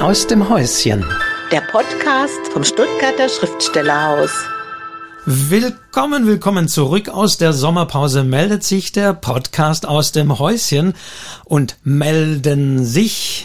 aus 0.00 0.26
dem 0.26 0.48
Häuschen. 0.48 1.04
Der 1.52 1.60
Podcast 1.60 2.40
vom 2.54 2.64
Stuttgarter 2.64 3.28
Schriftstellerhaus. 3.28 4.30
Willkommen, 5.26 6.26
willkommen 6.26 6.68
zurück 6.68 7.10
aus 7.10 7.36
der 7.36 7.52
Sommerpause. 7.52 8.24
Meldet 8.24 8.64
sich 8.64 8.92
der 8.92 9.12
Podcast 9.12 9.86
aus 9.86 10.12
dem 10.12 10.38
Häuschen 10.38 10.94
und 11.44 11.76
melden 11.84 12.82
sich 12.82 13.44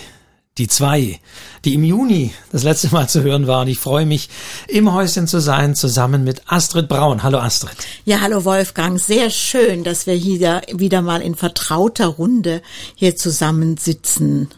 die 0.57 0.69
zwei, 0.69 1.19
die 1.65 1.73
im 1.73 1.83
Juni 1.83 2.33
das 2.53 2.63
letzte 2.63 2.87
Mal 2.89 3.09
zu 3.09 3.21
hören 3.21 3.47
waren. 3.47 3.67
Ich 3.67 3.79
freue 3.79 4.05
mich, 4.05 4.29
im 4.69 4.93
Häuschen 4.93 5.27
zu 5.27 5.41
sein, 5.41 5.75
zusammen 5.75 6.23
mit 6.23 6.43
Astrid 6.47 6.87
Braun. 6.87 7.21
Hallo 7.21 7.39
Astrid. 7.39 7.75
Ja, 8.05 8.21
hallo 8.21 8.45
Wolfgang. 8.45 8.97
Sehr 8.97 9.29
schön, 9.29 9.83
dass 9.83 10.07
wir 10.07 10.13
hier 10.13 10.61
wieder 10.71 11.01
mal 11.01 11.21
in 11.21 11.35
vertrauter 11.35 12.07
Runde 12.07 12.61
hier 12.95 13.17
zusammensitzen. 13.17 14.49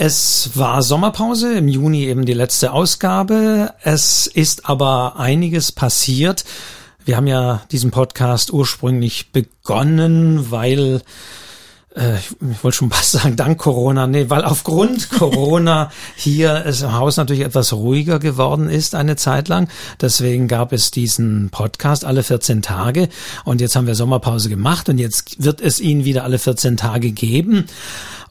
Es 0.00 0.50
war 0.54 0.80
Sommerpause, 0.82 1.54
im 1.54 1.66
Juni 1.66 2.04
eben 2.04 2.24
die 2.24 2.32
letzte 2.32 2.70
Ausgabe. 2.70 3.74
Es 3.82 4.28
ist 4.28 4.68
aber 4.68 5.16
einiges 5.16 5.72
passiert. 5.72 6.44
Wir 7.04 7.16
haben 7.16 7.26
ja 7.26 7.62
diesen 7.72 7.90
Podcast 7.90 8.52
ursprünglich 8.52 9.32
begonnen, 9.32 10.52
weil 10.52 11.02
äh, 11.96 12.14
ich 12.16 12.62
wollte 12.62 12.76
schon 12.76 12.90
fast 12.90 13.10
sagen, 13.10 13.34
dank 13.34 13.58
Corona, 13.58 14.06
nee, 14.06 14.30
weil 14.30 14.44
aufgrund 14.44 15.10
Corona 15.18 15.90
hier 16.14 16.62
es 16.64 16.82
im 16.82 16.92
Haus 16.92 17.16
natürlich 17.16 17.42
etwas 17.42 17.72
ruhiger 17.72 18.20
geworden 18.20 18.70
ist 18.70 18.94
eine 18.94 19.16
Zeit 19.16 19.48
lang. 19.48 19.68
Deswegen 20.00 20.46
gab 20.46 20.72
es 20.72 20.92
diesen 20.92 21.50
Podcast 21.50 22.04
alle 22.04 22.22
14 22.22 22.62
Tage 22.62 23.08
und 23.44 23.60
jetzt 23.60 23.74
haben 23.74 23.88
wir 23.88 23.96
Sommerpause 23.96 24.48
gemacht 24.48 24.88
und 24.88 24.98
jetzt 24.98 25.42
wird 25.42 25.60
es 25.60 25.80
ihn 25.80 26.04
wieder 26.04 26.22
alle 26.22 26.38
14 26.38 26.76
Tage 26.76 27.10
geben. 27.10 27.66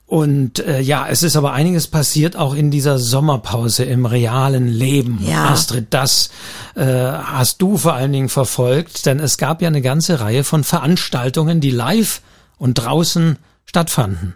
Und 0.07 0.59
äh, 0.59 0.79
ja, 0.79 1.05
es 1.09 1.21
ist 1.21 1.35
aber 1.35 1.52
einiges 1.52 1.88
passiert 1.88 2.38
auch 2.38 2.55
in 2.55 2.71
dieser 2.71 2.97
Sommerpause 2.97 3.84
im 3.84 4.05
realen 4.05 4.70
Leben. 4.70 5.20
Ja. 5.21 5.49
Astrid, 5.49 5.88
das 5.89 6.31
äh, 6.75 6.86
hast 6.86 7.61
du 7.61 7.77
vor 7.77 7.94
allen 7.94 8.13
Dingen 8.13 8.30
verfolgt, 8.30 9.05
denn 9.05 9.19
es 9.19 9.38
gab 9.38 9.61
ja 9.61 9.67
eine 9.67 9.81
ganze 9.81 10.22
Reihe 10.22 10.45
von 10.45 10.63
Veranstaltungen, 10.63 11.59
die 11.59 11.72
live 11.72 12.22
und 12.58 12.75
draußen 12.75 13.38
stattfanden. 13.67 14.33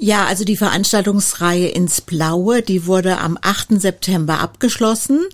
Ja, 0.00 0.26
also 0.26 0.44
die 0.44 0.56
Veranstaltungsreihe 0.56 1.68
ins 1.68 2.00
Blaue, 2.00 2.62
die 2.62 2.86
wurde 2.86 3.18
am 3.18 3.36
8. 3.40 3.80
September 3.80 4.38
abgeschlossen 4.38 5.26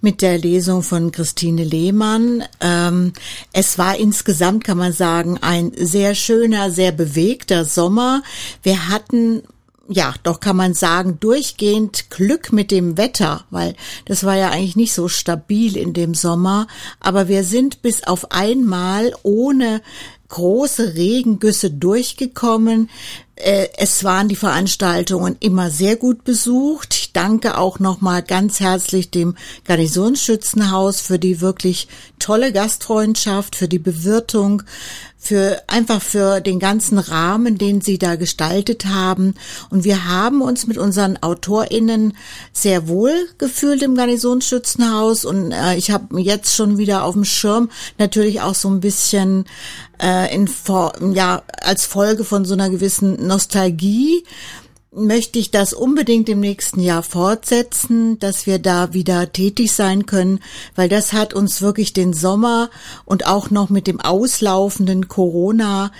mit 0.00 0.22
der 0.22 0.38
Lesung 0.38 0.82
von 0.82 1.12
Christine 1.12 1.62
Lehmann. 1.62 2.42
Ähm, 2.60 3.12
es 3.52 3.78
war 3.78 3.96
insgesamt, 3.96 4.64
kann 4.64 4.78
man 4.78 4.92
sagen, 4.92 5.38
ein 5.40 5.70
sehr 5.76 6.16
schöner, 6.16 6.72
sehr 6.72 6.90
bewegter 6.90 7.64
Sommer. 7.64 8.24
Wir 8.64 8.88
hatten 8.88 9.42
ja, 9.90 10.12
doch 10.22 10.40
kann 10.40 10.56
man 10.56 10.74
sagen, 10.74 11.18
durchgehend 11.18 12.10
Glück 12.10 12.52
mit 12.52 12.70
dem 12.70 12.98
Wetter, 12.98 13.44
weil 13.48 13.74
das 14.04 14.22
war 14.22 14.36
ja 14.36 14.50
eigentlich 14.50 14.76
nicht 14.76 14.92
so 14.92 15.08
stabil 15.08 15.78
in 15.78 15.94
dem 15.94 16.12
Sommer. 16.14 16.66
Aber 17.00 17.26
wir 17.28 17.42
sind 17.42 17.80
bis 17.80 18.02
auf 18.02 18.30
einmal 18.30 19.14
ohne 19.22 19.80
große 20.28 20.94
Regengüsse 20.94 21.70
durchgekommen. 21.70 22.90
Äh, 23.34 23.68
es 23.76 24.04
waren 24.04 24.28
die 24.28 24.36
Veranstaltungen 24.36 25.36
immer 25.40 25.70
sehr 25.70 25.96
gut 25.96 26.24
besucht. 26.24 26.94
Ich 26.94 27.12
danke 27.12 27.56
auch 27.56 27.78
nochmal 27.78 28.22
ganz 28.22 28.60
herzlich 28.60 29.10
dem 29.10 29.36
Garnisonsschützenhaus 29.64 31.00
für 31.00 31.18
die 31.18 31.40
wirklich 31.40 31.88
tolle 32.18 32.52
Gastfreundschaft, 32.52 33.56
für 33.56 33.68
die 33.68 33.78
Bewirtung, 33.78 34.62
für 35.20 35.60
einfach 35.66 36.00
für 36.00 36.40
den 36.40 36.60
ganzen 36.60 36.98
Rahmen, 36.98 37.58
den 37.58 37.80
sie 37.80 37.98
da 37.98 38.14
gestaltet 38.14 38.86
haben. 38.86 39.34
Und 39.68 39.84
wir 39.84 40.06
haben 40.06 40.40
uns 40.40 40.66
mit 40.66 40.78
unseren 40.78 41.18
AutorInnen 41.20 42.16
sehr 42.52 42.86
wohl 42.88 43.12
gefühlt 43.36 43.82
im 43.82 43.96
Garnisonsschützenhaus. 43.96 45.24
Und 45.24 45.52
äh, 45.52 45.76
ich 45.76 45.90
habe 45.90 46.20
jetzt 46.20 46.54
schon 46.54 46.78
wieder 46.78 47.04
auf 47.04 47.14
dem 47.14 47.24
Schirm 47.24 47.68
natürlich 47.98 48.40
auch 48.40 48.54
so 48.54 48.70
ein 48.70 48.80
bisschen 48.80 49.44
äh, 50.00 50.32
in, 50.34 50.48
ja, 51.12 51.42
als 51.60 51.84
Folge 51.84 52.24
von 52.24 52.44
so 52.44 52.54
einer 52.54 52.70
gewissen 52.70 53.26
Nostalgie 53.26 54.24
möchte 54.90 55.38
ich 55.38 55.50
das 55.50 55.74
unbedingt 55.74 56.28
im 56.28 56.40
nächsten 56.40 56.80
Jahr 56.80 57.02
fortsetzen, 57.02 58.18
dass 58.18 58.46
wir 58.46 58.58
da 58.58 58.94
wieder 58.94 59.32
tätig 59.32 59.72
sein 59.72 60.06
können, 60.06 60.40
weil 60.74 60.88
das 60.88 61.12
hat 61.12 61.34
uns 61.34 61.60
wirklich 61.60 61.92
den 61.92 62.12
Sommer 62.12 62.70
und 63.04 63.26
auch 63.26 63.50
noch 63.50 63.68
mit 63.68 63.86
dem 63.86 64.00
auslaufenden 64.00 65.08
Corona 65.08 65.92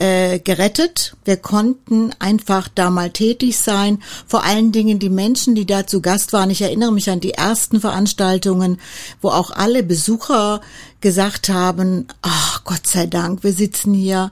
äh, 0.00 0.38
gerettet. 0.38 1.14
Wir 1.24 1.36
konnten 1.36 2.12
einfach 2.18 2.68
da 2.68 2.88
mal 2.88 3.10
tätig 3.10 3.58
sein. 3.58 4.02
Vor 4.26 4.44
allen 4.44 4.72
Dingen 4.72 4.98
die 4.98 5.10
Menschen, 5.10 5.54
die 5.54 5.66
da 5.66 5.86
zu 5.86 6.00
Gast 6.00 6.32
waren. 6.32 6.50
Ich 6.50 6.62
erinnere 6.62 6.92
mich 6.92 7.10
an 7.10 7.20
die 7.20 7.32
ersten 7.32 7.80
Veranstaltungen, 7.80 8.80
wo 9.20 9.28
auch 9.28 9.50
alle 9.50 9.82
Besucher 9.82 10.62
gesagt 11.00 11.48
haben, 11.48 12.06
ach 12.22 12.64
Gott 12.64 12.86
sei 12.86 13.06
Dank, 13.06 13.42
wir 13.42 13.52
sitzen 13.52 13.94
hier, 13.94 14.30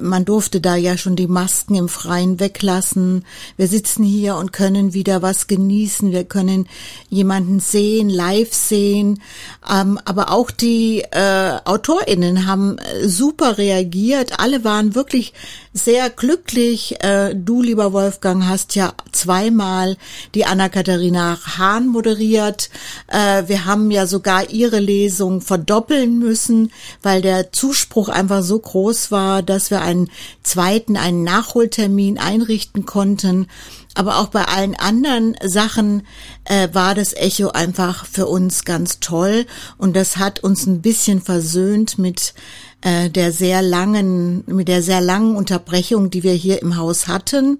man 0.00 0.24
durfte 0.24 0.60
da 0.60 0.76
ja 0.76 0.98
schon 0.98 1.16
die 1.16 1.26
Masken 1.26 1.74
im 1.74 1.88
Freien 1.88 2.40
weglassen, 2.40 3.24
wir 3.56 3.68
sitzen 3.68 4.04
hier 4.04 4.36
und 4.36 4.52
können 4.52 4.92
wieder 4.92 5.22
was 5.22 5.46
genießen, 5.46 6.12
wir 6.12 6.24
können 6.24 6.68
jemanden 7.08 7.58
sehen, 7.60 8.10
live 8.10 8.52
sehen, 8.52 9.22
ähm, 9.70 9.98
aber 10.04 10.30
auch 10.30 10.50
die 10.50 11.00
äh, 11.10 11.58
AutorInnen 11.64 12.46
haben 12.46 12.78
äh, 12.78 13.08
super 13.08 13.56
reagiert, 13.56 14.38
alle 14.40 14.62
waren 14.64 14.94
wirklich 14.94 15.32
sehr 15.72 16.10
glücklich. 16.10 17.02
Äh, 17.02 17.34
du, 17.34 17.62
lieber 17.62 17.94
Wolfgang, 17.94 18.46
hast 18.46 18.74
ja 18.74 18.92
zweimal 19.12 19.96
die 20.34 20.44
Anna-Katharina 20.44 21.38
Hahn 21.56 21.88
moderiert. 21.88 22.70
Wir 23.08 23.64
haben 23.64 23.90
ja 23.90 24.06
sogar 24.06 24.50
ihre 24.50 24.80
Lesung 24.80 25.40
verdoppeln 25.82 26.18
müssen, 26.18 26.72
weil 27.02 27.22
der 27.22 27.52
Zuspruch 27.52 28.08
einfach 28.08 28.42
so 28.42 28.58
groß 28.58 29.10
war, 29.10 29.42
dass 29.42 29.70
wir 29.70 29.82
einen 29.82 30.10
zweiten, 30.42 30.96
einen 30.96 31.24
Nachholtermin 31.24 32.18
einrichten 32.18 32.86
konnten. 32.86 33.48
Aber 33.94 34.18
auch 34.18 34.28
bei 34.28 34.46
allen 34.46 34.74
anderen 34.74 35.36
Sachen 35.44 36.06
äh, 36.44 36.68
war 36.72 36.94
das 36.94 37.12
Echo 37.12 37.50
einfach 37.50 38.06
für 38.06 38.26
uns 38.26 38.64
ganz 38.64 39.00
toll 39.00 39.44
und 39.76 39.94
das 39.94 40.16
hat 40.16 40.40
uns 40.40 40.66
ein 40.66 40.80
bisschen 40.80 41.20
versöhnt 41.20 41.98
mit 41.98 42.32
äh, 42.80 43.10
der 43.10 43.32
sehr 43.32 43.60
langen, 43.60 44.44
mit 44.46 44.68
der 44.68 44.82
sehr 44.82 45.02
langen 45.02 45.36
Unterbrechung, 45.36 46.08
die 46.08 46.22
wir 46.22 46.32
hier 46.32 46.62
im 46.62 46.76
Haus 46.76 47.06
hatten. 47.06 47.58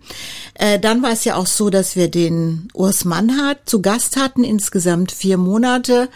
Äh, 0.55 0.79
dann 0.79 1.03
war 1.03 1.13
es 1.13 1.25
ja 1.25 1.37
auch 1.37 1.47
so, 1.47 1.69
dass 1.69 1.97
wir 1.97 2.09
den 2.09 2.69
Urs 2.73 3.05
Mannhardt 3.05 3.69
zu 3.69 3.83
Gast 3.83 4.17
hatten, 4.17 4.43
insgesamt 4.43 5.13
vier 5.13 5.37
Monate. 5.37 6.09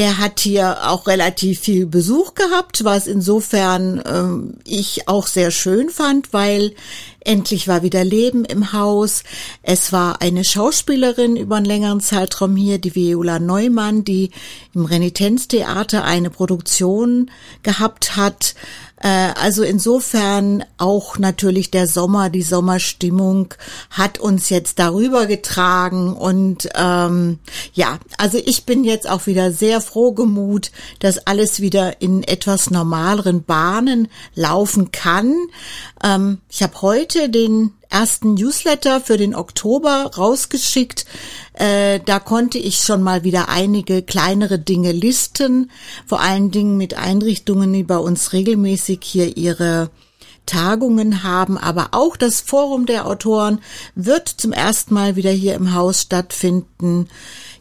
Der 0.00 0.16
hat 0.16 0.40
hier 0.40 0.88
auch 0.88 1.06
relativ 1.06 1.60
viel 1.60 1.84
Besuch 1.84 2.32
gehabt, 2.32 2.84
was 2.84 3.06
insofern 3.06 4.02
ähm, 4.06 4.54
ich 4.64 5.08
auch 5.08 5.26
sehr 5.26 5.50
schön 5.50 5.90
fand, 5.90 6.32
weil 6.32 6.74
endlich 7.22 7.68
war 7.68 7.82
wieder 7.82 8.02
Leben 8.02 8.46
im 8.46 8.72
Haus. 8.72 9.24
Es 9.62 9.92
war 9.92 10.22
eine 10.22 10.42
Schauspielerin 10.42 11.36
über 11.36 11.56
einen 11.56 11.66
längeren 11.66 12.00
Zeitraum 12.00 12.56
hier, 12.56 12.78
die 12.78 12.94
Viola 12.94 13.40
Neumann, 13.40 14.02
die 14.02 14.30
im 14.74 14.86
Renitenztheater 14.86 16.02
eine 16.02 16.30
Produktion 16.30 17.30
gehabt 17.62 18.16
hat. 18.16 18.54
Äh, 19.00 19.32
also 19.34 19.62
insofern 19.62 20.64
auch 20.78 21.18
natürlich 21.18 21.70
der 21.70 21.86
Sommer, 21.86 22.30
die 22.30 22.42
Sommerstimmung 22.42 23.54
hat 23.90 24.18
uns 24.18 24.50
jetzt 24.50 24.78
darüber 24.78 25.26
getragen 25.26 26.14
und 26.14 26.68
ähm, 26.74 27.38
ja, 27.72 27.98
also 28.18 28.38
ich 28.44 28.64
bin 28.64 28.84
jetzt 28.84 29.08
auch 29.08 29.26
wieder 29.26 29.52
sehr 29.52 29.80
froh 29.80 30.12
gemut, 30.12 30.70
dass 30.98 31.26
alles 31.26 31.60
wieder 31.60 32.00
in 32.02 32.22
etwas 32.22 32.70
normaleren 32.70 33.42
Bahnen 33.42 34.08
laufen 34.34 34.92
kann. 34.92 35.34
Ähm, 36.04 36.38
ich 36.48 36.62
habe 36.62 36.82
heute 36.82 37.30
den 37.30 37.72
ersten 37.90 38.34
Newsletter 38.34 39.00
für 39.00 39.16
den 39.16 39.34
Oktober 39.34 40.10
rausgeschickt. 40.16 41.04
Äh, 41.54 42.00
da 42.04 42.20
konnte 42.20 42.58
ich 42.58 42.78
schon 42.78 43.02
mal 43.02 43.24
wieder 43.24 43.48
einige 43.48 44.02
kleinere 44.02 44.58
Dinge 44.58 44.92
listen, 44.92 45.70
vor 46.06 46.20
allen 46.20 46.50
Dingen 46.50 46.76
mit 46.76 46.94
Einrichtungen, 46.94 47.72
die 47.72 47.82
bei 47.82 47.98
uns 47.98 48.32
regelmäßig 48.32 49.00
hier 49.02 49.36
ihre 49.36 49.90
Tagungen 50.46 51.22
haben, 51.22 51.58
aber 51.58 51.88
auch 51.92 52.16
das 52.16 52.40
Forum 52.40 52.86
der 52.86 53.06
Autoren 53.06 53.60
wird 53.94 54.28
zum 54.28 54.52
ersten 54.52 54.94
Mal 54.94 55.16
wieder 55.16 55.30
hier 55.30 55.54
im 55.54 55.74
Haus 55.74 56.02
stattfinden. 56.02 57.08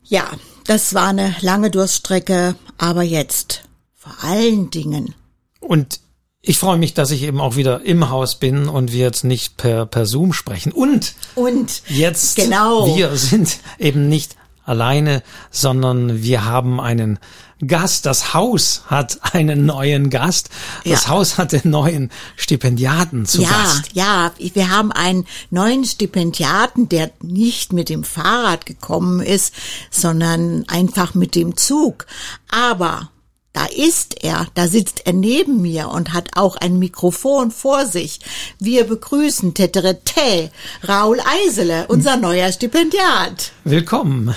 ja, 0.05 0.25
das 0.64 0.94
war 0.94 1.08
eine 1.08 1.34
lange 1.40 1.70
Durststrecke, 1.70 2.54
aber 2.78 3.02
jetzt 3.02 3.62
vor 3.94 4.14
allen 4.22 4.70
Dingen. 4.70 5.14
Und 5.61 6.00
ich 6.40 6.58
freue 6.58 6.78
mich, 6.78 6.94
dass 6.94 7.11
ich 7.11 7.22
eben 7.25 7.40
auch 7.40 7.56
wieder 7.56 7.82
im 7.84 8.08
Haus 8.08 8.37
bin 8.37 8.69
und 8.69 8.93
wir 8.93 9.00
jetzt 9.00 9.25
nicht 9.25 9.56
per, 9.56 9.87
per 9.87 10.06
Zoom 10.06 10.32
sprechen. 10.32 10.72
Und, 10.72 11.14
und 11.34 11.82
jetzt, 11.88 12.37
genau. 12.37 12.96
wir 12.96 13.16
sind 13.16 13.58
eben 13.78 14.08
nicht 14.08 14.37
alleine, 14.69 15.23
sondern 15.50 16.23
wir 16.23 16.44
haben 16.44 16.81
einen 16.81 17.19
Gast. 17.67 18.06
Das 18.06 18.35
Haus 18.35 18.82
hat 18.87 19.19
einen 19.32 19.67
neuen 19.67 20.11
Gast. 20.11 20.50
Das 20.85 21.05
ja. 21.05 21.09
Haus 21.11 21.38
hat 21.38 21.53
den 21.53 21.70
neuen 21.70 22.11
Stipendiaten 22.37 23.26
zu 23.26 23.43
ja, 23.43 23.49
Gast. 23.49 23.91
Ja, 23.93 24.32
wir 24.38 24.70
haben 24.70 24.93
einen 24.93 25.26
neuen 25.50 25.85
Stipendiaten, 25.85 26.88
der 26.88 27.11
nicht 27.23 27.73
mit 27.73 27.88
dem 27.88 28.05
Fahrrad 28.05 28.67
gekommen 28.67 29.20
ist, 29.20 29.55
sondern 29.91 30.65
einfach 30.69 31.14
mit 31.14 31.35
dem 31.35 31.56
Zug. 31.56 32.06
Aber 32.50 33.11
da 33.53 33.67
ist 33.67 34.23
er, 34.23 34.47
da 34.55 34.69
sitzt 34.69 35.06
er 35.06 35.12
neben 35.12 35.62
mir 35.62 35.89
und 35.89 36.12
hat 36.12 36.31
auch 36.37 36.56
ein 36.56 36.79
Mikrofon 36.79 37.50
vor 37.50 37.87
sich. 37.87 38.21
Wir 38.59 38.85
begrüßen 38.85 39.55
Teterete, 39.55 40.50
Raul 40.87 41.19
Eisele, 41.47 41.87
unser 41.89 42.17
neuer 42.17 42.53
Stipendiat. 42.53 43.53
Willkommen. 43.65 44.35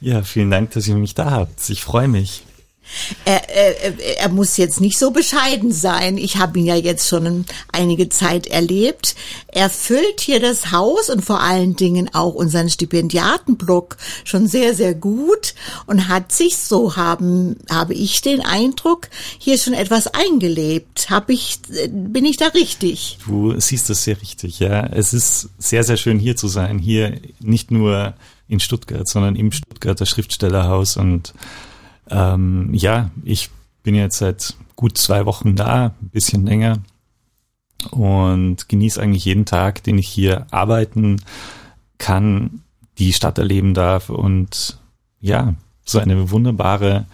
Ja, 0.00 0.22
vielen 0.22 0.50
Dank, 0.50 0.70
dass 0.72 0.86
ihr 0.86 0.96
mich 0.96 1.14
da 1.14 1.30
habt. 1.30 1.68
Ich 1.70 1.82
freue 1.82 2.08
mich. 2.08 2.43
Er, 3.24 3.48
er, 3.48 4.18
er 4.18 4.28
muss 4.28 4.56
jetzt 4.56 4.80
nicht 4.80 4.98
so 4.98 5.10
bescheiden 5.10 5.72
sein. 5.72 6.18
Ich 6.18 6.36
habe 6.36 6.58
ihn 6.58 6.66
ja 6.66 6.76
jetzt 6.76 7.08
schon 7.08 7.44
einige 7.72 8.08
Zeit 8.08 8.46
erlebt. 8.46 9.14
Er 9.48 9.70
füllt 9.70 10.20
hier 10.20 10.40
das 10.40 10.70
Haus 10.70 11.10
und 11.10 11.24
vor 11.24 11.40
allen 11.40 11.76
Dingen 11.76 12.10
auch 12.14 12.34
unseren 12.34 12.70
Stipendiatenblock 12.70 13.96
schon 14.24 14.46
sehr, 14.46 14.74
sehr 14.74 14.94
gut 14.94 15.54
und 15.86 16.08
hat 16.08 16.32
sich, 16.32 16.56
so 16.56 16.96
haben, 16.96 17.56
habe 17.70 17.94
ich 17.94 18.22
den 18.22 18.40
Eindruck, 18.40 19.08
hier 19.38 19.58
schon 19.58 19.74
etwas 19.74 20.08
eingelebt. 20.08 21.10
Hab 21.10 21.30
ich, 21.30 21.58
bin 21.90 22.24
ich 22.24 22.36
da 22.36 22.46
richtig? 22.48 23.18
Du 23.26 23.58
siehst 23.60 23.90
das 23.90 24.04
sehr 24.04 24.20
richtig, 24.20 24.60
ja. 24.60 24.86
Es 24.86 25.12
ist 25.12 25.48
sehr, 25.58 25.84
sehr 25.84 25.96
schön 25.96 26.18
hier 26.18 26.36
zu 26.36 26.48
sein. 26.48 26.78
Hier 26.78 27.20
nicht 27.40 27.70
nur 27.70 28.14
in 28.48 28.60
Stuttgart, 28.60 29.08
sondern 29.08 29.36
im 29.36 29.52
Stuttgarter 29.52 30.06
Schriftstellerhaus. 30.06 30.96
Und 30.96 31.34
ähm, 32.10 32.70
ja, 32.72 33.10
ich 33.24 33.50
bin 33.82 33.94
jetzt 33.94 34.18
seit 34.18 34.54
gut 34.76 34.98
zwei 34.98 35.26
Wochen 35.26 35.56
da, 35.56 35.94
ein 36.00 36.08
bisschen 36.10 36.46
länger 36.46 36.78
und 37.90 38.68
genieße 38.68 39.00
eigentlich 39.00 39.24
jeden 39.24 39.44
Tag, 39.44 39.82
den 39.82 39.98
ich 39.98 40.08
hier 40.08 40.46
arbeiten 40.50 41.20
kann, 41.98 42.62
die 42.98 43.12
Stadt 43.12 43.38
erleben 43.38 43.74
darf 43.74 44.10
und 44.10 44.78
ja, 45.20 45.54
so 45.84 45.98
eine 45.98 46.30
wunderbare 46.30 47.06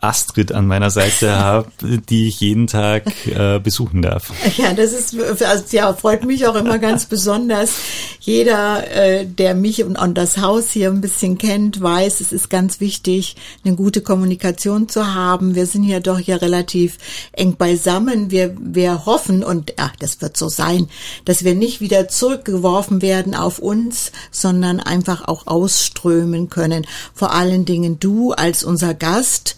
Astrid 0.00 0.52
an 0.52 0.66
meiner 0.66 0.90
Seite 0.90 1.38
habe, 1.38 1.70
die 1.80 2.28
ich 2.28 2.40
jeden 2.40 2.66
Tag 2.66 3.04
äh, 3.26 3.58
besuchen 3.58 4.02
darf. 4.02 4.32
Ja, 4.56 4.72
das 4.72 4.92
ist 4.92 5.18
also, 5.42 5.64
ja 5.76 5.92
freut 5.94 6.24
mich 6.24 6.46
auch 6.46 6.54
immer 6.54 6.78
ganz 6.78 7.06
besonders. 7.06 7.74
Jeder, 8.20 8.90
äh, 8.90 9.26
der 9.26 9.54
mich 9.54 9.82
und, 9.84 9.96
und 9.96 10.14
das 10.16 10.38
Haus 10.38 10.70
hier 10.70 10.90
ein 10.90 11.00
bisschen 11.00 11.38
kennt, 11.38 11.80
weiß, 11.80 12.20
es 12.20 12.32
ist 12.32 12.50
ganz 12.50 12.80
wichtig, 12.80 13.36
eine 13.64 13.74
gute 13.74 14.00
Kommunikation 14.00 14.88
zu 14.88 15.14
haben. 15.14 15.54
Wir 15.54 15.66
sind 15.66 15.84
ja 15.84 16.00
doch 16.00 16.18
hier 16.18 16.40
relativ 16.40 16.98
eng 17.32 17.56
beisammen. 17.56 18.30
Wir 18.30 18.54
wir 18.58 19.06
hoffen 19.06 19.42
und 19.42 19.74
ja, 19.78 19.92
das 19.98 20.20
wird 20.20 20.36
so 20.36 20.48
sein, 20.48 20.88
dass 21.24 21.44
wir 21.44 21.54
nicht 21.54 21.80
wieder 21.80 22.08
zurückgeworfen 22.08 23.02
werden 23.02 23.34
auf 23.34 23.58
uns, 23.58 24.12
sondern 24.30 24.80
einfach 24.80 25.26
auch 25.26 25.46
ausströmen 25.46 26.50
können. 26.50 26.86
Vor 27.14 27.32
allen 27.32 27.64
Dingen 27.64 27.98
du 27.98 28.32
als 28.32 28.64
unser 28.64 28.94
Gast 28.94 29.56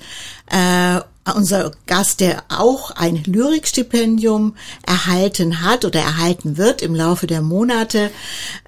äh, 0.51 1.01
unser 1.35 1.73
Gast, 1.87 2.21
der 2.21 2.43
auch 2.49 2.91
ein 2.93 3.23
Lyrikstipendium 3.25 4.55
erhalten 4.87 5.63
hat 5.63 5.85
oder 5.85 6.01
erhalten 6.01 6.57
wird 6.57 6.83
im 6.83 6.95
Laufe 6.95 7.27
der 7.27 7.43
Monate. 7.43 8.11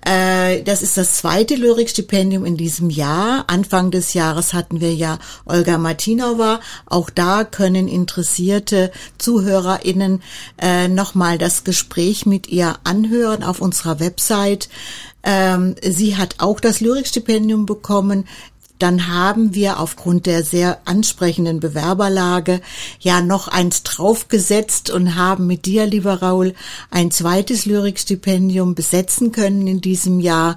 Äh, 0.05 0.63
das 0.63 0.83
ist 0.83 0.97
das 0.97 1.15
zweite 1.15 1.55
Lyrikstipendium 1.55 2.45
in 2.45 2.57
diesem 2.57 2.91
Jahr. 2.91 3.45
Anfang 3.49 3.91
des 3.91 4.15
Jahres 4.15 4.53
hatten 4.53 4.81
wir 4.81 4.95
ja 4.95 5.19
Olga 5.47 5.79
Martinova. 5.79 6.61
Auch 6.87 7.11
da 7.11 7.45
können 7.45 7.89
interessierte 7.89 8.91
ZuhörerInnen 9.19 10.23
äh, 10.61 10.89
nochmal 10.89 11.39
das 11.39 11.65
Gespräch 11.65 12.27
mit 12.27 12.49
ihr 12.49 12.77
anhören 12.85 13.43
auf 13.43 13.61
unserer 13.61 14.01
Website. 14.01 14.69
Ähm, 15.23 15.75
sie 15.83 16.17
hat 16.17 16.37
auch 16.39 16.61
das 16.61 16.81
Lyrikstipendium 16.81 17.67
bekommen 17.67 18.27
dann 18.83 19.09
haben 19.09 19.55
wir 19.55 19.79
aufgrund 19.79 20.27
der 20.27 20.43
sehr 20.43 20.79
ansprechenden 20.85 21.61
Bewerberlage 21.61 22.61
ja 22.99 23.21
noch 23.21 23.49
eins 23.49 23.83
draufgesetzt 23.83 24.91
und 24.91 25.17
haben 25.17 25.47
mit 25.47 25.67
dir, 25.67 25.87
lieber 25.87 26.23
Raul, 26.23 26.55
ein 26.91 27.11
zweites 27.11 27.67
Lyrikstipendium 27.67 28.75
besetzen 28.75 29.33
können 29.33 29.67
in 29.67 29.81
diesem 29.81 30.21
Jahr. 30.21 30.57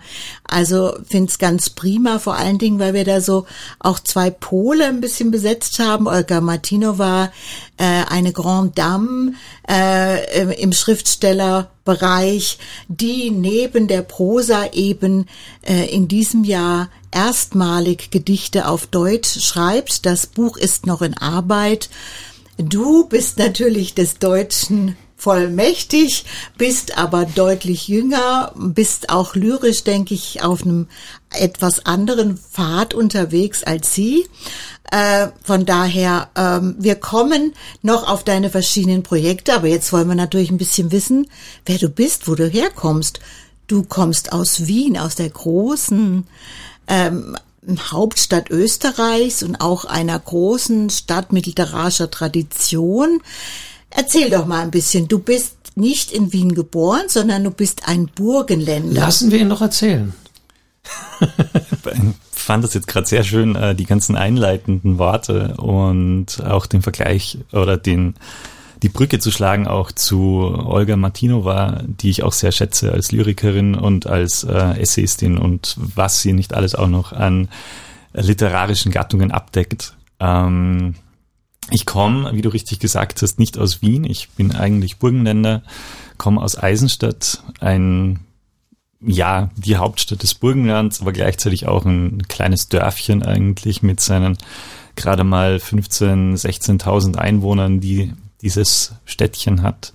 Also 0.53 0.95
find's 1.09 1.39
ganz 1.39 1.71
prima, 1.71 2.19
vor 2.19 2.35
allen 2.35 2.59
Dingen, 2.59 2.77
weil 2.77 2.93
wir 2.93 3.05
da 3.05 3.21
so 3.21 3.47
auch 3.79 3.99
zwei 3.99 4.29
Pole 4.29 4.85
ein 4.85 5.01
bisschen 5.01 5.31
besetzt 5.31 5.79
haben. 5.79 6.07
Olga 6.07 6.41
Martinova, 6.41 7.31
äh, 7.77 8.03
eine 8.07 8.33
Grande 8.33 8.73
Dame 8.75 9.33
äh, 9.67 10.53
im 10.61 10.71
Schriftstellerbereich, 10.71 12.59
die 12.87 13.31
neben 13.31 13.87
der 13.87 14.03
Prosa 14.03 14.67
eben 14.73 15.25
äh, 15.63 15.89
in 15.89 16.07
diesem 16.07 16.43
Jahr 16.43 16.89
erstmalig 17.11 18.11
Gedichte 18.11 18.67
auf 18.67 18.85
Deutsch 18.85 19.41
schreibt. 19.41 20.05
Das 20.05 20.27
Buch 20.27 20.57
ist 20.57 20.85
noch 20.85 21.01
in 21.01 21.17
Arbeit. 21.17 21.89
Du 22.57 23.07
bist 23.07 23.39
natürlich 23.39 23.95
des 23.95 24.19
Deutschen 24.19 24.97
vollmächtig, 25.23 26.25
bist 26.57 26.97
aber 26.97 27.23
deutlich 27.25 27.87
jünger, 27.87 28.51
bist 28.57 29.09
auch 29.09 29.35
lyrisch, 29.35 29.85
denke 29.85 30.13
ich, 30.13 30.43
auf 30.43 30.63
einem 30.63 30.87
etwas 31.31 31.85
anderen 31.85 32.37
Pfad 32.37 32.93
unterwegs 32.93 33.63
als 33.63 33.95
sie. 33.95 34.27
Äh, 34.91 35.29
von 35.41 35.65
daher, 35.65 36.29
ähm, 36.35 36.75
wir 36.77 36.95
kommen 36.95 37.53
noch 37.81 38.05
auf 38.09 38.25
deine 38.25 38.49
verschiedenen 38.49 39.01
Projekte, 39.01 39.53
aber 39.53 39.67
jetzt 39.67 39.93
wollen 39.93 40.09
wir 40.09 40.15
natürlich 40.15 40.51
ein 40.51 40.57
bisschen 40.57 40.91
wissen, 40.91 41.27
wer 41.65 41.77
du 41.77 41.87
bist, 41.87 42.27
wo 42.27 42.35
du 42.35 42.45
herkommst. 42.45 43.21
Du 43.67 43.83
kommst 43.83 44.33
aus 44.33 44.67
Wien, 44.67 44.97
aus 44.97 45.15
der 45.15 45.29
großen 45.29 46.27
ähm, 46.87 47.37
Hauptstadt 47.79 48.49
Österreichs 48.49 49.41
und 49.41 49.61
auch 49.61 49.85
einer 49.85 50.19
großen 50.19 50.89
Stadt 50.89 51.31
mit 51.31 51.45
literarischer 51.45 52.11
Tradition. 52.11 53.21
Erzähl 53.95 54.29
doch 54.29 54.45
mal 54.45 54.61
ein 54.61 54.71
bisschen. 54.71 55.07
Du 55.07 55.19
bist 55.19 55.55
nicht 55.75 56.11
in 56.11 56.33
Wien 56.33 56.53
geboren, 56.55 57.03
sondern 57.07 57.43
du 57.43 57.51
bist 57.51 57.87
ein 57.87 58.07
Burgenländer. 58.07 59.01
Lassen 59.01 59.31
wir 59.31 59.39
ihn 59.39 59.49
doch 59.49 59.61
erzählen. 59.61 60.13
ich 61.21 61.99
fand 62.31 62.63
das 62.63 62.73
jetzt 62.73 62.87
gerade 62.87 63.07
sehr 63.07 63.23
schön, 63.23 63.55
äh, 63.55 63.75
die 63.75 63.85
ganzen 63.85 64.15
einleitenden 64.15 64.97
Worte 64.97 65.55
und 65.57 66.43
auch 66.43 66.65
den 66.65 66.81
Vergleich 66.81 67.37
oder 67.51 67.77
den 67.77 68.15
die 68.83 68.89
Brücke 68.89 69.17
zu 69.17 69.31
schlagen 69.31 69.65
auch 69.65 69.93
zu 69.93 70.41
Olga 70.65 70.97
Martinova, 70.97 71.83
die 71.85 72.09
ich 72.09 72.21
auch 72.21 72.33
sehr 72.33 72.51
schätze 72.51 72.91
als 72.91 73.13
Lyrikerin 73.13 73.75
und 73.75 74.07
als 74.07 74.43
äh, 74.43 74.77
Essayistin 74.77 75.37
und 75.37 75.77
was 75.77 76.21
sie 76.21 76.33
nicht 76.33 76.53
alles 76.53 76.75
auch 76.75 76.89
noch 76.89 77.13
an 77.13 77.47
literarischen 78.11 78.91
Gattungen 78.91 79.31
abdeckt. 79.31 79.95
Ähm, 80.19 80.95
ich 81.69 81.85
komme, 81.85 82.33
wie 82.33 82.41
du 82.41 82.49
richtig 82.49 82.79
gesagt 82.79 83.21
hast, 83.21 83.39
nicht 83.39 83.57
aus 83.57 83.81
Wien. 83.81 84.03
Ich 84.03 84.29
bin 84.29 84.53
eigentlich 84.53 84.97
Burgenländer, 84.97 85.63
komme 86.17 86.41
aus 86.41 86.57
Eisenstadt, 86.57 87.43
ein 87.59 88.19
ja, 89.05 89.49
die 89.57 89.75
Hauptstadt 89.75 90.23
des 90.23 90.33
Burgenlands, 90.33 91.01
aber 91.01 91.11
gleichzeitig 91.11 91.67
auch 91.67 91.85
ein 91.85 92.23
kleines 92.29 92.69
Dörfchen 92.69 93.21
eigentlich 93.21 93.83
mit 93.83 93.99
seinen 93.99 94.37
gerade 94.95 95.23
mal 95.23 95.59
15, 95.59 96.35
16.000 96.35 97.17
Einwohnern, 97.17 97.79
die 97.79 98.13
dieses 98.41 98.93
Städtchen 99.05 99.61
hat. 99.61 99.93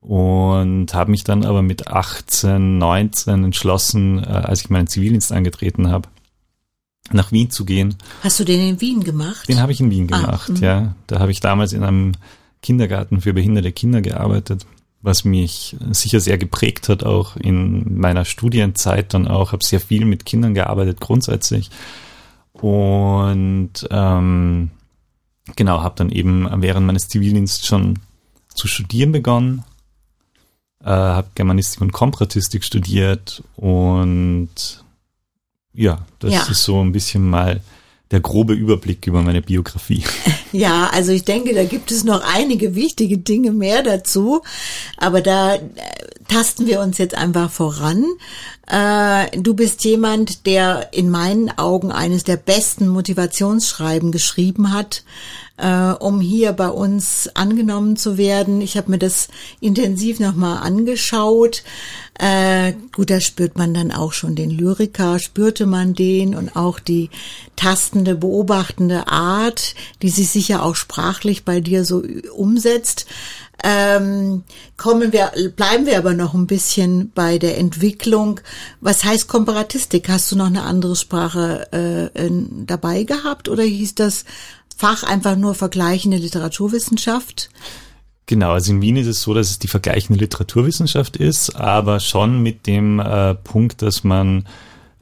Und 0.00 0.92
habe 0.92 1.10
mich 1.10 1.24
dann 1.24 1.46
aber 1.46 1.62
mit 1.62 1.88
18, 1.88 2.76
19 2.76 3.44
entschlossen, 3.44 4.22
äh, 4.22 4.26
als 4.26 4.60
ich 4.60 4.70
meinen 4.70 4.86
Zivildienst 4.86 5.32
angetreten 5.32 5.90
habe, 5.90 6.08
nach 7.12 7.32
Wien 7.32 7.50
zu 7.50 7.64
gehen. 7.64 7.96
Hast 8.22 8.40
du 8.40 8.44
den 8.44 8.60
in 8.60 8.80
Wien 8.80 9.04
gemacht? 9.04 9.48
Den 9.48 9.60
habe 9.60 9.72
ich 9.72 9.80
in 9.80 9.90
Wien 9.90 10.08
ah, 10.12 10.20
gemacht, 10.20 10.52
ah, 10.56 10.64
ja. 10.64 10.94
Da 11.06 11.18
habe 11.20 11.30
ich 11.30 11.40
damals 11.40 11.72
in 11.72 11.82
einem 11.82 12.12
Kindergarten 12.62 13.20
für 13.20 13.34
behinderte 13.34 13.72
Kinder 13.72 14.00
gearbeitet, 14.00 14.66
was 15.02 15.24
mich 15.24 15.76
sicher 15.90 16.20
sehr 16.20 16.38
geprägt 16.38 16.88
hat, 16.88 17.04
auch 17.04 17.36
in 17.36 17.98
meiner 17.98 18.24
Studienzeit 18.24 19.12
dann 19.12 19.28
auch. 19.28 19.52
Habe 19.52 19.64
sehr 19.64 19.80
viel 19.80 20.06
mit 20.06 20.24
Kindern 20.24 20.54
gearbeitet 20.54 21.00
grundsätzlich 21.00 21.70
und 22.54 23.72
ähm, 23.90 24.70
genau, 25.56 25.82
habe 25.82 25.96
dann 25.96 26.10
eben 26.10 26.48
während 26.62 26.86
meines 26.86 27.08
Zivildienstes 27.08 27.66
schon 27.66 27.98
zu 28.54 28.68
studieren 28.68 29.12
begonnen, 29.12 29.64
äh, 30.82 30.90
habe 30.90 31.28
Germanistik 31.34 31.80
und 31.80 31.92
Komparatistik 31.92 32.64
studiert 32.64 33.42
und 33.56 34.83
ja, 35.74 35.98
das 36.18 36.32
ja. 36.32 36.46
ist 36.50 36.64
so 36.64 36.80
ein 36.80 36.92
bisschen 36.92 37.28
mal 37.28 37.60
der 38.10 38.20
grobe 38.20 38.54
Überblick 38.54 39.06
über 39.06 39.22
meine 39.22 39.42
Biografie. 39.42 40.04
Ja, 40.52 40.88
also 40.92 41.10
ich 41.10 41.24
denke, 41.24 41.52
da 41.52 41.64
gibt 41.64 41.90
es 41.90 42.04
noch 42.04 42.22
einige 42.32 42.76
wichtige 42.76 43.18
Dinge 43.18 43.50
mehr 43.50 43.82
dazu, 43.82 44.42
aber 44.96 45.20
da 45.20 45.56
äh, 45.56 45.60
tasten 46.28 46.68
wir 46.68 46.78
uns 46.78 46.96
jetzt 46.98 47.16
einfach 47.16 47.50
voran. 47.50 48.04
Äh, 48.68 49.36
du 49.36 49.54
bist 49.54 49.82
jemand, 49.82 50.46
der 50.46 50.90
in 50.92 51.10
meinen 51.10 51.50
Augen 51.58 51.90
eines 51.90 52.22
der 52.22 52.36
besten 52.36 52.86
Motivationsschreiben 52.86 54.12
geschrieben 54.12 54.72
hat 54.72 55.02
äh, 55.56 55.92
um 55.92 56.20
hier 56.20 56.52
bei 56.52 56.68
uns 56.68 57.30
angenommen 57.34 57.96
zu 57.96 58.16
werden. 58.16 58.60
Ich 58.60 58.76
habe 58.76 58.90
mir 58.90 58.98
das 58.98 59.28
intensiv 59.60 60.20
nochmal 60.20 60.58
angeschaut. 60.58 61.62
Äh, 62.16 62.74
gut, 62.94 63.10
da 63.10 63.20
spürt 63.20 63.58
man 63.58 63.74
dann 63.74 63.90
auch 63.90 64.12
schon 64.12 64.36
den 64.36 64.50
Lyriker, 64.50 65.18
spürte 65.18 65.66
man 65.66 65.94
den 65.94 66.36
und 66.36 66.54
auch 66.54 66.78
die 66.78 67.10
tastende, 67.56 68.14
beobachtende 68.14 69.08
Art, 69.08 69.74
die 70.00 70.10
sich 70.10 70.30
sicher 70.30 70.62
auch 70.62 70.76
sprachlich 70.76 71.44
bei 71.44 71.60
dir 71.60 71.84
so 71.84 72.04
umsetzt. 72.32 73.06
Ähm, 73.64 74.44
kommen 74.76 75.12
wir, 75.12 75.32
bleiben 75.56 75.86
wir 75.86 75.98
aber 75.98 76.14
noch 76.14 76.34
ein 76.34 76.46
bisschen 76.46 77.10
bei 77.14 77.38
der 77.38 77.58
Entwicklung. 77.58 78.40
Was 78.80 79.04
heißt 79.04 79.26
Komparatistik? 79.26 80.08
Hast 80.08 80.30
du 80.30 80.36
noch 80.36 80.46
eine 80.46 80.62
andere 80.62 80.94
Sprache 80.96 82.12
äh, 82.14 82.30
dabei 82.66 83.04
gehabt 83.04 83.48
oder 83.48 83.62
hieß 83.64 83.94
das 83.96 84.24
Fach 84.76 85.04
einfach 85.04 85.36
nur 85.36 85.54
vergleichende 85.54 86.16
Literaturwissenschaft? 86.16 87.48
Genau, 88.26 88.52
also 88.52 88.72
in 88.72 88.80
Wien 88.80 88.96
ist 88.96 89.06
es 89.06 89.20
so, 89.20 89.34
dass 89.34 89.50
es 89.50 89.58
die 89.58 89.68
vergleichende 89.68 90.20
Literaturwissenschaft 90.20 91.16
ist, 91.16 91.56
aber 91.56 92.00
schon 92.00 92.42
mit 92.42 92.66
dem 92.66 92.98
äh, 92.98 93.34
Punkt, 93.34 93.82
dass 93.82 94.02
man 94.02 94.46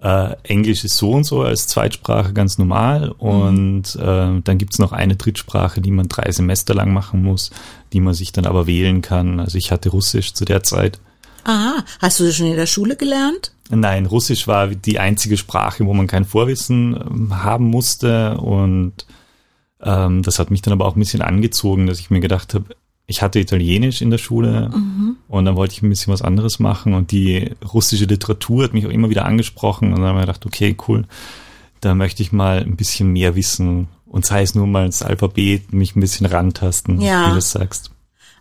äh, 0.03 0.35
Englisch 0.43 0.85
ist 0.85 0.97
so 0.97 1.13
und 1.13 1.25
so 1.25 1.43
als 1.43 1.69
Zweitsprache 1.69 2.33
ganz 2.33 2.59
normal 2.59 3.09
mhm. 3.09 3.29
und 3.29 3.97
äh, 3.97 4.41
dann 4.43 4.59
gibt's 4.59 4.81
noch 4.81 4.91
eine 4.91 5.15
Drittsprache, 5.15 5.81
die 5.81 5.93
man 5.93 6.09
drei 6.09 6.31
Semester 6.33 6.75
lang 6.75 6.93
machen 6.93 7.23
muss, 7.23 7.53
die 7.93 8.01
man 8.01 8.15
sich 8.15 8.33
dann 8.33 8.47
aber 8.47 8.67
wählen 8.67 9.03
kann. 9.03 9.39
Also 9.39 9.57
ich 9.57 9.71
hatte 9.71 9.91
Russisch 9.91 10.35
zu 10.35 10.45
der 10.45 10.65
Zeit. 10.65 10.99
Aha, 11.45 11.85
hast 12.01 12.19
du 12.19 12.25
das 12.25 12.37
schon 12.37 12.47
in 12.47 12.57
der 12.57 12.67
Schule 12.67 12.97
gelernt? 12.97 13.53
Nein, 13.71 14.07
Russisch 14.07 14.49
war 14.49 14.69
die 14.69 14.99
einzige 14.99 15.37
Sprache, 15.37 15.87
wo 15.87 15.95
man 15.95 16.09
kein 16.09 16.25
Vorwissen 16.25 16.97
ähm, 16.97 17.43
haben 17.43 17.67
musste 17.67 18.37
und 18.39 19.07
ähm, 19.81 20.23
das 20.23 20.39
hat 20.39 20.51
mich 20.51 20.63
dann 20.63 20.73
aber 20.73 20.87
auch 20.87 20.97
ein 20.97 21.01
bisschen 21.01 21.23
angezogen, 21.23 21.87
dass 21.87 22.01
ich 22.01 22.11
mir 22.11 22.21
gedacht 22.21 22.55
habe, 22.55 22.67
ich 23.07 23.23
hatte 23.23 23.41
Italienisch 23.41 24.01
in 24.01 24.11
der 24.11 24.19
Schule 24.19 24.71
mhm. 24.75 25.17
und 25.29 25.45
dann 25.45 25.57
wollte 25.57 25.75
ich 25.75 25.83
ein 25.83 25.89
bisschen 25.89 26.13
was 26.13 26.23
anderes 26.23 26.59
machen 26.59 26.95
und 26.95 27.11
die 27.11 27.51
russische 27.73 28.05
Literatur 28.05 28.65
hat 28.65 28.75
mich 28.75 28.87
auch 28.87 28.91
immer 28.91 29.11
wieder 29.11 29.25
angesprochen 29.25 29.93
und 29.93 30.01
dann 30.01 30.09
habe 30.09 30.21
ich 30.21 30.27
gedacht, 30.27 30.47
okay, 30.47 30.77
cool, 30.89 31.05
da 31.81 31.95
möchte 31.95 32.23
ich 32.23 32.33
mal 32.33 32.59
ein 32.59 32.77
bisschen 32.77 33.13
mehr 33.13 33.35
wissen 33.35 33.89
und 34.07 34.25
sei 34.25 34.43
es 34.43 34.55
nur 34.55 34.67
mal 34.67 34.87
das 34.87 35.03
Alphabet, 35.03 35.73
mich 35.73 35.97
ein 35.97 36.01
bisschen 36.01 36.27
rantasten, 36.27 37.01
ja. 37.01 37.31
wie 37.31 37.35
du 37.35 37.41
sagst. 37.41 37.91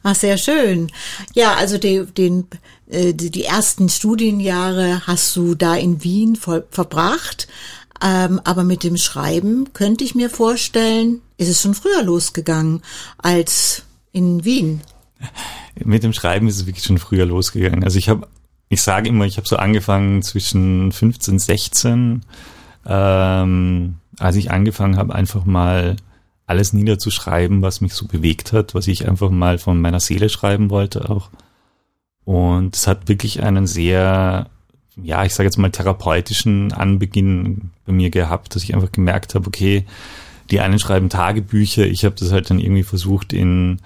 Ach, 0.03 0.15
sehr 0.15 0.37
schön. 0.37 0.91
Ja, 1.33 1.55
also 1.55 1.77
die, 1.77 2.05
den, 2.05 2.47
äh, 2.89 3.13
die 3.13 3.43
ersten 3.43 3.87
Studienjahre 3.87 5.05
hast 5.05 5.35
du 5.35 5.53
da 5.53 5.75
in 5.75 6.03
Wien 6.03 6.35
voll, 6.35 6.65
verbracht. 6.71 7.47
Ähm, 8.03 8.41
aber 8.43 8.63
mit 8.63 8.83
dem 8.83 8.97
Schreiben 8.97 9.73
könnte 9.73 10.03
ich 10.03 10.15
mir 10.15 10.31
vorstellen, 10.31 11.21
ist 11.37 11.49
es 11.49 11.61
schon 11.61 11.75
früher 11.75 12.01
losgegangen 12.01 12.81
als 13.19 13.83
in 14.11 14.43
Wien. 14.43 14.81
Mit 15.83 16.03
dem 16.03 16.13
Schreiben 16.13 16.47
ist 16.47 16.57
es 16.57 16.65
wirklich 16.65 16.85
schon 16.85 16.97
früher 16.97 17.25
losgegangen. 17.25 17.83
Also 17.83 17.97
ich 17.97 18.09
habe, 18.09 18.27
ich 18.69 18.81
sage 18.81 19.09
immer, 19.09 19.25
ich 19.25 19.37
habe 19.37 19.47
so 19.47 19.57
angefangen 19.57 20.21
zwischen 20.21 20.91
15, 20.91 21.39
16, 21.39 22.21
ähm, 22.85 23.95
als 24.19 24.35
ich 24.35 24.51
angefangen 24.51 24.97
habe, 24.97 25.15
einfach 25.15 25.45
mal 25.45 25.95
alles 26.45 26.73
niederzuschreiben, 26.73 27.61
was 27.61 27.81
mich 27.81 27.93
so 27.93 28.07
bewegt 28.07 28.51
hat, 28.51 28.75
was 28.75 28.87
ich 28.87 29.07
einfach 29.07 29.29
mal 29.29 29.57
von 29.57 29.79
meiner 29.79 29.99
Seele 29.99 30.29
schreiben 30.29 30.69
wollte 30.69 31.09
auch. 31.09 31.29
Und 32.25 32.75
es 32.75 32.87
hat 32.87 33.07
wirklich 33.07 33.41
einen 33.41 33.67
sehr 33.67 34.49
ja, 34.97 35.23
ich 35.23 35.33
sage 35.33 35.47
jetzt 35.47 35.57
mal 35.57 35.71
therapeutischen 35.71 36.73
Anbeginn 36.73 37.71
bei 37.85 37.93
mir 37.93 38.09
gehabt, 38.09 38.55
dass 38.55 38.63
ich 38.63 38.73
einfach 38.73 38.91
gemerkt 38.91 39.35
habe, 39.35 39.47
okay, 39.47 39.85
die 40.51 40.59
einen 40.59 40.79
schreiben 40.79 41.09
Tagebücher, 41.09 41.85
ich 41.85 42.05
habe 42.05 42.15
das 42.15 42.31
halt 42.31 42.49
dann 42.49 42.59
irgendwie 42.59 42.83
versucht 42.83 43.33
in 43.33 43.79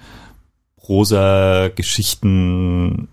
rosa 0.88 1.68
Geschichten 1.68 3.08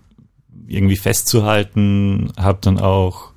irgendwie 0.66 0.96
festzuhalten, 0.96 2.32
habe 2.36 2.58
dann 2.60 2.78
auch 2.78 3.32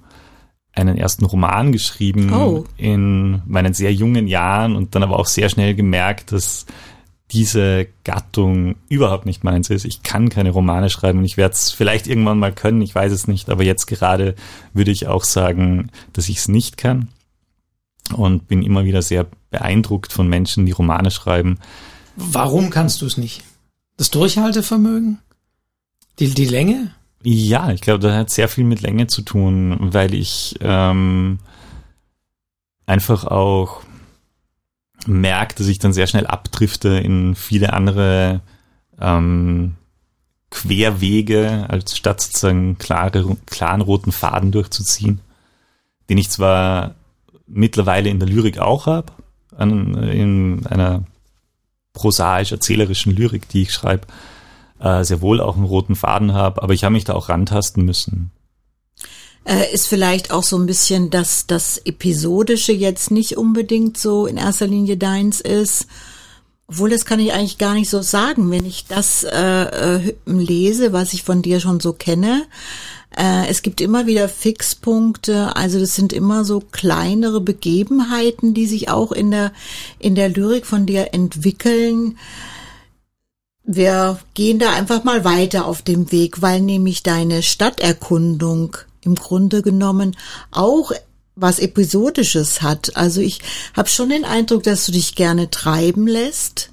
einen 0.74 0.98
ersten 0.98 1.26
Roman 1.26 1.72
geschrieben 1.72 2.32
oh. 2.34 2.66
in 2.78 3.42
meinen 3.46 3.74
sehr 3.74 3.94
jungen 3.94 4.28
Jahren 4.28 4.76
und 4.76 4.94
dann 4.94 5.04
aber 5.04 5.18
auch 5.18 5.26
sehr 5.26 5.50
schnell 5.50 5.74
gemerkt, 5.74 6.32
dass 6.32 6.66
diese 7.32 7.88
Gattung 8.04 8.76
überhaupt 8.88 9.26
nicht 9.26 9.44
meins 9.44 9.70
ist. 9.70 9.86
Ich 9.86 10.04
kann 10.04 10.30
keine 10.30 10.52
Romane 10.52 10.90
schreiben 10.90 11.20
und 11.20 11.26
ich 11.26 11.36
werde 11.36 11.54
es 11.54 11.72
vielleicht 11.72 12.08
irgendwann 12.08 12.40
mal 12.40 12.54
können, 12.54 12.82
ich 12.82 12.96
weiß 12.96 13.12
es 13.12 13.28
nicht, 13.28 13.50
aber 13.50 13.64
jetzt 13.64 13.88
gerade 13.88 14.36
würde 14.74 14.92
ich 14.92 15.08
auch 15.08 15.24
sagen, 15.24 15.92
dass 16.14 16.30
ich 16.30 16.38
es 16.38 16.48
nicht 16.48 16.78
kann 16.78 17.10
und 18.16 18.48
bin 18.48 18.64
immer 18.64 18.86
wieder 18.86 19.02
sehr 19.02 19.26
beeindruckt 19.58 20.14
von 20.14 20.28
Menschen, 20.28 20.66
die 20.66 20.72
Romane 20.72 21.12
schreiben. 21.12 21.60
Warum 22.16 22.70
kannst 22.70 23.02
du 23.02 23.06
es 23.06 23.18
nicht? 23.18 23.44
Das 23.98 24.12
Durchhaltevermögen? 24.12 25.20
Die, 26.20 26.30
die 26.34 26.46
Länge? 26.46 26.92
Ja, 27.24 27.72
ich 27.72 27.82
glaube, 27.82 28.00
das 28.00 28.14
hat 28.14 28.30
sehr 28.30 28.48
viel 28.48 28.64
mit 28.64 28.82
Länge 28.82 29.08
zu 29.08 29.22
tun, 29.22 29.78
weil 29.80 30.14
ich 30.14 30.56
ähm, 30.62 31.40
einfach 32.86 33.26
auch 33.26 33.82
merke, 35.06 35.56
dass 35.56 35.68
ich 35.68 35.80
dann 35.80 35.94
sehr 35.94 36.08
schnell 36.08 36.28
abdrifte 36.28 36.90
in 36.90 37.36
viele 37.36 37.74
andere 37.74 38.42
ähm, 39.00 39.76
Querwege, 40.50 41.66
als 41.70 41.98
statt 41.98 42.22
sozusagen 42.22 42.78
klare, 42.78 43.38
klaren 43.46 43.82
roten 43.82 44.12
Faden 44.12 44.52
durchzuziehen, 44.52 45.22
den 46.10 46.18
ich 46.18 46.30
zwar 46.30 46.96
mittlerweile 47.48 48.10
in 48.10 48.20
der 48.20 48.30
Lyrik 48.30 48.60
auch 48.60 48.86
habe, 48.86 49.14
in 49.58 50.66
einer 50.68 51.04
prosaisch-erzählerischen 51.94 53.16
Lyrik, 53.16 53.50
die 53.50 53.64
ich 53.64 53.72
schreibe, 53.72 54.08
äh, 54.80 55.04
sehr 55.04 55.22
wohl 55.22 55.42
auch 55.42 55.56
einen 55.56 55.66
roten 55.66 55.96
Faden 55.96 56.34
habe, 56.34 56.62
aber 56.62 56.74
ich 56.74 56.84
habe 56.84 56.94
mich 56.94 57.06
da 57.06 57.14
auch 57.14 57.30
rantasten 57.30 57.84
müssen 57.84 58.32
äh, 59.48 59.74
ist 59.74 59.88
vielleicht 59.88 60.32
auch 60.32 60.44
so 60.44 60.58
ein 60.58 60.66
bisschen, 60.66 61.10
dass 61.10 61.48
das 61.48 61.78
Episodische 61.78 62.74
jetzt 62.74 63.12
nicht 63.12 63.38
unbedingt 63.38 63.98
so 63.98 64.28
in 64.28 64.38
erster 64.38 64.68
Linie 64.68 64.98
deins 64.98 65.40
ist. 65.40 65.88
Obwohl, 66.68 66.90
das 66.90 67.06
kann 67.06 67.20
ich 67.20 67.34
eigentlich 67.34 67.58
gar 67.58 67.74
nicht 67.74 67.90
so 67.90 68.02
sagen, 68.02 68.52
wenn 68.52 68.66
ich 68.66 68.86
das 68.86 69.24
äh, 69.24 69.98
äh, 70.00 70.16
lese, 70.26 70.92
was 70.94 71.14
ich 71.14 71.24
von 71.24 71.42
dir 71.42 71.60
schon 71.60 71.80
so 71.80 71.94
kenne. 71.94 72.46
Äh, 73.16 73.48
es 73.48 73.62
gibt 73.62 73.80
immer 73.80 74.06
wieder 74.06 74.28
Fixpunkte, 74.28 75.56
also 75.56 75.80
das 75.80 75.96
sind 75.96 76.12
immer 76.12 76.44
so 76.44 76.60
kleinere 76.60 77.40
Begebenheiten, 77.40 78.54
die 78.54 78.68
sich 78.68 78.90
auch 78.90 79.12
in 79.12 79.32
der 79.32 79.54
in 79.98 80.16
der 80.16 80.30
Lyrik 80.30 80.66
von 80.66 80.86
dir 80.86 81.14
entwickeln 81.14 82.18
wir 83.68 84.18
gehen 84.34 84.60
da 84.60 84.72
einfach 84.72 85.04
mal 85.04 85.26
weiter 85.26 85.66
auf 85.66 85.82
dem 85.82 86.12
Weg, 86.12 86.42
weil 86.42 86.62
nämlich 86.62 87.04
deine 87.04 87.44
Stadterkundung 87.44 88.78
im 89.02 89.16
Grunde 89.16 89.62
genommen 89.62 90.16
auch 90.52 90.94
was 91.38 91.60
Episodisches 91.60 92.62
hat. 92.62 92.98
Also 92.98 93.22
ich 93.22 93.40
habe 93.76 93.88
schon 93.88 94.10
den 94.10 94.26
Eindruck, 94.26 94.64
dass 94.64 94.86
du 94.86 94.92
dich 94.92 95.16
gerne 95.16 95.50
treiben 95.50 96.08
lässt. 96.08 96.72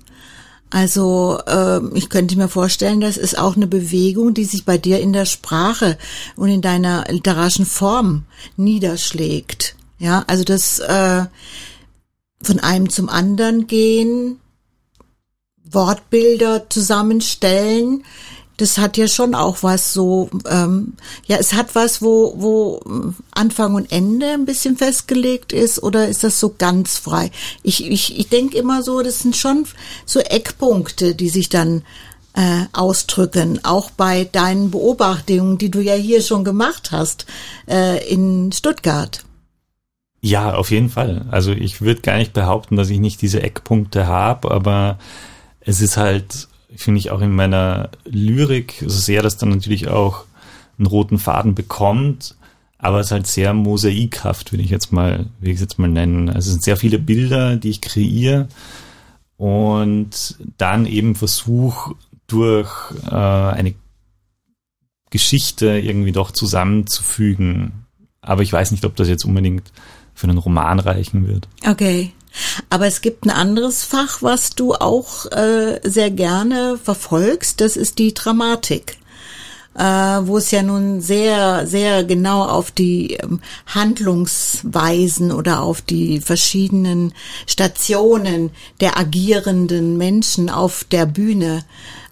Also 0.70 1.38
äh, 1.46 1.80
ich 1.96 2.08
könnte 2.08 2.36
mir 2.36 2.48
vorstellen, 2.48 3.00
das 3.00 3.16
ist 3.16 3.38
auch 3.38 3.54
eine 3.54 3.68
Bewegung, 3.68 4.34
die 4.34 4.44
sich 4.44 4.64
bei 4.64 4.76
dir 4.76 4.98
in 4.98 5.12
der 5.12 5.26
Sprache 5.26 5.96
und 6.34 6.48
in 6.48 6.62
deiner 6.62 7.04
literarischen 7.08 7.66
Form 7.66 8.24
niederschlägt. 8.56 9.76
Ja, 9.98 10.24
also 10.26 10.42
das 10.42 10.80
äh, 10.80 11.26
von 12.42 12.58
einem 12.58 12.90
zum 12.90 13.08
anderen 13.08 13.68
gehen, 13.68 14.40
Wortbilder 15.70 16.68
zusammenstellen, 16.68 18.04
das 18.56 18.78
hat 18.78 18.96
ja 18.96 19.08
schon 19.08 19.34
auch 19.34 19.62
was 19.62 19.92
so, 19.92 20.30
ähm, 20.48 20.94
ja, 21.26 21.36
es 21.38 21.54
hat 21.54 21.74
was, 21.74 22.02
wo, 22.02 22.34
wo 22.36 22.80
Anfang 23.32 23.74
und 23.74 23.90
Ende 23.90 24.26
ein 24.32 24.44
bisschen 24.44 24.76
festgelegt 24.76 25.52
ist, 25.52 25.82
oder 25.82 26.08
ist 26.08 26.22
das 26.22 26.38
so 26.38 26.54
ganz 26.56 26.98
frei? 26.98 27.30
Ich, 27.62 27.84
ich, 27.84 28.18
ich 28.18 28.28
denke 28.28 28.56
immer 28.56 28.82
so, 28.82 29.02
das 29.02 29.20
sind 29.20 29.36
schon 29.36 29.66
so 30.06 30.20
Eckpunkte, 30.20 31.14
die 31.14 31.28
sich 31.28 31.48
dann 31.48 31.82
äh, 32.34 32.64
ausdrücken, 32.72 33.60
auch 33.64 33.90
bei 33.90 34.24
deinen 34.24 34.70
Beobachtungen, 34.70 35.58
die 35.58 35.70
du 35.70 35.80
ja 35.80 35.94
hier 35.94 36.22
schon 36.22 36.44
gemacht 36.44 36.90
hast 36.92 37.26
äh, 37.68 38.06
in 38.08 38.52
Stuttgart. 38.52 39.24
Ja, 40.20 40.54
auf 40.54 40.70
jeden 40.70 40.88
Fall. 40.88 41.26
Also 41.30 41.52
ich 41.52 41.82
würde 41.82 42.00
gar 42.00 42.16
nicht 42.16 42.32
behaupten, 42.32 42.76
dass 42.76 42.88
ich 42.88 42.98
nicht 42.98 43.20
diese 43.20 43.42
Eckpunkte 43.42 44.06
habe, 44.06 44.50
aber 44.50 44.98
es 45.60 45.80
ist 45.80 45.96
halt, 45.96 46.48
finde 46.76 46.98
ich, 46.98 47.10
auch 47.10 47.20
in 47.20 47.34
meiner 47.34 47.90
Lyrik 48.04 48.76
so 48.80 48.98
sehr, 48.98 49.22
dass 49.22 49.36
dann 49.36 49.50
natürlich 49.50 49.88
auch 49.88 50.24
einen 50.78 50.86
roten 50.86 51.18
Faden 51.18 51.54
bekommt, 51.54 52.34
aber 52.78 53.00
es 53.00 53.06
ist 53.06 53.12
halt 53.12 53.26
sehr 53.26 53.54
mosaikhaft, 53.54 54.52
würde 54.52 54.62
ich 54.62 54.70
jetzt 54.70 54.92
mal, 54.92 55.26
will 55.40 55.52
ich 55.52 55.60
jetzt 55.60 55.78
mal 55.78 55.88
nennen. 55.88 56.28
Also 56.28 56.48
es 56.48 56.52
sind 56.52 56.64
sehr 56.64 56.76
viele 56.76 56.98
Bilder, 56.98 57.56
die 57.56 57.70
ich 57.70 57.80
kreiere 57.80 58.48
und 59.36 60.36
dann 60.58 60.86
eben 60.86 61.14
versuche 61.14 61.94
durch 62.26 62.70
äh, 63.06 63.14
eine 63.14 63.74
Geschichte 65.10 65.78
irgendwie 65.78 66.12
doch 66.12 66.30
zusammenzufügen. 66.30 67.86
Aber 68.20 68.42
ich 68.42 68.52
weiß 68.52 68.72
nicht, 68.72 68.84
ob 68.84 68.96
das 68.96 69.08
jetzt 69.08 69.24
unbedingt 69.24 69.72
für 70.14 70.28
einen 70.28 70.38
Roman 70.38 70.78
reichen 70.80 71.26
wird. 71.26 71.48
Okay. 71.66 72.12
Aber 72.70 72.86
es 72.86 73.00
gibt 73.00 73.24
ein 73.24 73.30
anderes 73.30 73.84
Fach, 73.84 74.22
was 74.22 74.50
du 74.50 74.74
auch 74.74 75.26
äh, 75.32 75.80
sehr 75.82 76.10
gerne 76.10 76.78
verfolgst, 76.82 77.60
das 77.60 77.76
ist 77.76 77.98
die 77.98 78.14
Dramatik. 78.14 78.98
Äh, 79.76 79.82
wo 79.82 80.38
es 80.38 80.52
ja 80.52 80.62
nun 80.62 81.00
sehr, 81.00 81.66
sehr 81.66 82.04
genau 82.04 82.44
auf 82.44 82.70
die 82.70 83.14
ähm, 83.14 83.40
Handlungsweisen 83.66 85.32
oder 85.32 85.62
auf 85.62 85.82
die 85.82 86.20
verschiedenen 86.20 87.12
Stationen 87.48 88.52
der 88.80 88.96
agierenden 88.96 89.96
Menschen 89.96 90.48
auf 90.48 90.84
der 90.84 91.06
Bühne 91.06 91.64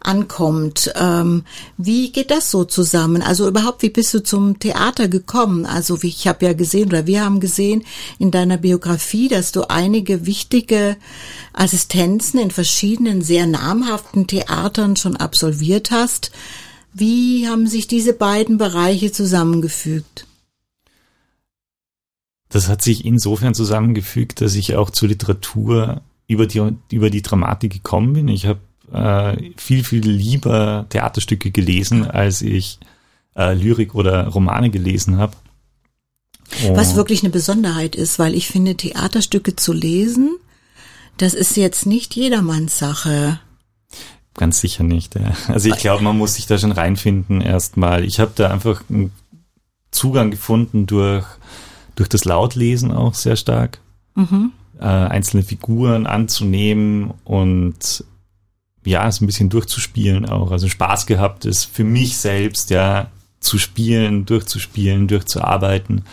ankommt. 0.04 0.92
Ähm, 0.96 1.44
wie 1.76 2.12
geht 2.12 2.30
das 2.30 2.50
so 2.50 2.64
zusammen? 2.64 3.22
Also 3.22 3.48
überhaupt, 3.48 3.82
wie 3.82 3.90
bist 3.90 4.12
du 4.14 4.22
zum 4.22 4.58
Theater 4.58 5.08
gekommen? 5.08 5.66
Also 5.66 6.02
wie 6.02 6.08
ich 6.08 6.26
habe 6.26 6.46
ja 6.46 6.52
gesehen 6.52 6.88
oder 6.88 7.06
wir 7.06 7.24
haben 7.24 7.40
gesehen 7.40 7.84
in 8.18 8.30
deiner 8.30 8.58
Biografie, 8.58 9.28
dass 9.28 9.52
du 9.52 9.68
einige 9.70 10.26
wichtige 10.26 10.96
Assistenzen 11.52 12.40
in 12.40 12.50
verschiedenen 12.50 13.22
sehr 13.22 13.46
namhaften 13.46 14.26
Theatern 14.26 14.96
schon 14.96 15.16
absolviert 15.16 15.90
hast. 15.90 16.32
Wie 16.92 17.48
haben 17.48 17.66
sich 17.66 17.86
diese 17.86 18.12
beiden 18.12 18.58
Bereiche 18.58 19.12
zusammengefügt? 19.12 20.26
Das 22.50 22.68
hat 22.68 22.82
sich 22.82 23.06
insofern 23.06 23.54
zusammengefügt, 23.54 24.42
dass 24.42 24.54
ich 24.54 24.76
auch 24.76 24.90
zur 24.90 25.08
Literatur 25.08 26.02
über 26.26 26.46
die, 26.46 26.62
über 26.90 27.08
die 27.08 27.22
Dramatik 27.22 27.72
gekommen 27.72 28.12
bin. 28.12 28.28
Ich 28.28 28.46
habe 28.46 28.60
äh, 28.92 29.52
viel, 29.56 29.84
viel 29.84 30.06
lieber 30.06 30.86
Theaterstücke 30.88 31.50
gelesen, 31.50 32.08
als 32.08 32.42
ich 32.42 32.78
äh, 33.36 33.54
Lyrik 33.54 33.94
oder 33.94 34.28
Romane 34.28 34.70
gelesen 34.70 35.18
habe. 35.18 35.36
Was 36.74 36.96
wirklich 36.96 37.22
eine 37.22 37.30
Besonderheit 37.30 37.96
ist, 37.96 38.18
weil 38.18 38.34
ich 38.34 38.46
finde, 38.46 38.76
Theaterstücke 38.76 39.56
zu 39.56 39.72
lesen, 39.72 40.36
das 41.16 41.34
ist 41.34 41.56
jetzt 41.56 41.86
nicht 41.86 42.14
jedermanns 42.14 42.78
Sache. 42.78 43.40
Ganz 44.34 44.60
sicher 44.60 44.82
nicht. 44.82 45.14
Ja. 45.14 45.32
Also 45.48 45.68
ich 45.68 45.76
glaube, 45.76 46.02
man 46.02 46.16
muss 46.16 46.34
sich 46.34 46.46
da 46.46 46.58
schon 46.58 46.72
reinfinden 46.72 47.40
erstmal. 47.40 48.04
Ich 48.04 48.18
habe 48.18 48.32
da 48.34 48.50
einfach 48.50 48.82
einen 48.88 49.12
Zugang 49.90 50.30
gefunden 50.30 50.86
durch, 50.86 51.26
durch 51.96 52.08
das 52.08 52.24
Lautlesen 52.24 52.92
auch 52.92 53.14
sehr 53.14 53.36
stark. 53.36 53.80
Mhm. 54.14 54.52
Äh, 54.78 54.84
einzelne 54.84 55.42
Figuren 55.42 56.06
anzunehmen 56.06 57.12
und 57.24 58.04
ja, 58.84 59.06
es 59.06 59.20
ein 59.20 59.26
bisschen 59.26 59.48
durchzuspielen 59.48 60.28
auch. 60.28 60.50
Also 60.50 60.68
Spaß 60.68 61.06
gehabt 61.06 61.44
ist 61.44 61.64
für 61.64 61.84
mich 61.84 62.16
selbst, 62.16 62.70
ja, 62.70 63.08
zu 63.40 63.58
spielen, 63.58 64.24
durchzuspielen, 64.26 65.08
durchzuarbeiten. 65.08 66.04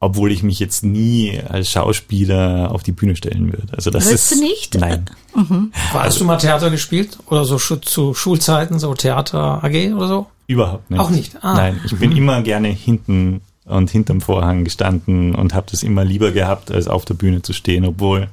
Obwohl 0.00 0.32
ich 0.32 0.42
mich 0.42 0.58
jetzt 0.58 0.84
nie 0.84 1.40
als 1.48 1.70
Schauspieler 1.70 2.70
auf 2.72 2.82
die 2.82 2.92
Bühne 2.92 3.16
stellen 3.16 3.52
würde. 3.52 3.72
Also 3.74 3.90
das 3.90 4.08
Willst 4.08 4.32
ist. 4.32 4.40
du 4.40 4.44
nicht? 4.44 4.74
Nein. 4.74 5.06
Mhm. 5.36 5.72
Hast 5.92 6.20
du 6.20 6.24
mal 6.24 6.36
Theater 6.36 6.70
gespielt? 6.70 7.18
Oder 7.26 7.44
so 7.44 7.58
zu 7.58 8.14
Schulzeiten, 8.14 8.78
so 8.78 8.94
Theater 8.94 9.64
AG 9.64 9.92
oder 9.92 10.06
so? 10.06 10.26
Überhaupt 10.46 10.88
nicht. 10.92 11.00
Auch 11.00 11.10
nicht. 11.10 11.42
Ah. 11.42 11.54
Nein, 11.54 11.80
ich 11.84 11.96
bin 11.96 12.10
mhm. 12.10 12.16
immer 12.18 12.42
gerne 12.42 12.68
hinten 12.68 13.40
und 13.64 13.90
hinterm 13.90 14.20
Vorhang 14.20 14.62
gestanden 14.62 15.34
und 15.34 15.54
habe 15.54 15.66
das 15.70 15.82
immer 15.82 16.04
lieber 16.04 16.30
gehabt, 16.30 16.70
als 16.70 16.86
auf 16.86 17.04
der 17.04 17.14
Bühne 17.14 17.42
zu 17.42 17.52
stehen, 17.52 17.84
obwohl 17.84 18.28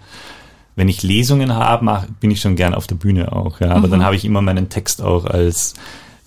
wenn 0.76 0.90
ich 0.90 1.04
Lesungen 1.04 1.54
habe, 1.54 1.86
mach, 1.86 2.06
bin 2.20 2.32
ich 2.32 2.42
schon 2.42 2.56
gern 2.56 2.74
auf 2.74 2.88
der 2.88 2.96
Bühne 2.96 3.34
auch. 3.34 3.60
Ja. 3.60 3.72
Aber 3.72 3.88
mhm. 3.88 3.92
dann 3.92 4.06
habe 4.06 4.16
ich 4.16 4.26
immer 4.26 4.42
meinen 4.42 4.70
Text 4.70 5.02
auch 5.02 5.26
als, 5.26 5.74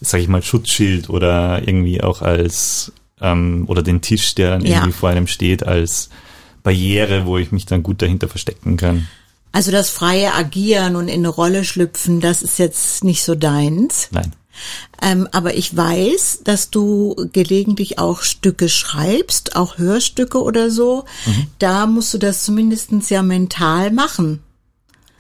sag 0.01 0.21
ich 0.21 0.29
mal, 0.29 0.43
Schutzschild 0.43 1.09
oder 1.09 1.67
irgendwie 1.67 2.03
auch 2.03 2.23
als 2.23 2.93
ähm, 3.21 3.65
oder 3.67 3.83
den 3.83 4.01
Tisch, 4.01 4.35
der 4.35 4.51
dann 4.51 4.65
ja. 4.65 4.77
irgendwie 4.77 4.93
vor 4.93 5.09
einem 5.09 5.27
steht, 5.27 5.67
als 5.67 6.11
Barriere, 6.63 7.27
wo 7.27 7.39
ich 7.39 7.53
mich 7.53 7.67
dann 7.67 7.83
gut 7.83 8.03
dahinter 8.03 8.29
verstecken 8.29 8.77
kann. 8.77 9.09
Also 9.53 9.71
das 9.71 9.89
freie 9.89 10.35
Agieren 10.35 10.97
und 10.97 11.09
in 11.09 11.21
eine 11.21 11.29
Rolle 11.29 11.65
schlüpfen, 11.65 12.21
das 12.21 12.43
ist 12.43 12.59
jetzt 12.59 13.05
nicht 13.05 13.23
so 13.23 13.35
deins. 13.35 14.09
Nein. 14.11 14.33
Ähm, 15.03 15.29
aber 15.33 15.55
ich 15.55 15.77
weiß, 15.77 16.41
dass 16.45 16.71
du 16.71 17.29
gelegentlich 17.33 17.99
auch 17.99 18.23
Stücke 18.23 18.69
schreibst, 18.69 19.57
auch 19.57 19.79
Hörstücke 19.79 20.43
oder 20.43 20.71
so. 20.71 21.05
Mhm. 21.27 21.47
Da 21.59 21.87
musst 21.87 22.15
du 22.15 22.19
das 22.19 22.45
zumindestens 22.45 23.11
ja 23.11 23.23
mental 23.23 23.91
machen. 23.91 24.41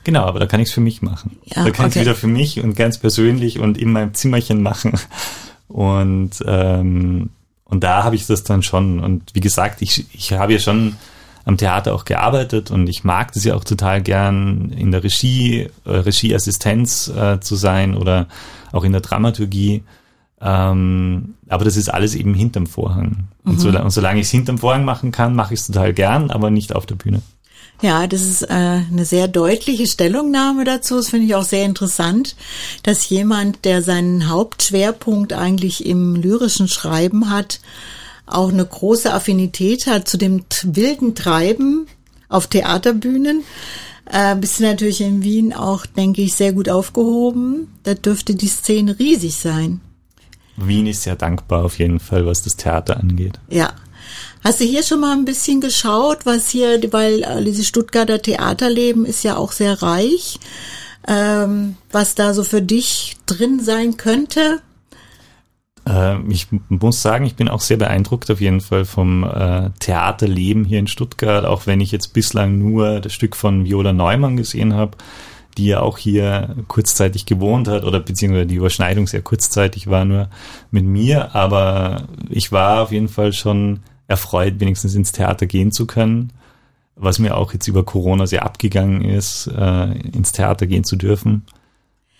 Genau, 0.04 0.24
aber 0.24 0.38
da 0.38 0.46
kann 0.46 0.60
ich 0.60 0.68
es 0.68 0.74
für 0.74 0.80
mich 0.80 1.00
machen. 1.00 1.38
Ja, 1.44 1.64
da 1.64 1.70
kann 1.70 1.86
ich 1.86 1.92
okay. 1.92 2.00
wieder 2.02 2.14
für 2.14 2.26
mich 2.26 2.62
und 2.62 2.76
ganz 2.76 2.98
persönlich 2.98 3.58
und 3.58 3.78
in 3.78 3.90
meinem 3.92 4.14
Zimmerchen 4.14 4.62
machen. 4.62 4.92
Und, 5.66 6.30
ähm, 6.46 7.30
und 7.64 7.82
da 7.82 8.04
habe 8.04 8.14
ich 8.14 8.26
das 8.26 8.44
dann 8.44 8.62
schon. 8.62 9.00
Und 9.00 9.34
wie 9.34 9.40
gesagt, 9.40 9.82
ich, 9.82 10.06
ich 10.12 10.32
habe 10.32 10.52
ja 10.52 10.58
schon 10.58 10.96
am 11.44 11.56
Theater 11.56 11.94
auch 11.94 12.04
gearbeitet 12.04 12.70
und 12.70 12.88
ich 12.88 13.04
mag 13.04 13.32
das 13.32 13.44
ja 13.44 13.54
auch 13.54 13.64
total 13.64 14.02
gern, 14.02 14.70
in 14.70 14.92
der 14.92 15.04
Regie, 15.04 15.68
äh, 15.84 15.90
Regieassistenz 15.90 17.08
äh, 17.08 17.40
zu 17.40 17.56
sein 17.56 17.96
oder 17.96 18.28
auch 18.74 18.84
in 18.84 18.92
der 18.92 19.00
Dramaturgie. 19.00 19.82
Ähm, 20.40 21.34
aber 21.48 21.64
das 21.64 21.76
ist 21.76 21.88
alles 21.88 22.14
eben 22.14 22.34
hinterm 22.34 22.66
Vorhang. 22.66 23.28
Mhm. 23.44 23.52
Und, 23.52 23.60
so, 23.60 23.68
und 23.68 23.90
solange 23.90 24.20
ich 24.20 24.26
es 24.26 24.32
hinterm 24.32 24.58
Vorhang 24.58 24.84
machen 24.84 25.12
kann, 25.12 25.34
mache 25.34 25.54
ich 25.54 25.60
es 25.60 25.66
total 25.66 25.92
gern, 25.94 26.30
aber 26.30 26.50
nicht 26.50 26.74
auf 26.74 26.86
der 26.86 26.96
Bühne. 26.96 27.22
Ja, 27.82 28.06
das 28.06 28.22
ist 28.22 28.42
äh, 28.42 28.52
eine 28.52 29.04
sehr 29.04 29.26
deutliche 29.28 29.86
Stellungnahme 29.86 30.64
dazu. 30.64 30.96
Das 30.96 31.08
finde 31.08 31.26
ich 31.26 31.34
auch 31.34 31.44
sehr 31.44 31.64
interessant, 31.64 32.36
dass 32.82 33.08
jemand, 33.08 33.64
der 33.64 33.82
seinen 33.82 34.28
Hauptschwerpunkt 34.28 35.32
eigentlich 35.32 35.84
im 35.84 36.14
lyrischen 36.14 36.68
Schreiben 36.68 37.30
hat, 37.30 37.60
auch 38.26 38.50
eine 38.50 38.64
große 38.64 39.12
Affinität 39.12 39.86
hat 39.86 40.08
zu 40.08 40.16
dem 40.16 40.44
wilden 40.62 41.14
Treiben 41.14 41.86
auf 42.28 42.46
Theaterbühnen. 42.46 43.42
Äh, 44.06 44.36
bist 44.36 44.60
du 44.60 44.64
natürlich 44.64 45.00
in 45.00 45.22
Wien 45.22 45.52
auch, 45.52 45.86
denke 45.86 46.22
ich, 46.22 46.34
sehr 46.34 46.52
gut 46.52 46.68
aufgehoben. 46.68 47.68
Da 47.82 47.94
dürfte 47.94 48.34
die 48.34 48.48
Szene 48.48 48.98
riesig 48.98 49.36
sein. 49.36 49.80
Wien 50.56 50.86
ist 50.86 51.02
sehr 51.02 51.16
dankbar 51.16 51.64
auf 51.64 51.78
jeden 51.78 52.00
Fall, 52.00 52.26
was 52.26 52.42
das 52.42 52.56
Theater 52.56 52.98
angeht. 52.98 53.40
Ja. 53.48 53.72
Hast 54.42 54.60
du 54.60 54.64
hier 54.64 54.82
schon 54.82 55.00
mal 55.00 55.16
ein 55.16 55.24
bisschen 55.24 55.62
geschaut, 55.62 56.26
was 56.26 56.50
hier, 56.50 56.80
weil 56.92 57.22
äh, 57.22 57.42
dieses 57.42 57.66
Stuttgarter 57.66 58.20
Theaterleben 58.20 59.06
ist 59.06 59.24
ja 59.24 59.36
auch 59.36 59.52
sehr 59.52 59.80
reich, 59.82 60.38
ähm, 61.08 61.76
was 61.90 62.14
da 62.14 62.34
so 62.34 62.44
für 62.44 62.60
dich 62.60 63.16
drin 63.24 63.60
sein 63.60 63.96
könnte? 63.96 64.60
Äh, 65.88 66.20
ich 66.28 66.48
muss 66.68 67.02
sagen, 67.02 67.24
ich 67.24 67.36
bin 67.36 67.48
auch 67.48 67.60
sehr 67.60 67.76
beeindruckt 67.76 68.30
auf 68.30 68.40
jeden 68.40 68.60
Fall 68.60 68.84
vom 68.84 69.24
äh, 69.24 69.70
Theaterleben 69.78 70.64
hier 70.64 70.78
in 70.78 70.86
Stuttgart, 70.86 71.44
auch 71.44 71.66
wenn 71.66 71.80
ich 71.80 71.92
jetzt 71.92 72.12
bislang 72.12 72.58
nur 72.58 73.00
das 73.00 73.12
Stück 73.12 73.36
von 73.36 73.64
Viola 73.64 73.92
Neumann 73.92 74.36
gesehen 74.36 74.74
habe, 74.74 74.96
die 75.56 75.66
ja 75.66 75.80
auch 75.80 75.98
hier 75.98 76.56
kurzzeitig 76.68 77.26
gewohnt 77.26 77.68
hat 77.68 77.84
oder 77.84 78.00
beziehungsweise 78.00 78.46
die 78.46 78.56
Überschneidung 78.56 79.06
sehr 79.06 79.22
kurzzeitig 79.22 79.86
war 79.88 80.04
nur 80.04 80.28
mit 80.70 80.84
mir, 80.84 81.34
aber 81.34 82.08
ich 82.28 82.50
war 82.50 82.82
auf 82.82 82.92
jeden 82.92 83.08
Fall 83.08 83.32
schon 83.32 83.80
erfreut, 84.08 84.54
wenigstens 84.58 84.94
ins 84.94 85.12
Theater 85.12 85.46
gehen 85.46 85.72
zu 85.72 85.86
können, 85.86 86.32
was 86.96 87.18
mir 87.18 87.36
auch 87.36 87.52
jetzt 87.52 87.68
über 87.68 87.84
Corona 87.84 88.26
sehr 88.26 88.44
abgegangen 88.44 89.02
ist, 89.02 89.46
äh, 89.46 89.92
ins 89.92 90.32
Theater 90.32 90.66
gehen 90.66 90.84
zu 90.84 90.96
dürfen. 90.96 91.42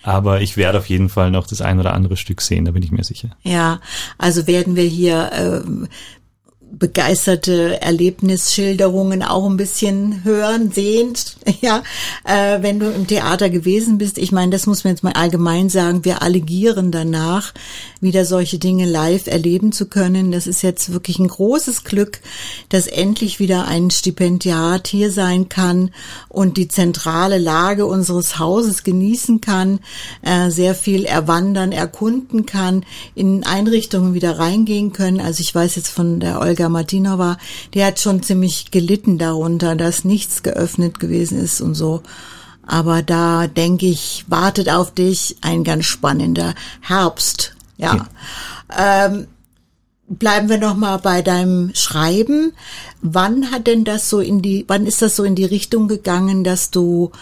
Aber 0.05 0.43
ich 0.43 0.59
werde 0.59 0.79
auf 0.79 0.89
jeden 0.89 1.09
Fall 1.09 1.31
noch 1.31 1.47
das 1.47 1.63
ein 1.63 1.81
oder 1.81 1.95
andere 1.95 2.17
Stück 2.19 2.43
sehen, 2.43 2.67
da 2.67 2.73
bin 2.73 2.83
ich 2.83 2.93
mir 2.93 3.05
sicher. 3.05 3.31
Ja, 3.43 3.81
also 4.19 4.47
werden 4.47 4.77
wir 4.77 4.85
hier 4.85 5.31
ähm, 5.33 5.89
begeisterte 6.79 7.81
Erlebnisschilderungen 7.81 9.23
auch 9.23 9.49
ein 9.49 9.57
bisschen 9.57 10.25
hören, 10.25 10.73
sehen, 10.73 11.15
ja, 11.61 11.83
äh, 12.25 12.63
wenn 12.63 12.79
du 12.79 12.91
im 12.91 13.07
Theater 13.07 13.51
gewesen 13.51 13.99
bist. 13.99 14.19
Ich 14.19 14.33
meine, 14.33 14.51
das 14.51 14.67
muss 14.67 14.85
man 14.85 14.93
jetzt 14.93 15.03
mal 15.03 15.13
allgemein 15.13 15.69
sagen. 15.69 16.05
Wir 16.05 16.23
alle 16.23 16.41
gieren 16.41 16.91
danach, 16.91 17.53
wieder 18.01 18.25
solche 18.25 18.59
Dinge 18.59 18.87
live 18.87 19.27
erleben 19.27 19.73
zu 19.73 19.87
können. 19.87 20.33
Das 20.33 20.47
ist 20.47 20.63
jetzt 20.63 20.93
wirklich 20.93 21.19
ein 21.19 21.29
großes 21.29 21.85
Glück, 21.85 22.21
dass 22.69 22.87
endlich 22.87 23.39
wieder 23.39 23.67
ein 23.67 23.91
Stipendiat 23.91 24.89
hier 24.89 25.11
sein 25.11 25.49
kann 25.49 25.91
und 26.29 26.57
die 26.57 26.69
zentrale 26.69 27.39
Lage 27.39 27.87
unseres 27.87 28.39
Hauses 28.39 28.83
genießen 28.83 29.41
kann, 29.41 29.81
äh, 30.23 30.51
sehr 30.51 30.75
viel 30.75 31.05
erwandern, 31.05 31.73
erkunden 31.73 32.47
kann, 32.47 32.85
in 33.15 33.45
Einrichtungen 33.45 34.15
wieder 34.15 34.39
reingehen 34.39 34.93
können. 34.93 35.21
Also 35.21 35.41
ich 35.41 35.55
weiß 35.55 35.77
jetzt 35.77 35.89
von 35.89 36.21
der 36.21 36.41
Olga 36.41 36.64
Olga 36.65 36.71
Martinova, 36.71 37.37
die 37.75 37.85
hat 37.85 38.01
schon 38.01 38.23
ziemlich 38.23 38.71
gelitten 38.71 39.19
darunter, 39.19 39.77
dass 39.77 40.05
nichts 40.05 40.43
geöffnet 40.43 40.99
gewesen 40.99 41.39
ist 41.39 41.61
und 41.61 41.75
so. 41.75 42.03
Aber 42.67 43.03
da 43.03 43.47
denke 43.47 43.85
ich, 43.85 44.25
wartet 44.29 44.71
auf 44.71 44.95
dich 44.95 45.37
ein 45.43 45.65
ganz 45.65 45.85
spannender 45.85 46.55
Herbst. 46.81 47.55
Ja. 47.77 48.09
ja. 48.79 49.07
Ähm, 49.07 49.27
bleiben 50.09 50.49
wir 50.49 50.57
noch 50.57 50.75
mal 50.75 50.97
bei 50.97 51.21
deinem 51.21 51.75
Schreiben. 51.75 52.53
Wann 53.03 53.51
hat 53.51 53.67
denn 53.67 53.85
das 53.85 54.09
so 54.09 54.21
in 54.21 54.41
die, 54.41 54.65
wann 54.67 54.87
ist 54.87 55.03
das 55.03 55.17
so 55.17 55.25
in 55.25 55.35
die 55.35 55.45
Richtung 55.45 55.87
gegangen, 55.87 56.45
dass 56.45 56.71
du 56.71 57.13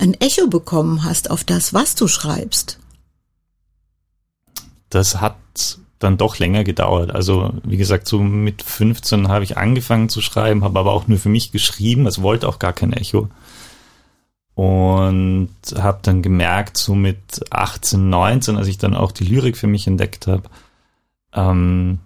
ein 0.00 0.14
Echo 0.14 0.48
bekommen 0.48 1.04
hast 1.04 1.30
auf 1.30 1.44
das, 1.44 1.72
was 1.72 1.94
du 1.94 2.08
schreibst? 2.08 2.80
Das 4.90 5.20
hat 5.20 5.36
dann 5.98 6.16
doch 6.16 6.38
länger 6.38 6.64
gedauert. 6.64 7.10
Also 7.10 7.52
wie 7.64 7.76
gesagt, 7.76 8.06
so 8.06 8.20
mit 8.20 8.62
15 8.62 9.28
habe 9.28 9.44
ich 9.44 9.56
angefangen 9.56 10.08
zu 10.08 10.20
schreiben, 10.20 10.64
habe 10.64 10.78
aber 10.78 10.92
auch 10.92 11.08
nur 11.08 11.18
für 11.18 11.28
mich 11.28 11.52
geschrieben. 11.52 12.06
Es 12.06 12.22
wollte 12.22 12.48
auch 12.48 12.58
gar 12.58 12.72
kein 12.72 12.92
Echo. 12.92 13.28
Und 14.54 15.50
habe 15.76 16.00
dann 16.02 16.22
gemerkt, 16.22 16.76
so 16.76 16.94
mit 16.94 17.18
18, 17.50 18.08
19, 18.08 18.56
als 18.56 18.66
ich 18.66 18.78
dann 18.78 18.94
auch 18.94 19.12
die 19.12 19.24
Lyrik 19.24 19.56
für 19.56 19.68
mich 19.68 19.86
entdeckt 19.86 20.26
habe, 20.26 20.44
ähm, 21.32 22.00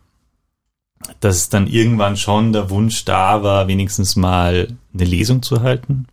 dass 1.20 1.48
dann 1.48 1.66
irgendwann 1.66 2.16
schon 2.16 2.52
der 2.52 2.70
Wunsch 2.70 3.04
da 3.04 3.42
war, 3.42 3.68
wenigstens 3.68 4.16
mal 4.16 4.68
eine 4.92 5.04
Lesung 5.04 5.42
zu 5.42 5.62
halten. 5.62 6.06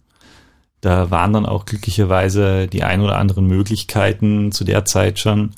Da 0.81 1.11
waren 1.11 1.33
dann 1.33 1.45
auch 1.45 1.65
glücklicherweise 1.65 2.67
die 2.67 2.83
ein 2.83 3.01
oder 3.01 3.17
anderen 3.17 3.45
Möglichkeiten 3.45 4.51
zu 4.51 4.63
der 4.63 4.85
Zeit 4.85 5.19
schon. 5.19 5.51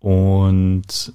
Und 0.00 1.12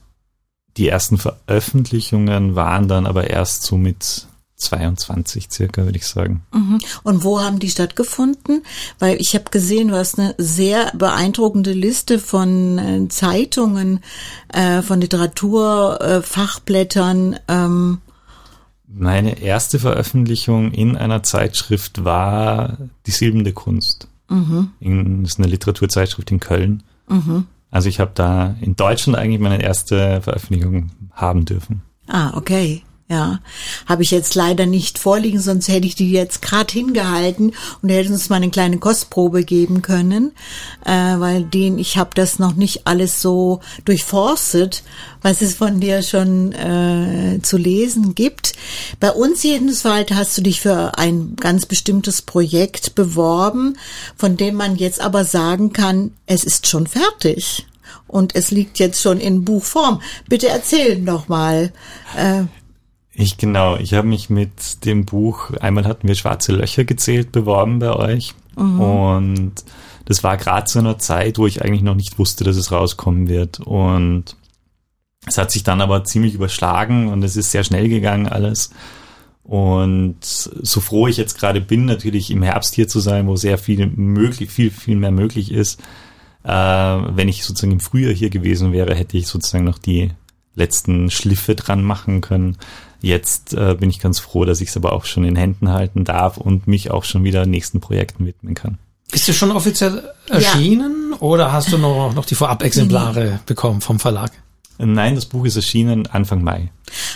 die 0.78 0.90
ersten 0.90 1.18
Veröffentlichungen 1.18 2.56
waren 2.56 2.88
dann 2.88 3.06
aber 3.06 3.30
erst 3.30 3.64
so 3.64 3.78
mit 3.78 4.28
22 4.58 5.48
circa, 5.52 5.84
würde 5.84 5.98
ich 5.98 6.08
sagen. 6.08 6.44
Mhm. 6.54 6.80
Und 7.04 7.24
wo 7.24 7.42
haben 7.42 7.60
die 7.60 7.70
stattgefunden? 7.70 8.64
Weil 9.00 9.18
ich 9.20 9.36
habe 9.36 9.50
gesehen, 9.52 9.90
du 9.90 9.96
hast 9.96 10.18
eine 10.18 10.34
sehr 10.38 10.94
beeindruckende 10.96 11.74
Liste 11.74 12.20
von 12.20 12.78
äh, 12.78 13.10
Zeitungen, 13.10 14.00
äh, 14.50 14.82
von 14.82 15.02
Literaturfachblättern. 15.02 17.34
Äh, 17.34 17.40
ähm. 17.50 17.98
Meine 18.88 19.42
erste 19.42 19.80
Veröffentlichung 19.80 20.72
in 20.72 20.96
einer 20.96 21.22
Zeitschrift 21.24 22.06
war 22.06 22.78
Die 23.06 23.12
Silbende 23.12 23.52
Kunst. 23.52 24.08
Mhm. 24.30 24.72
In, 24.80 25.24
das 25.24 25.34
ist 25.34 25.40
eine 25.40 25.48
Literaturzeitschrift 25.48 26.32
in 26.32 26.40
Köln. 26.40 26.84
Mhm. 27.10 27.48
Also 27.72 27.90
ich 27.90 28.00
habe 28.00 28.12
da 28.14 28.56
in 28.62 28.76
Deutschland 28.76 29.18
eigentlich 29.18 29.42
meine 29.42 29.62
erste 29.62 30.22
Veröffentlichung 30.22 30.92
haben 31.12 31.46
dürfen. 31.46 31.82
Ah, 32.08 32.32
okay. 32.36 32.84
Ja, 33.08 33.40
habe 33.86 34.02
ich 34.02 34.10
jetzt 34.10 34.34
leider 34.34 34.66
nicht 34.66 34.98
vorliegen, 34.98 35.40
sonst 35.40 35.68
hätte 35.68 35.86
ich 35.86 35.94
die 35.94 36.12
jetzt 36.12 36.42
gerade 36.42 36.74
hingehalten 36.74 37.54
und 37.84 37.90
hätte 37.90 38.12
uns 38.12 38.30
mal 38.30 38.38
eine 38.38 38.50
kleine 38.50 38.80
Kostprobe 38.80 39.44
geben 39.44 39.84
können, 39.84 40.32
äh, 40.84 40.92
weil 40.92 41.44
den 41.44 41.78
ich 41.78 41.98
habe 41.98 42.10
das 42.16 42.40
noch 42.40 42.56
nicht 42.56 42.88
alles 42.88 43.22
so 43.22 43.60
durchforstet, 43.86 44.82
was 45.22 45.44
es 45.44 45.54
von 45.54 45.80
dir 45.80 46.02
schon 46.02 46.52
äh, 46.54 47.40
zu 47.44 47.58
lesen 47.58 48.16
gibt. 48.16 48.54
Bei 49.00 49.12
uns 49.12 49.44
jedenfalls 49.44 50.10
hast 50.10 50.36
du 50.40 50.42
dich 50.42 50.62
für 50.62 50.98
ein 50.98 51.36
ganz 51.36 51.68
bestimmtes 51.68 52.24
Projekt 52.24 52.96
beworben, 52.96 53.78
von 54.18 54.36
dem 54.36 54.56
man 54.56 54.78
jetzt 54.78 55.00
aber 55.00 55.26
sagen 55.26 55.74
kann, 55.74 56.12
es 56.26 56.44
ist 56.44 56.66
schon 56.66 56.88
fertig 56.88 57.68
und 58.08 58.34
es 58.34 58.50
liegt 58.50 58.80
jetzt 58.80 59.00
schon 59.00 59.20
in 59.20 59.46
Buchform. 59.46 60.02
Bitte 60.28 60.48
erzähl 60.48 61.00
doch 61.06 61.28
mal. 61.28 61.72
Äh, 62.18 62.46
ich 63.16 63.38
genau, 63.38 63.78
ich 63.78 63.94
habe 63.94 64.08
mich 64.08 64.30
mit 64.30 64.86
dem 64.86 65.06
Buch, 65.06 65.52
einmal 65.62 65.86
hatten 65.86 66.08
wir 66.08 66.16
Schwarze 66.16 66.52
Löcher 66.52 66.84
gezählt, 66.84 67.32
beworben 67.32 67.80
bei 67.80 67.94
euch. 67.94 68.34
Mhm. 68.58 68.80
Und 68.80 69.54
das 70.06 70.24
war 70.24 70.38
gerade 70.38 70.66
zu 70.66 70.80
einer 70.80 71.00
Zeit, 71.00 71.38
wo 71.38 71.48
ich 71.48 71.64
eigentlich 71.64 71.82
noch 71.82 71.96
nicht 71.96 72.20
wusste, 72.20 72.44
dass 72.44 72.58
es 72.58 72.72
rauskommen 72.72 73.28
wird. 73.28 73.60
Und 73.62 74.36
es 75.26 75.38
hat 75.38 75.52
sich 75.52 75.64
dann 75.64 75.82
aber 75.82 76.04
ziemlich 76.04 76.36
überschlagen 76.36 77.08
und 77.08 77.24
es 77.24 77.36
ist 77.36 77.52
sehr 77.52 77.64
schnell 77.64 77.90
gegangen 77.90 78.28
alles. 78.28 78.72
Und 79.44 80.18
so 80.22 80.82
froh 80.82 81.08
ich 81.08 81.18
jetzt 81.18 81.40
gerade 81.40 81.62
bin, 81.62 81.86
natürlich 81.86 82.32
im 82.32 82.44
Herbst 82.44 82.74
hier 82.76 82.88
zu 82.88 83.00
sein, 83.00 83.28
wo 83.28 83.36
sehr 83.36 83.58
viel 83.58 83.88
möglich, 83.88 84.50
viel, 84.50 84.72
viel 84.72 84.96
mehr 84.96 85.12
möglich 85.12 85.52
ist. 85.52 85.80
Äh, 86.44 86.50
wenn 86.50 87.30
ich 87.30 87.44
sozusagen 87.44 87.74
im 87.74 87.80
Frühjahr 87.80 88.14
hier 88.14 88.30
gewesen 88.30 88.72
wäre, 88.72 88.94
hätte 88.96 89.18
ich 89.18 89.28
sozusagen 89.28 89.64
noch 89.64 89.78
die 89.78 90.12
letzten 90.56 91.12
Schliffe 91.12 91.56
dran 91.56 91.84
machen 91.84 92.22
können. 92.22 92.58
Jetzt 93.06 93.54
äh, 93.54 93.76
bin 93.76 93.92
ich 93.92 94.00
ganz 94.00 94.18
froh, 94.18 94.46
dass 94.46 94.62
ich 94.62 94.70
es 94.70 94.78
aber 94.78 94.92
auch 94.94 95.06
schon 95.06 95.26
in 95.26 95.36
Händen 95.36 95.70
halten 95.70 96.06
darf 96.06 96.38
und 96.38 96.66
mich 96.66 96.90
auch 96.90 97.04
schon 97.04 97.24
wieder 97.24 97.46
nächsten 97.46 97.80
Projekten 97.80 98.26
widmen 98.26 98.56
kann. 98.56 98.80
Ist 99.12 99.30
es 99.30 99.36
schon 99.36 99.52
offiziell 99.52 100.10
erschienen 100.28 101.12
ja. 101.12 101.22
oder 101.22 101.54
hast 101.54 101.72
du 101.72 101.78
noch, 101.78 102.16
noch 102.16 102.26
die 102.26 102.34
Vorab-Exemplare 102.34 103.26
mhm. 103.26 103.40
bekommen 103.46 103.82
vom 103.82 104.00
Verlag? 104.00 104.32
Nein, 104.80 105.14
das 105.14 105.28
Buch 105.28 105.46
ist 105.46 105.56
erschienen 105.56 106.08
Anfang 106.08 106.44
Mai. 106.44 106.72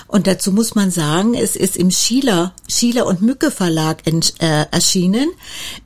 Und 0.05 0.27
dazu 0.27 0.51
muss 0.51 0.75
man 0.75 0.91
sagen, 0.91 1.33
es 1.33 1.55
ist 1.55 1.75
im 1.75 1.89
Schieler, 1.89 2.53
Schieler 2.69 3.07
und 3.07 3.23
Mücke 3.23 3.49
Verlag 3.49 4.03
äh, 4.05 4.65
erschienen. 4.69 5.27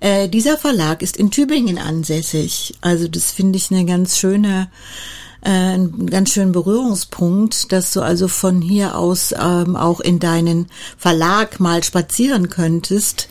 Äh, 0.02 0.28
dieser 0.28 0.58
Verlag 0.58 1.02
ist 1.02 1.16
in 1.16 1.32
Tübingen 1.32 1.78
ansässig. 1.78 2.76
Also 2.82 3.08
das 3.08 3.32
finde 3.32 3.56
ich 3.56 3.72
eine 3.72 3.86
ganz 3.86 4.18
schöne 4.18 4.64
äh, 4.64 5.23
einen 5.44 6.08
ganz 6.08 6.32
schönen 6.32 6.52
Berührungspunkt, 6.52 7.72
dass 7.72 7.92
du 7.92 8.02
also 8.02 8.28
von 8.28 8.62
hier 8.62 8.98
aus 8.98 9.34
ähm, 9.38 9.76
auch 9.76 10.00
in 10.00 10.20
deinen 10.20 10.68
Verlag 10.98 11.60
mal 11.60 11.84
spazieren 11.84 12.50
könntest. 12.50 13.28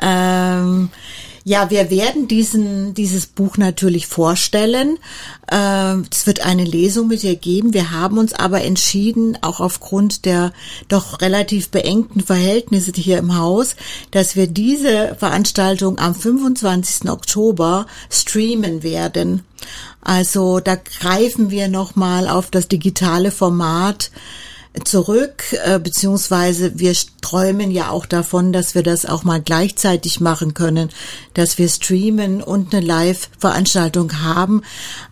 Ähm, 0.00 0.90
ja, 1.46 1.68
wir 1.70 1.90
werden 1.90 2.26
diesen, 2.26 2.94
dieses 2.94 3.26
Buch 3.26 3.58
natürlich 3.58 4.06
vorstellen. 4.06 4.98
Ähm, 5.52 6.06
es 6.10 6.26
wird 6.26 6.40
eine 6.40 6.64
Lesung 6.64 7.08
mit 7.08 7.22
dir 7.22 7.36
geben. 7.36 7.74
Wir 7.74 7.90
haben 7.90 8.16
uns 8.16 8.32
aber 8.32 8.62
entschieden, 8.62 9.36
auch 9.42 9.60
aufgrund 9.60 10.24
der 10.24 10.54
doch 10.88 11.20
relativ 11.20 11.68
beengten 11.68 12.20
Verhältnisse 12.22 12.92
hier 12.96 13.18
im 13.18 13.36
Haus, 13.36 13.76
dass 14.10 14.36
wir 14.36 14.46
diese 14.46 15.16
Veranstaltung 15.18 15.98
am 15.98 16.14
25. 16.14 17.10
Oktober 17.10 17.86
streamen 18.08 18.82
werden. 18.82 19.42
Also 20.00 20.60
da 20.60 20.76
greifen 20.76 21.50
wir 21.50 21.68
nochmal 21.68 22.28
auf 22.28 22.50
das 22.50 22.68
digitale 22.68 23.30
Format 23.30 24.10
zurück, 24.82 25.44
äh, 25.64 25.78
beziehungsweise 25.78 26.78
wir 26.78 26.94
träumen 27.20 27.70
ja 27.70 27.90
auch 27.90 28.06
davon, 28.06 28.52
dass 28.52 28.74
wir 28.74 28.82
das 28.82 29.06
auch 29.06 29.22
mal 29.22 29.40
gleichzeitig 29.40 30.20
machen 30.20 30.52
können, 30.52 30.90
dass 31.34 31.58
wir 31.58 31.68
streamen 31.68 32.42
und 32.42 32.74
eine 32.74 32.84
Live-Veranstaltung 32.84 34.22
haben. 34.22 34.62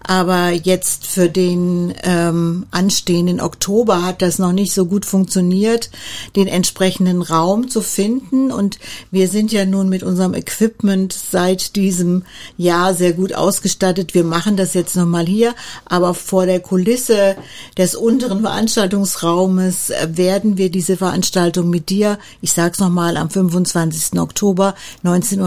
Aber 0.03 0.51
jetzt 0.51 1.07
für 1.07 1.29
den 1.29 1.95
ähm, 2.03 2.67
anstehenden 2.71 3.41
Oktober 3.41 4.03
hat 4.03 4.23
das 4.23 4.39
noch 4.39 4.53
nicht 4.53 4.73
so 4.73 4.87
gut 4.87 5.07
funktioniert, 5.07 5.91
den 6.35 6.49
entsprechenden 6.49 7.23
Raum 7.23 7.69
zu 7.69 7.83
finden. 7.83 8.51
Und 8.51 8.79
wir 9.11 9.29
sind 9.29 9.53
ja 9.53 9.65
nun 9.65 9.89
mit 9.89 10.03
unserem 10.03 10.35
Equipment 10.35 11.13
seit 11.13 11.77
diesem 11.77 12.25
Jahr 12.57 12.95
sehr 12.95 13.13
gut 13.13 13.35
ausgestattet. 13.35 14.15
Wir 14.15 14.25
machen 14.25 14.57
das 14.57 14.75
jetzt 14.75 14.97
nochmal 14.97 15.27
hier, 15.27 15.55
aber 15.85 16.15
vor 16.15 16.47
der 16.47 16.61
Kulisse 16.61 17.37
des 17.77 17.95
unteren 17.95 18.41
Veranstaltungsraums 18.41 19.43
Thomas, 19.43 19.93
werden 20.07 20.57
wir 20.57 20.71
diese 20.71 20.97
Veranstaltung 20.97 21.69
mit 21.69 21.91
dir, 21.91 22.19
ich 22.41 22.53
sag's 22.53 22.79
nochmal, 22.79 23.17
am 23.17 23.29
25. 23.29 24.19
Oktober 24.19 24.75
19.30 25.05 25.41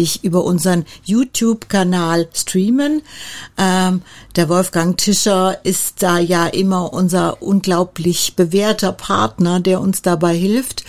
Uhr 0.00 0.09
über 0.16 0.44
unseren 0.44 0.84
YouTube-Kanal 1.04 2.28
streamen. 2.34 3.02
Ähm, 3.56 4.02
der 4.36 4.48
Wolfgang 4.48 4.96
Tischer 4.96 5.58
ist 5.64 6.02
da 6.02 6.18
ja 6.18 6.46
immer 6.46 6.92
unser 6.92 7.42
unglaublich 7.42 8.34
bewährter 8.36 8.92
Partner, 8.92 9.60
der 9.60 9.80
uns 9.80 10.02
dabei 10.02 10.34
hilft. 10.34 10.84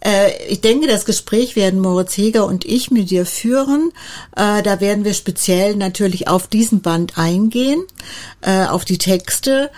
Äh, 0.00 0.46
ich 0.48 0.60
denke, 0.60 0.86
das 0.86 1.04
Gespräch 1.04 1.56
werden 1.56 1.80
Moritz 1.80 2.16
Heger 2.16 2.46
und 2.46 2.64
ich 2.64 2.90
mit 2.90 3.10
dir 3.10 3.26
führen. 3.26 3.92
Äh, 4.34 4.62
da 4.62 4.80
werden 4.80 5.04
wir 5.04 5.14
speziell 5.14 5.76
natürlich 5.76 6.28
auf 6.28 6.46
diesen 6.46 6.80
Band 6.80 7.18
eingehen, 7.18 7.84
äh, 8.40 8.66
auf 8.66 8.84
die 8.84 8.98
Texte 8.98 9.70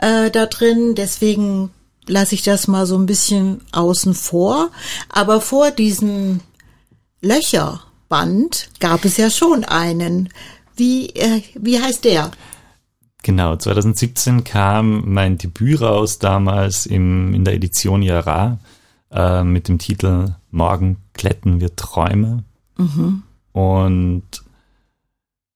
da 0.00 0.46
drin. 0.46 0.94
Deswegen 0.94 1.72
lasse 2.06 2.36
ich 2.36 2.42
das 2.42 2.68
mal 2.68 2.86
so 2.86 2.96
ein 2.96 3.06
bisschen 3.06 3.62
außen 3.72 4.14
vor. 4.14 4.70
Aber 5.08 5.40
vor 5.40 5.72
diesem 5.72 6.38
Löcherband 8.08 8.70
gab 8.80 9.04
es 9.04 9.16
ja 9.16 9.30
schon 9.30 9.64
einen. 9.64 10.28
Wie, 10.76 11.10
äh, 11.10 11.42
wie 11.54 11.80
heißt 11.80 12.04
der? 12.04 12.30
Genau, 13.22 13.56
2017 13.56 14.44
kam 14.44 15.12
mein 15.12 15.38
Debüt 15.38 15.80
raus, 15.80 16.18
damals 16.18 16.86
im, 16.86 17.34
in 17.34 17.44
der 17.44 17.54
Edition 17.54 18.02
Yara 18.02 18.58
äh, 19.10 19.42
mit 19.42 19.68
dem 19.68 19.78
Titel 19.78 20.34
Morgen 20.50 20.98
kletten 21.14 21.60
wir 21.60 21.74
Träume. 21.74 22.44
Mhm. 22.76 23.22
Und 23.52 24.22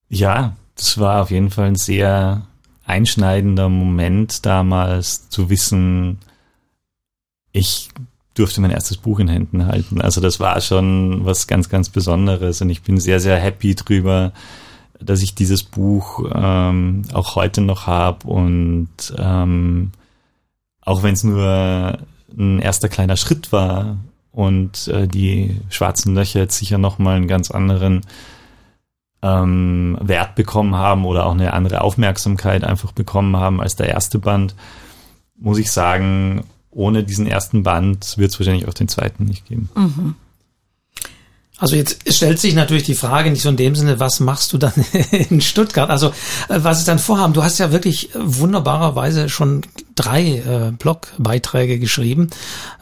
ja, 0.08 0.56
das 0.74 0.98
war 0.98 1.22
auf 1.22 1.30
jeden 1.30 1.50
Fall 1.50 1.68
ein 1.68 1.76
sehr 1.76 2.46
einschneidender 2.84 3.68
Moment 3.68 4.44
damals 4.44 5.28
zu 5.28 5.48
wissen, 5.48 6.18
ich 7.52 7.90
durfte 8.34 8.60
mein 8.60 8.70
erstes 8.70 8.96
Buch 8.96 9.18
in 9.18 9.28
Händen 9.28 9.66
halten. 9.66 10.00
Also 10.00 10.20
das 10.20 10.40
war 10.40 10.60
schon 10.60 11.24
was 11.24 11.46
ganz, 11.46 11.68
ganz 11.68 11.88
Besonderes 11.90 12.60
und 12.62 12.70
ich 12.70 12.82
bin 12.82 12.98
sehr, 12.98 13.20
sehr 13.20 13.38
happy 13.38 13.74
drüber, 13.74 14.32
dass 14.98 15.22
ich 15.22 15.34
dieses 15.34 15.62
Buch 15.62 16.24
ähm, 16.34 17.02
auch 17.12 17.34
heute 17.36 17.60
noch 17.60 17.86
habe 17.86 18.26
und 18.26 18.88
ähm, 19.18 19.90
auch 20.80 21.02
wenn 21.02 21.14
es 21.14 21.24
nur 21.24 21.98
ein 22.36 22.58
erster 22.60 22.88
kleiner 22.88 23.16
Schritt 23.16 23.52
war 23.52 23.98
und 24.30 24.88
äh, 24.88 25.06
die 25.06 25.60
schwarzen 25.68 26.14
Löcher 26.14 26.40
jetzt 26.40 26.56
sicher 26.56 26.78
nochmal 26.78 27.16
einen 27.16 27.28
ganz 27.28 27.50
anderen 27.50 28.00
ähm, 29.22 29.98
Wert 30.00 30.34
bekommen 30.34 30.74
haben 30.74 31.04
oder 31.04 31.26
auch 31.26 31.32
eine 31.32 31.52
andere 31.52 31.82
Aufmerksamkeit 31.82 32.64
einfach 32.64 32.92
bekommen 32.92 33.36
haben 33.36 33.60
als 33.60 33.76
der 33.76 33.88
erste 33.88 34.18
Band, 34.18 34.54
muss 35.36 35.58
ich 35.58 35.70
sagen, 35.70 36.44
ohne 36.72 37.04
diesen 37.04 37.26
ersten 37.26 37.62
Band 37.62 38.18
wird 38.18 38.32
es 38.32 38.40
wahrscheinlich 38.40 38.66
auch 38.66 38.74
den 38.74 38.88
zweiten 38.88 39.24
nicht 39.24 39.46
geben. 39.46 39.68
Mhm. 39.74 40.14
Also 41.62 41.76
jetzt 41.76 42.12
stellt 42.12 42.40
sich 42.40 42.54
natürlich 42.54 42.82
die 42.82 42.96
Frage 42.96 43.30
nicht 43.30 43.42
so 43.42 43.48
in 43.48 43.56
dem 43.56 43.76
Sinne, 43.76 44.00
was 44.00 44.18
machst 44.18 44.52
du 44.52 44.58
dann 44.58 44.72
in 45.30 45.40
Stuttgart? 45.40 45.90
Also 45.90 46.08
äh, 46.48 46.58
was 46.58 46.80
ist 46.80 46.88
dein 46.88 46.98
Vorhaben? 46.98 47.34
Du 47.34 47.44
hast 47.44 47.58
ja 47.58 47.70
wirklich 47.70 48.10
wunderbarerweise 48.16 49.28
schon 49.28 49.62
drei 49.94 50.38
äh, 50.38 50.72
Blogbeiträge 50.76 51.78
geschrieben, 51.78 52.30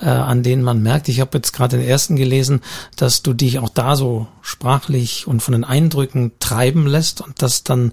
äh, 0.01 0.07
an 0.07 0.43
denen 0.43 0.63
man 0.63 0.83
merkt, 0.83 1.11
ich 1.11 1.21
habe 1.21 1.37
jetzt 1.37 1.53
gerade 1.53 1.77
den 1.77 1.87
ersten 1.87 2.17
gelesen, 2.17 2.63
dass 2.97 3.21
du 3.21 3.35
dich 3.35 3.59
auch 3.59 3.69
da 3.69 3.97
so 3.97 4.29
sprachlich 4.41 5.27
und 5.27 5.43
von 5.43 5.53
den 5.53 5.65
Eindrücken 5.65 6.33
treiben 6.41 6.87
lässt 6.87 7.21
und 7.21 7.43
das 7.43 7.65
dann 7.65 7.93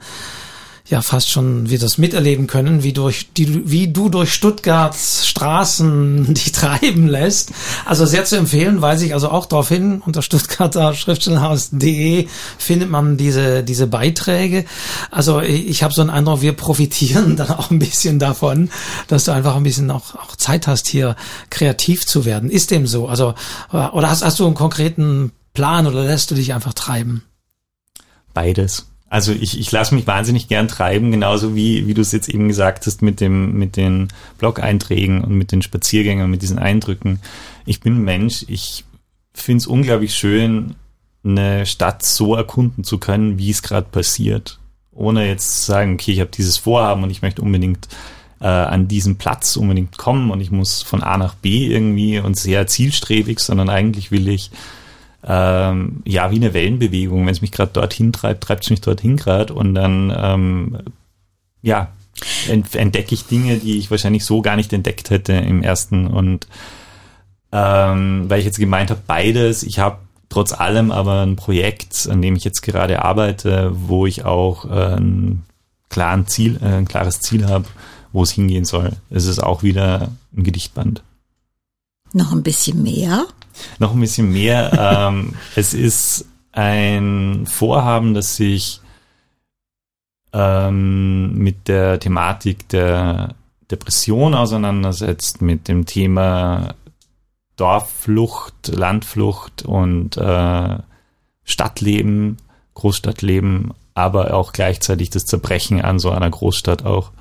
ja 0.89 1.01
fast 1.01 1.29
schon 1.29 1.69
wir 1.69 1.79
das 1.79 1.97
miterleben 1.97 2.47
können, 2.47 2.83
wie 2.83 2.93
durch 2.93 3.33
die, 3.33 3.69
wie 3.69 3.89
du 3.89 4.09
durch 4.09 4.33
Stuttgarts 4.33 5.27
Straßen 5.27 6.33
dich 6.33 6.51
treiben 6.51 7.07
lässt. 7.07 7.51
Also 7.85 8.05
sehr 8.05 8.25
zu 8.25 8.37
empfehlen, 8.37 8.81
weise 8.81 9.05
ich 9.05 9.13
also 9.13 9.29
auch 9.29 9.45
darauf 9.45 9.67
hin, 9.67 10.01
unter 10.05 10.21
stuttgarter 10.21 10.93
Schriftstellerhaus.de 10.93 12.27
findet 12.57 12.89
man 12.89 13.17
diese, 13.17 13.63
diese 13.63 13.87
Beiträge. 13.87 14.65
Also 15.11 15.41
ich, 15.41 15.83
habe 15.83 15.93
so 15.93 16.01
einen 16.01 16.09
Eindruck, 16.09 16.41
wir 16.41 16.53
profitieren 16.53 17.35
dann 17.37 17.51
auch 17.51 17.69
ein 17.69 17.79
bisschen 17.79 18.19
davon, 18.19 18.69
dass 19.07 19.25
du 19.25 19.31
einfach 19.31 19.55
ein 19.55 19.63
bisschen 19.63 19.91
auch, 19.91 20.15
auch 20.15 20.35
Zeit 20.35 20.67
hast, 20.67 20.87
hier 20.87 21.15
kreativ 21.49 22.05
zu 22.05 22.23
werden. 22.25 22.49
Ist 22.49 22.71
dem 22.71 22.87
so? 22.87 23.07
Also, 23.07 23.33
oder 23.71 24.09
hast, 24.09 24.23
hast 24.23 24.39
du 24.39 24.45
einen 24.45 24.55
konkreten 24.55 25.31
Plan 25.53 25.85
oder 25.87 26.03
lässt 26.03 26.31
du 26.31 26.35
dich 26.35 26.53
einfach 26.53 26.73
treiben? 26.73 27.23
Beides. 28.33 28.85
Also 29.09 29.31
ich, 29.31 29.59
ich 29.59 29.71
lasse 29.71 29.95
mich 29.95 30.05
wahnsinnig 30.05 30.49
gern 30.49 30.67
treiben, 30.67 31.11
genauso 31.11 31.55
wie, 31.55 31.87
wie 31.87 31.93
du 31.93 32.01
es 32.01 32.11
jetzt 32.11 32.27
eben 32.27 32.47
gesagt 32.49 32.85
hast 32.85 33.01
mit 33.01 33.21
dem, 33.21 33.57
mit 33.57 33.77
den 33.77 34.09
Blog-Einträgen 34.37 35.23
und 35.23 35.37
mit 35.37 35.51
den 35.51 35.61
Spaziergängen, 35.61 36.29
mit 36.29 36.41
diesen 36.41 36.59
Eindrücken. 36.59 37.19
Ich 37.65 37.79
bin 37.79 37.95
ein 37.95 38.03
Mensch, 38.03 38.43
ich 38.47 38.83
finde 39.33 39.61
es 39.61 39.67
unglaublich 39.67 40.13
schön, 40.13 40.75
eine 41.23 41.65
Stadt 41.65 42.03
so 42.03 42.35
erkunden 42.35 42.83
zu 42.83 42.97
können, 42.97 43.37
wie 43.37 43.49
es 43.49 43.61
gerade 43.61 43.87
passiert. 43.89 44.59
Ohne 44.91 45.27
jetzt 45.27 45.61
zu 45.61 45.71
sagen, 45.71 45.93
okay, 45.93 46.11
ich 46.11 46.19
habe 46.19 46.31
dieses 46.35 46.57
Vorhaben 46.57 47.03
und 47.03 47.09
ich 47.09 47.21
möchte 47.21 47.41
unbedingt 47.41 47.87
äh, 48.41 48.47
an 48.47 48.87
diesen 48.87 49.17
Platz 49.17 49.55
unbedingt 49.55 49.97
kommen 49.97 50.31
und 50.31 50.41
ich 50.41 50.51
muss 50.51 50.81
von 50.81 51.01
A 51.01 51.17
nach 51.17 51.35
B 51.35 51.67
irgendwie 51.67 52.19
und 52.19 52.37
sehr 52.37 52.67
zielstrebig, 52.67 53.39
sondern 53.39 53.69
eigentlich 53.69 54.11
will 54.11 54.27
ich 54.27 54.51
ähm, 55.27 56.01
ja, 56.05 56.31
wie 56.31 56.37
eine 56.37 56.53
Wellenbewegung. 56.53 57.25
Wenn 57.25 57.33
es 57.33 57.41
mich 57.41 57.51
gerade 57.51 57.73
dorthin 57.73 58.13
treibt, 58.13 58.43
treibt 58.43 58.63
es 58.63 58.69
mich 58.69 58.81
dorthin 58.81 59.17
gerade 59.17 59.53
und 59.53 59.75
dann, 59.75 60.13
ähm, 60.15 60.77
ja, 61.61 61.91
entdecke 62.73 63.13
ich 63.13 63.25
Dinge, 63.25 63.57
die 63.57 63.77
ich 63.77 63.91
wahrscheinlich 63.91 64.25
so 64.25 64.41
gar 64.41 64.55
nicht 64.55 64.73
entdeckt 64.73 65.09
hätte 65.09 65.33
im 65.33 65.61
ersten. 65.61 66.07
Und 66.07 66.47
ähm, 67.51 68.25
weil 68.27 68.39
ich 68.39 68.45
jetzt 68.45 68.59
gemeint 68.59 68.89
habe, 68.89 69.01
beides, 69.05 69.63
ich 69.63 69.79
habe 69.79 69.99
trotz 70.29 70.53
allem 70.53 70.91
aber 70.91 71.21
ein 71.21 71.35
Projekt, 71.35 72.07
an 72.09 72.21
dem 72.21 72.35
ich 72.35 72.43
jetzt 72.43 72.61
gerade 72.61 73.03
arbeite, 73.03 73.71
wo 73.73 74.05
ich 74.05 74.25
auch 74.25 74.65
äh, 74.65 74.95
ein, 74.95 75.43
klaren 75.89 76.27
Ziel, 76.27 76.59
äh, 76.61 76.77
ein 76.77 76.87
klares 76.87 77.21
Ziel 77.21 77.47
habe, 77.47 77.65
wo 78.11 78.23
es 78.23 78.31
hingehen 78.31 78.65
soll. 78.65 78.93
Es 79.09 79.25
ist 79.25 79.39
auch 79.39 79.63
wieder 79.63 80.11
ein 80.35 80.43
Gedichtband. 80.43 81.03
Noch 82.13 82.31
ein 82.31 82.43
bisschen 82.43 82.83
mehr? 82.83 83.25
Noch 83.79 83.93
ein 83.93 83.99
bisschen 83.99 84.31
mehr. 84.31 84.71
ähm, 85.09 85.33
es 85.55 85.73
ist 85.73 86.25
ein 86.51 87.45
Vorhaben, 87.47 88.13
das 88.13 88.35
sich 88.35 88.81
ähm, 90.33 91.33
mit 91.35 91.67
der 91.67 91.99
Thematik 91.99 92.67
der 92.69 93.35
Depression 93.69 94.33
auseinandersetzt, 94.33 95.41
mit 95.41 95.67
dem 95.67 95.85
Thema 95.85 96.75
Dorfflucht, 97.57 98.67
Landflucht 98.67 99.63
und 99.63 100.17
äh, 100.17 100.77
Stadtleben, 101.43 102.37
Großstadtleben, 102.75 103.73
aber 103.93 104.33
auch 104.33 104.53
gleichzeitig 104.53 105.09
das 105.09 105.25
Zerbrechen 105.25 105.81
an 105.81 105.97
so 105.99 106.11
einer 106.11 106.29
Großstadt 106.29 106.85
auch 106.85 107.11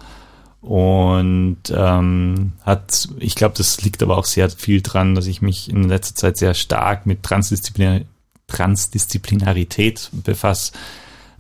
und 0.67 1.59
ähm, 1.71 2.53
hat, 2.63 3.09
ich 3.21 3.37
glaube, 3.37 3.55
das 3.57 3.83
liegt 3.83 4.03
aber 4.03 4.19
auch 4.19 4.25
sehr 4.25 4.51
viel 4.51 4.83
dran, 4.83 5.15
dass 5.15 5.29
ich 5.29 5.41
mich 5.41 5.71
in 5.71 5.89
letzter 5.89 6.17
Zeit 6.17 6.37
sehr 6.39 6.55
stark 6.55 7.07
mit 7.07 7.23
Transdisziplinar 7.23 8.01
Transdisziplinarität 8.49 10.11
befasse, 10.13 10.73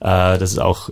äh, 0.00 0.38
dass 0.38 0.52
es 0.52 0.58
auch 0.58 0.90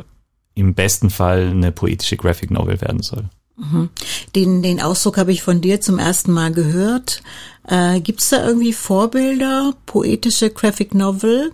im 0.54 0.74
besten 0.74 1.10
Fall 1.10 1.48
eine 1.48 1.72
poetische 1.72 2.16
Graphic 2.16 2.50
Novel 2.50 2.80
werden 2.80 3.02
soll. 3.02 3.24
Mhm. 3.56 3.90
Den, 4.34 4.62
den 4.62 4.80
Ausdruck 4.80 5.16
habe 5.16 5.32
ich 5.32 5.42
von 5.42 5.60
dir 5.60 5.80
zum 5.80 5.98
ersten 5.98 6.32
Mal 6.32 6.52
gehört. 6.52 7.22
Äh, 7.68 8.00
Gibt 8.00 8.20
es 8.20 8.30
da 8.30 8.46
irgendwie 8.46 8.72
Vorbilder, 8.72 9.74
poetische 9.86 10.50
Graphic 10.50 10.94
Novel? 10.94 11.52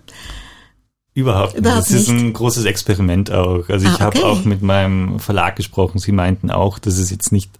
Überhaupt, 1.13 1.55
Überhaupt 1.55 1.89
nicht. 1.89 1.93
Das 1.93 2.07
ist 2.07 2.09
ein 2.09 2.33
großes 2.33 2.65
Experiment 2.65 3.31
auch. 3.31 3.67
Also 3.67 3.85
ich 3.85 3.99
ah, 3.99 4.07
okay. 4.07 4.19
habe 4.19 4.25
auch 4.25 4.45
mit 4.45 4.61
meinem 4.61 5.19
Verlag 5.19 5.55
gesprochen. 5.57 5.99
Sie 5.99 6.13
meinten 6.13 6.49
auch, 6.49 6.79
dass 6.79 6.97
es 6.97 7.09
jetzt 7.11 7.31
nicht 7.31 7.51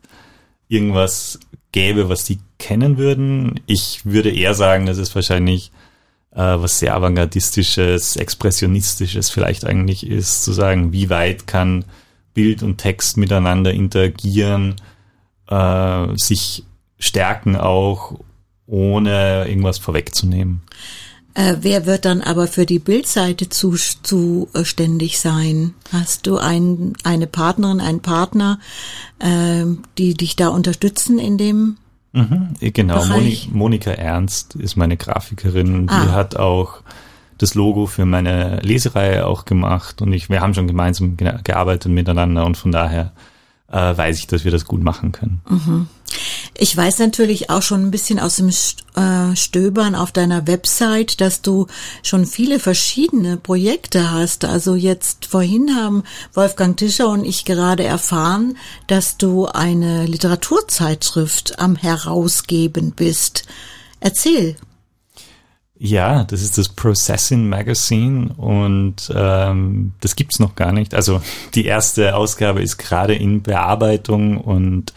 irgendwas 0.69 1.39
gäbe, 1.73 2.07
was 2.07 2.25
sie 2.25 2.39
kennen 2.59 2.97
würden. 2.97 3.59
Ich 3.65 4.05
würde 4.05 4.31
eher 4.31 4.53
sagen, 4.53 4.85
dass 4.85 4.97
es 4.97 5.13
wahrscheinlich 5.15 5.71
äh, 6.31 6.37
was 6.37 6.79
sehr 6.79 6.95
avantgardistisches, 6.95 8.15
expressionistisches 8.15 9.29
vielleicht 9.29 9.65
eigentlich 9.65 10.07
ist, 10.07 10.43
zu 10.43 10.53
sagen, 10.53 10.93
wie 10.93 11.09
weit 11.09 11.45
kann 11.47 11.85
Bild 12.33 12.63
und 12.63 12.77
Text 12.77 13.17
miteinander 13.17 13.73
interagieren, 13.73 14.75
äh, 15.49 16.07
sich 16.15 16.63
stärken 16.99 17.57
auch, 17.57 18.19
ohne 18.65 19.45
irgendwas 19.47 19.79
vorwegzunehmen. 19.79 20.61
Äh, 21.33 21.57
wer 21.61 21.85
wird 21.85 22.05
dann 22.05 22.21
aber 22.21 22.47
für 22.47 22.65
die 22.65 22.79
Bildseite 22.79 23.47
zuständig 23.49 25.19
sein? 25.19 25.73
Hast 25.91 26.27
du 26.27 26.37
ein, 26.37 26.93
eine 27.03 27.27
Partnerin, 27.27 27.79
einen 27.79 28.01
Partner, 28.01 28.59
äh, 29.19 29.65
die 29.97 30.13
dich 30.13 30.35
da 30.35 30.49
unterstützen 30.49 31.19
in 31.19 31.37
dem? 31.37 31.77
Mhm, 32.13 32.55
genau, 32.59 33.05
Moni 33.05 33.47
Monika 33.51 33.91
Ernst 33.91 34.55
ist 34.55 34.75
meine 34.75 34.97
Grafikerin. 34.97 35.87
Die 35.87 35.93
ah. 35.93 36.11
hat 36.11 36.35
auch 36.35 36.81
das 37.37 37.55
Logo 37.55 37.85
für 37.85 38.05
meine 38.05 38.59
Lesereihe 38.59 39.25
auch 39.25 39.45
gemacht 39.45 40.01
und 40.01 40.13
ich, 40.13 40.29
wir 40.29 40.41
haben 40.41 40.53
schon 40.53 40.67
gemeinsam 40.67 41.17
gearbeitet 41.17 41.91
miteinander 41.91 42.45
und 42.45 42.57
von 42.57 42.71
daher 42.71 43.13
äh, 43.71 43.97
weiß 43.97 44.19
ich, 44.19 44.27
dass 44.27 44.43
wir 44.43 44.51
das 44.51 44.65
gut 44.65 44.83
machen 44.83 45.11
können. 45.11 45.41
Mhm. 45.49 45.87
Ich 46.57 46.75
weiß 46.75 46.99
natürlich 46.99 47.49
auch 47.49 47.61
schon 47.61 47.81
ein 47.85 47.91
bisschen 47.91 48.19
aus 48.19 48.35
dem 48.35 48.49
äh, 48.49 49.35
Stöbern 49.35 49.95
auf 49.95 50.11
deiner 50.11 50.47
Website, 50.47 51.21
dass 51.21 51.41
du 51.41 51.67
schon 52.03 52.25
viele 52.25 52.59
verschiedene 52.59 53.37
Projekte 53.37 54.11
hast. 54.11 54.45
Also 54.45 54.75
jetzt 54.75 55.25
vorhin 55.25 55.75
haben 55.75 56.03
Wolfgang 56.33 56.75
Tischer 56.75 57.09
und 57.09 57.25
ich 57.25 57.45
gerade 57.45 57.83
erfahren, 57.83 58.57
dass 58.87 59.17
du 59.17 59.47
eine 59.47 60.05
Literaturzeitschrift 60.05 61.57
am 61.57 61.75
Herausgeben 61.75 62.91
bist. 62.91 63.45
Erzähl. 64.01 64.57
Ja, 65.83 66.25
das 66.25 66.43
ist 66.43 66.59
das 66.59 66.69
Processing 66.69 67.49
Magazine 67.49 68.35
und 68.37 69.11
ähm, 69.15 69.93
das 69.99 70.15
gibt's 70.15 70.39
noch 70.39 70.53
gar 70.53 70.73
nicht. 70.73 70.93
Also 70.93 71.21
die 71.55 71.65
erste 71.65 72.15
Ausgabe 72.15 72.61
ist 72.61 72.77
gerade 72.77 73.15
in 73.15 73.41
Bearbeitung 73.41 74.37
und 74.37 74.93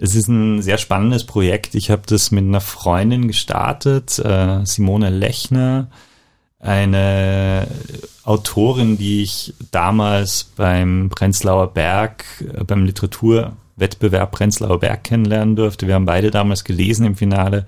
es 0.00 0.14
ist 0.14 0.28
ein 0.28 0.62
sehr 0.62 0.78
spannendes 0.78 1.24
Projekt. 1.24 1.74
Ich 1.74 1.90
habe 1.90 2.02
das 2.06 2.30
mit 2.30 2.44
einer 2.44 2.60
Freundin 2.60 3.26
gestartet, 3.26 4.18
äh, 4.18 4.64
Simone 4.64 5.10
Lechner, 5.10 5.88
eine 6.60 7.68
Autorin, 8.24 8.98
die 8.98 9.22
ich 9.22 9.54
damals 9.70 10.44
beim 10.56 11.08
Prenzlauer 11.10 11.72
Berg, 11.72 12.24
äh, 12.40 12.64
beim 12.64 12.84
Literaturwettbewerb 12.84 14.30
Prenzlauer 14.30 14.80
Berg 14.80 15.04
kennenlernen 15.04 15.56
durfte. 15.56 15.86
Wir 15.86 15.94
haben 15.94 16.06
beide 16.06 16.30
damals 16.30 16.64
gelesen 16.64 17.04
im 17.04 17.16
Finale 17.16 17.66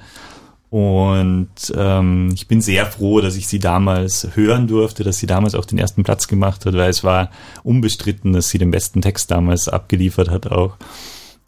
und 0.70 1.50
ähm, 1.76 2.30
ich 2.32 2.46
bin 2.46 2.60
sehr 2.60 2.86
froh, 2.86 3.20
dass 3.20 3.34
ich 3.34 3.48
sie 3.48 3.58
damals 3.58 4.28
hören 4.34 4.68
durfte, 4.68 5.02
dass 5.02 5.18
sie 5.18 5.26
damals 5.26 5.56
auch 5.56 5.64
den 5.64 5.78
ersten 5.78 6.04
Platz 6.04 6.28
gemacht 6.28 6.64
hat, 6.64 6.74
weil 6.74 6.90
es 6.90 7.02
war 7.02 7.30
unbestritten, 7.64 8.32
dass 8.32 8.50
sie 8.50 8.58
den 8.58 8.70
besten 8.70 9.02
Text 9.02 9.32
damals 9.32 9.68
abgeliefert 9.68 10.30
hat 10.30 10.46
auch. 10.46 10.76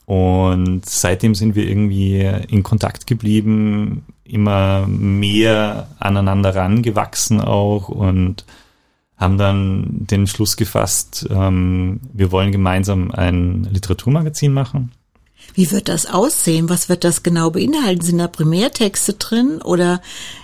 Und 0.06 0.84
seitdem 0.84 1.34
sind 1.34 1.54
wir 1.54 1.68
irgendwie 1.68 2.20
in 2.48 2.62
Kontakt 2.62 3.06
geblieben, 3.06 4.04
immer 4.24 4.86
mehr 4.86 5.88
aneinander 5.98 6.54
rangewachsen 6.54 7.40
auch 7.40 7.88
und 7.88 8.44
haben 9.16 9.38
dann 9.38 10.06
den 10.10 10.26
Schluss 10.26 10.56
gefasst, 10.56 11.28
ähm, 11.30 12.00
wir 12.12 12.32
wollen 12.32 12.50
gemeinsam 12.50 13.12
ein 13.12 13.68
Literaturmagazin 13.70 14.52
machen 14.52 14.90
wie 15.54 15.70
wird 15.70 15.88
das 15.88 16.04
aussehen? 16.06 16.68
Was 16.68 16.88
wird 16.88 17.04
das 17.04 17.22
genau 17.22 17.50
beinhalten? 17.50 18.04
Sind 18.04 18.18
da 18.18 18.26
Primärtexte 18.28 19.14
drin 19.14 19.62
oder 19.62 20.02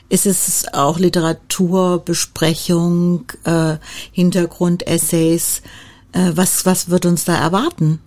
ist 0.09 0.25
es 0.27 0.65
auch 0.73 0.99
Literaturbesprechung, 0.99 3.27
äh, 3.45 3.77
Hintergrundessays? 4.13 5.63
Äh, 6.13 6.33
was, 6.35 6.65
was 6.67 6.91
wird 6.91 7.07
uns 7.07 7.25
da 7.25 7.37
erwarten? 7.37 8.01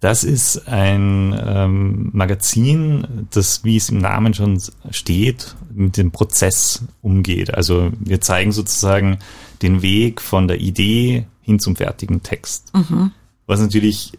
Das 0.00 0.22
ist 0.22 0.68
ein 0.68 1.36
ähm, 1.44 2.10
Magazin, 2.12 3.26
das, 3.30 3.64
wie 3.64 3.76
es 3.76 3.88
im 3.88 3.98
Namen 3.98 4.32
schon 4.32 4.62
steht, 4.90 5.56
mit 5.74 5.96
dem 5.96 6.12
Prozess 6.12 6.84
umgeht. 7.02 7.52
Also 7.52 7.90
wir 7.98 8.20
zeigen 8.20 8.52
sozusagen 8.52 9.18
den 9.60 9.82
Weg 9.82 10.20
von 10.20 10.46
der 10.46 10.60
Idee 10.60 11.26
hin 11.42 11.58
zum 11.58 11.74
fertigen 11.74 12.22
Text. 12.22 12.72
Mhm. 12.74 13.10
Was 13.46 13.60
natürlich 13.60 14.12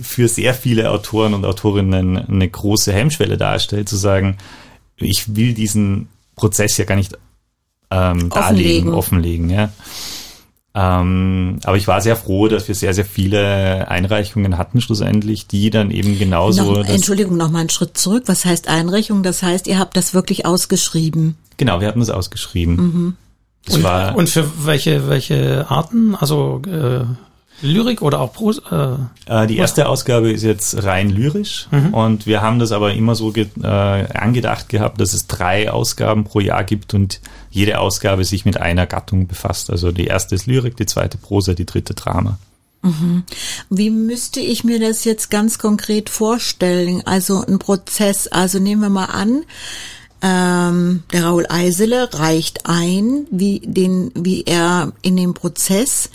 für 0.00 0.28
sehr 0.28 0.54
viele 0.54 0.90
Autoren 0.90 1.34
und 1.34 1.44
Autorinnen 1.44 2.16
eine 2.16 2.48
große 2.48 2.92
Hemmschwelle 2.92 3.36
darstellt, 3.36 3.88
zu 3.88 3.96
sagen, 3.96 4.36
ich 4.96 5.34
will 5.34 5.54
diesen 5.54 6.08
Prozess 6.36 6.76
ja 6.76 6.84
gar 6.84 6.94
nicht 6.94 7.18
ähm, 7.90 8.28
darlegen, 8.28 8.94
offenlegen. 8.94 9.50
Ja. 9.50 9.72
Ähm, 10.72 11.58
aber 11.64 11.76
ich 11.76 11.88
war 11.88 12.00
sehr 12.00 12.14
froh, 12.14 12.46
dass 12.46 12.68
wir 12.68 12.74
sehr, 12.74 12.94
sehr 12.94 13.04
viele 13.04 13.88
Einreichungen 13.88 14.56
hatten 14.56 14.80
schlussendlich, 14.80 15.48
die 15.48 15.70
dann 15.70 15.90
eben 15.90 16.18
genauso. 16.18 16.72
Noch, 16.72 16.88
Entschuldigung, 16.88 17.36
noch 17.36 17.50
mal 17.50 17.60
einen 17.60 17.70
Schritt 17.70 17.98
zurück. 17.98 18.24
Was 18.26 18.44
heißt 18.44 18.68
Einreichung? 18.68 19.22
Das 19.22 19.42
heißt, 19.42 19.66
ihr 19.66 19.78
habt 19.78 19.96
das 19.96 20.14
wirklich 20.14 20.46
ausgeschrieben. 20.46 21.36
Genau, 21.56 21.80
wir 21.80 21.88
hatten 21.88 22.00
das 22.00 22.10
ausgeschrieben. 22.10 22.76
Mhm. 22.76 23.16
Das 23.66 23.76
und, 23.76 23.82
war, 23.82 24.16
und 24.16 24.30
für 24.30 24.48
welche, 24.64 25.08
welche 25.08 25.66
Arten? 25.68 26.14
Also 26.14 26.62
äh, 26.66 27.04
Lyrik 27.62 28.02
oder 28.02 28.20
auch 28.20 28.32
Prosa? 28.32 29.10
Äh, 29.26 29.44
äh, 29.44 29.46
die 29.46 29.56
erste 29.56 29.88
Ausgabe 29.88 30.30
ist 30.30 30.42
jetzt 30.42 30.82
rein 30.82 31.10
lyrisch 31.10 31.68
mhm. 31.70 31.94
und 31.94 32.26
wir 32.26 32.42
haben 32.42 32.58
das 32.58 32.72
aber 32.72 32.92
immer 32.94 33.14
so 33.14 33.32
äh, 33.34 33.46
angedacht 33.62 34.68
gehabt, 34.68 35.00
dass 35.00 35.12
es 35.12 35.26
drei 35.26 35.70
Ausgaben 35.70 36.24
pro 36.24 36.40
Jahr 36.40 36.64
gibt 36.64 36.94
und 36.94 37.20
jede 37.50 37.80
Ausgabe 37.80 38.24
sich 38.24 38.44
mit 38.44 38.56
einer 38.56 38.86
Gattung 38.86 39.26
befasst. 39.26 39.70
Also 39.70 39.92
die 39.92 40.06
erste 40.06 40.34
ist 40.34 40.46
Lyrik, 40.46 40.76
die 40.76 40.86
zweite 40.86 41.18
Prosa, 41.18 41.54
die 41.54 41.66
dritte 41.66 41.94
Drama. 41.94 42.38
Mhm. 42.82 43.24
Wie 43.68 43.90
müsste 43.90 44.40
ich 44.40 44.64
mir 44.64 44.80
das 44.80 45.04
jetzt 45.04 45.30
ganz 45.30 45.58
konkret 45.58 46.08
vorstellen? 46.08 47.02
Also 47.04 47.44
ein 47.46 47.58
Prozess, 47.58 48.26
also 48.28 48.58
nehmen 48.58 48.82
wir 48.82 48.88
mal 48.88 49.06
an, 49.06 49.44
ähm, 50.22 51.02
der 51.12 51.24
Raul 51.24 51.46
Eisele 51.48 52.12
reicht 52.12 52.66
ein, 52.66 53.26
wie, 53.30 53.60
den, 53.60 54.12
wie 54.14 54.44
er 54.44 54.92
in 55.02 55.16
dem 55.16 55.34
Prozess 55.34 56.10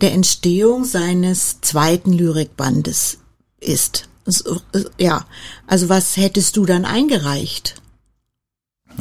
der 0.00 0.12
Entstehung 0.12 0.84
seines 0.84 1.60
zweiten 1.60 2.12
Lyrikbandes 2.12 3.18
ist. 3.60 4.08
Ja, 4.98 5.24
also 5.66 5.88
was 5.88 6.16
hättest 6.16 6.56
du 6.56 6.66
dann 6.66 6.84
eingereicht? 6.84 7.80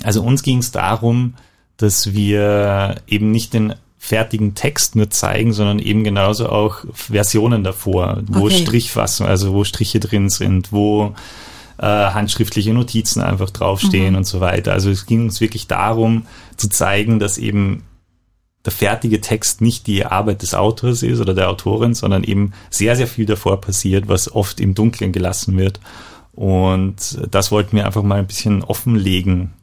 Also 0.04 0.22
uns 0.22 0.44
ging 0.44 0.60
es 0.60 0.72
darum, 0.72 1.34
dass 1.78 2.14
wir 2.14 3.02
eben 3.08 3.32
nicht 3.32 3.54
den 3.54 3.76
fertigen 3.98 4.54
Text 4.54 4.96
nur 4.96 5.10
zeigen, 5.10 5.52
sondern 5.52 5.80
eben 5.80 6.04
genauso 6.04 6.50
auch 6.50 6.86
Versionen 6.94 7.64
davor, 7.64 8.22
wo 8.28 8.46
okay. 8.46 8.62
Strichfassung, 8.62 9.26
also 9.26 9.54
wo 9.54 9.64
Striche 9.64 10.00
drin 10.00 10.30
sind, 10.30 10.72
wo 10.72 11.16
äh, 11.80 11.86
handschriftliche 11.88 12.74
Notizen 12.74 13.22
einfach 13.22 13.50
draufstehen 13.50 14.12
mhm. 14.12 14.18
und 14.18 14.24
so 14.26 14.42
weiter. 14.42 14.74
Also 14.74 14.92
es 14.92 15.08
ging 15.08 15.24
uns 15.24 15.42
wirklich 15.42 15.66
darum 15.68 16.28
zu 16.56 16.70
zeigen, 16.70 17.20
dass 17.20 17.40
eben 17.40 17.84
der 18.66 18.72
fertige 18.72 19.22
Text 19.22 19.62
nicht 19.62 19.88
die 19.88 20.06
Arbeit 20.06 20.42
des 20.42 20.56
Autors 20.56 21.04
ist 21.04 21.20
oder 21.20 21.34
der 21.34 21.50
Autorin, 21.50 21.94
sondern 21.94 22.24
eben 22.24 22.54
sehr, 22.70 22.96
sehr 22.96 23.08
viel 23.08 23.26
davor 23.26 23.62
passiert, 23.62 24.08
was 24.08 24.34
oft 24.34 24.60
im 24.60 24.74
Dunkeln 24.74 25.12
gelassen 25.12 25.58
wird. 25.58 25.80
Und 26.34 27.18
das 27.32 27.52
wollten 27.52 27.78
wir 27.78 27.86
einfach 27.86 28.04
mal 28.04 28.20
ein 28.20 28.28
bisschen 28.28 28.64
offenlegen, 28.64 29.54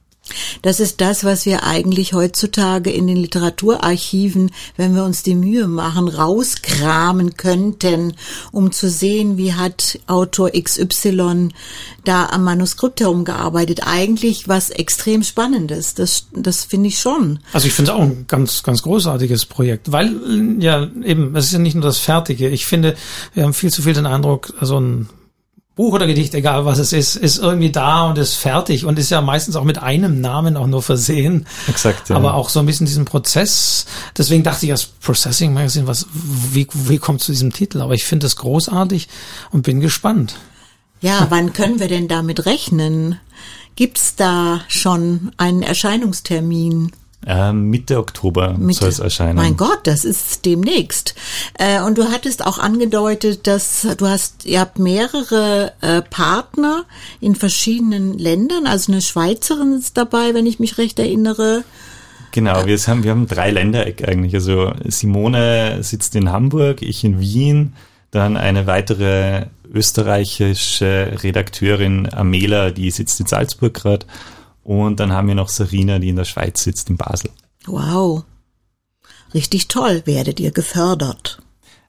das 0.63 0.81
ist 0.81 1.01
das, 1.01 1.25
was 1.25 1.47
wir 1.47 1.65
eigentlich 1.65 2.13
heutzutage 2.13 2.91
in 2.91 3.07
den 3.07 3.17
Literaturarchiven, 3.17 4.51
wenn 4.77 4.95
wir 4.95 5.05
uns 5.05 5.23
die 5.23 5.35
Mühe 5.35 5.67
machen, 5.67 6.09
rauskramen 6.09 7.37
könnten, 7.37 8.15
um 8.51 8.73
zu 8.73 8.91
sehen, 8.91 9.37
wie 9.37 9.55
hat 9.55 9.99
Autor 10.07 10.51
XY 10.51 11.49
da 12.05 12.27
am 12.27 12.45
Manuskript 12.45 13.01
herumgearbeitet. 13.01 13.81
Eigentlich 13.85 14.49
was 14.49 14.71
extrem 14.71 15.23
Spannendes. 15.23 15.95
Das, 15.95 16.27
das 16.33 16.65
finde 16.65 16.89
ich 16.89 16.99
schon. 16.99 17.39
Also 17.53 17.67
ich 17.67 17.73
finde 17.73 17.93
es 17.93 17.97
auch 17.97 18.03
ein 18.03 18.25
ganz, 18.29 18.63
ganz 18.63 18.83
großartiges 18.83 19.47
Projekt, 19.47 19.93
weil 19.93 20.15
ja 20.61 20.89
eben, 21.05 21.35
es 21.37 21.47
ist 21.47 21.53
ja 21.53 21.59
nicht 21.59 21.75
nur 21.75 21.85
das 21.85 21.99
Fertige. 21.99 22.49
Ich 22.49 22.67
finde, 22.67 22.95
wir 23.35 23.45
haben 23.45 23.55
viel 23.55 23.71
zu 23.71 23.83
viel 23.83 23.95
den 23.95 24.07
Eindruck, 24.07 24.53
so 24.61 24.79
ein 24.79 25.09
Buch 25.83 25.95
oder 25.95 26.07
Gedicht, 26.07 26.33
egal 26.35 26.65
was 26.65 26.79
es 26.79 26.93
ist, 26.93 27.17
ist 27.17 27.39
irgendwie 27.39 27.73
da 27.73 28.05
und 28.05 28.17
ist 28.17 28.35
fertig 28.35 28.85
und 28.85 29.01
ist 29.01 29.11
ja 29.11 29.21
meistens 29.21 29.57
auch 29.57 29.65
mit 29.65 29.83
einem 29.83 30.21
Namen 30.21 30.57
auch 30.57 30.69
nur 30.69 30.81
versehen. 30.81 31.45
Exakt. 31.67 32.09
Ja. 32.09 32.15
Aber 32.15 32.35
auch 32.35 32.51
so 32.51 32.61
ein 32.61 32.67
bisschen 32.67 32.87
diesen 32.87 33.05
Prozess. 33.05 33.87
Deswegen 34.17 34.45
dachte 34.45 34.65
ich, 34.65 34.71
das 34.71 34.85
Processing 34.85 35.53
Magazine, 35.53 35.89
was, 35.89 36.07
wie, 36.13 36.69
wie 36.73 36.99
kommt 36.99 37.21
zu 37.21 37.33
diesem 37.33 37.53
Titel? 37.53 37.81
Aber 37.81 37.95
ich 37.95 38.05
finde 38.05 38.29
es 38.29 38.37
großartig 38.37 39.09
und 39.51 39.63
bin 39.63 39.81
gespannt. 39.81 40.37
Ja, 41.01 41.27
wann 41.31 41.53
können 41.53 41.81
wir 41.81 41.89
denn 41.89 42.07
damit 42.07 42.47
rechnen? 42.47 43.19
Gibt's 43.75 44.15
da 44.15 44.61
schon 44.69 45.33
einen 45.37 45.65
Erscheinungstermin? 45.65 46.93
Äh, 47.27 47.53
Mitte 47.53 47.99
Oktober 47.99 48.57
soll 48.71 48.89
es 48.89 48.99
erscheinen. 48.99 49.37
Mein 49.37 49.57
Gott, 49.57 49.81
das 49.85 50.05
ist 50.05 50.45
demnächst. 50.45 51.15
Äh, 51.55 51.81
und 51.83 51.99
du 51.99 52.11
hattest 52.11 52.45
auch 52.45 52.59
angedeutet, 52.59 53.47
dass 53.47 53.87
du 53.97 54.07
hast, 54.09 54.45
ihr 54.45 54.61
habt 54.61 54.79
mehrere 54.79 55.73
äh, 55.81 56.03
Partner 56.03 56.85
in 57.21 57.37
verschiedenen 57.37 58.19
Ländern. 58.19 58.67
Also 58.67 58.93
eine 58.93 59.03
Schweizerin 59.03 59.75
ist 59.75 59.97
dabei, 59.97 60.35
wenn 60.35 60.47
ich 60.47 60.59
mich 60.59 60.79
recht 60.79 60.99
erinnere. 60.99 61.65
Genau, 62.33 62.67
wir 62.67 62.79
haben, 62.79 63.05
wir 63.05 63.11
haben 63.11 63.27
drei 63.29 63.51
Ländereck 63.51 64.09
eigentlich. 64.09 64.35
Also 64.35 64.73
Simone 64.85 65.83
sitzt 65.83 66.17
in 66.17 66.33
Hamburg, 66.33 66.83
ich 66.83 67.05
in 67.05 67.21
Wien, 67.21 67.75
dann 68.11 68.37
eine 68.37 68.67
weitere 68.67 69.47
österreichische 69.73 71.19
Redakteurin 71.23 72.13
Amela, 72.13 72.71
die 72.71 72.91
sitzt 72.91 73.21
in 73.21 73.27
Salzburg 73.27 73.75
gerade 73.75 74.07
und 74.65 75.01
dann 75.01 75.13
haben 75.13 75.29
wir 75.29 75.35
noch 75.35 75.49
Sarina, 75.49 75.99
die 75.99 76.11
in 76.11 76.17
der 76.17 76.25
Schweiz 76.25 76.63
sitzt, 76.63 76.91
in 76.91 76.97
Basel. 76.97 77.31
Wow. 77.67 78.25
Richtig 79.35 79.69
toll. 79.69 80.03
Werdet 80.05 80.41
ihr 80.41 80.51
gefördert? 80.51 81.39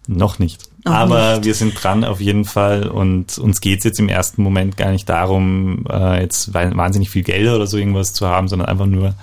Noch 0.07 0.39
nicht. 0.39 0.69
Noch 0.85 0.93
Aber 0.93 1.35
nicht. 1.35 1.45
wir 1.45 1.55
sind 1.55 1.81
dran 1.81 2.03
auf 2.03 2.19
jeden 2.19 2.45
Fall 2.45 2.87
und 2.87 3.37
uns 3.37 3.61
geht's 3.61 3.85
jetzt 3.85 3.99
im 3.99 4.09
ersten 4.09 4.43
Moment 4.43 4.75
gar 4.75 4.91
nicht 4.91 5.07
darum, 5.07 5.85
äh, 5.89 6.21
jetzt 6.21 6.53
wahnsinnig 6.53 7.09
viel 7.09 7.23
Geld 7.23 7.47
oder 7.47 7.67
so 7.67 7.77
irgendwas 7.77 8.13
zu 8.13 8.27
haben, 8.27 8.47
sondern 8.47 8.67
einfach 8.67 8.85
nur 8.85 9.15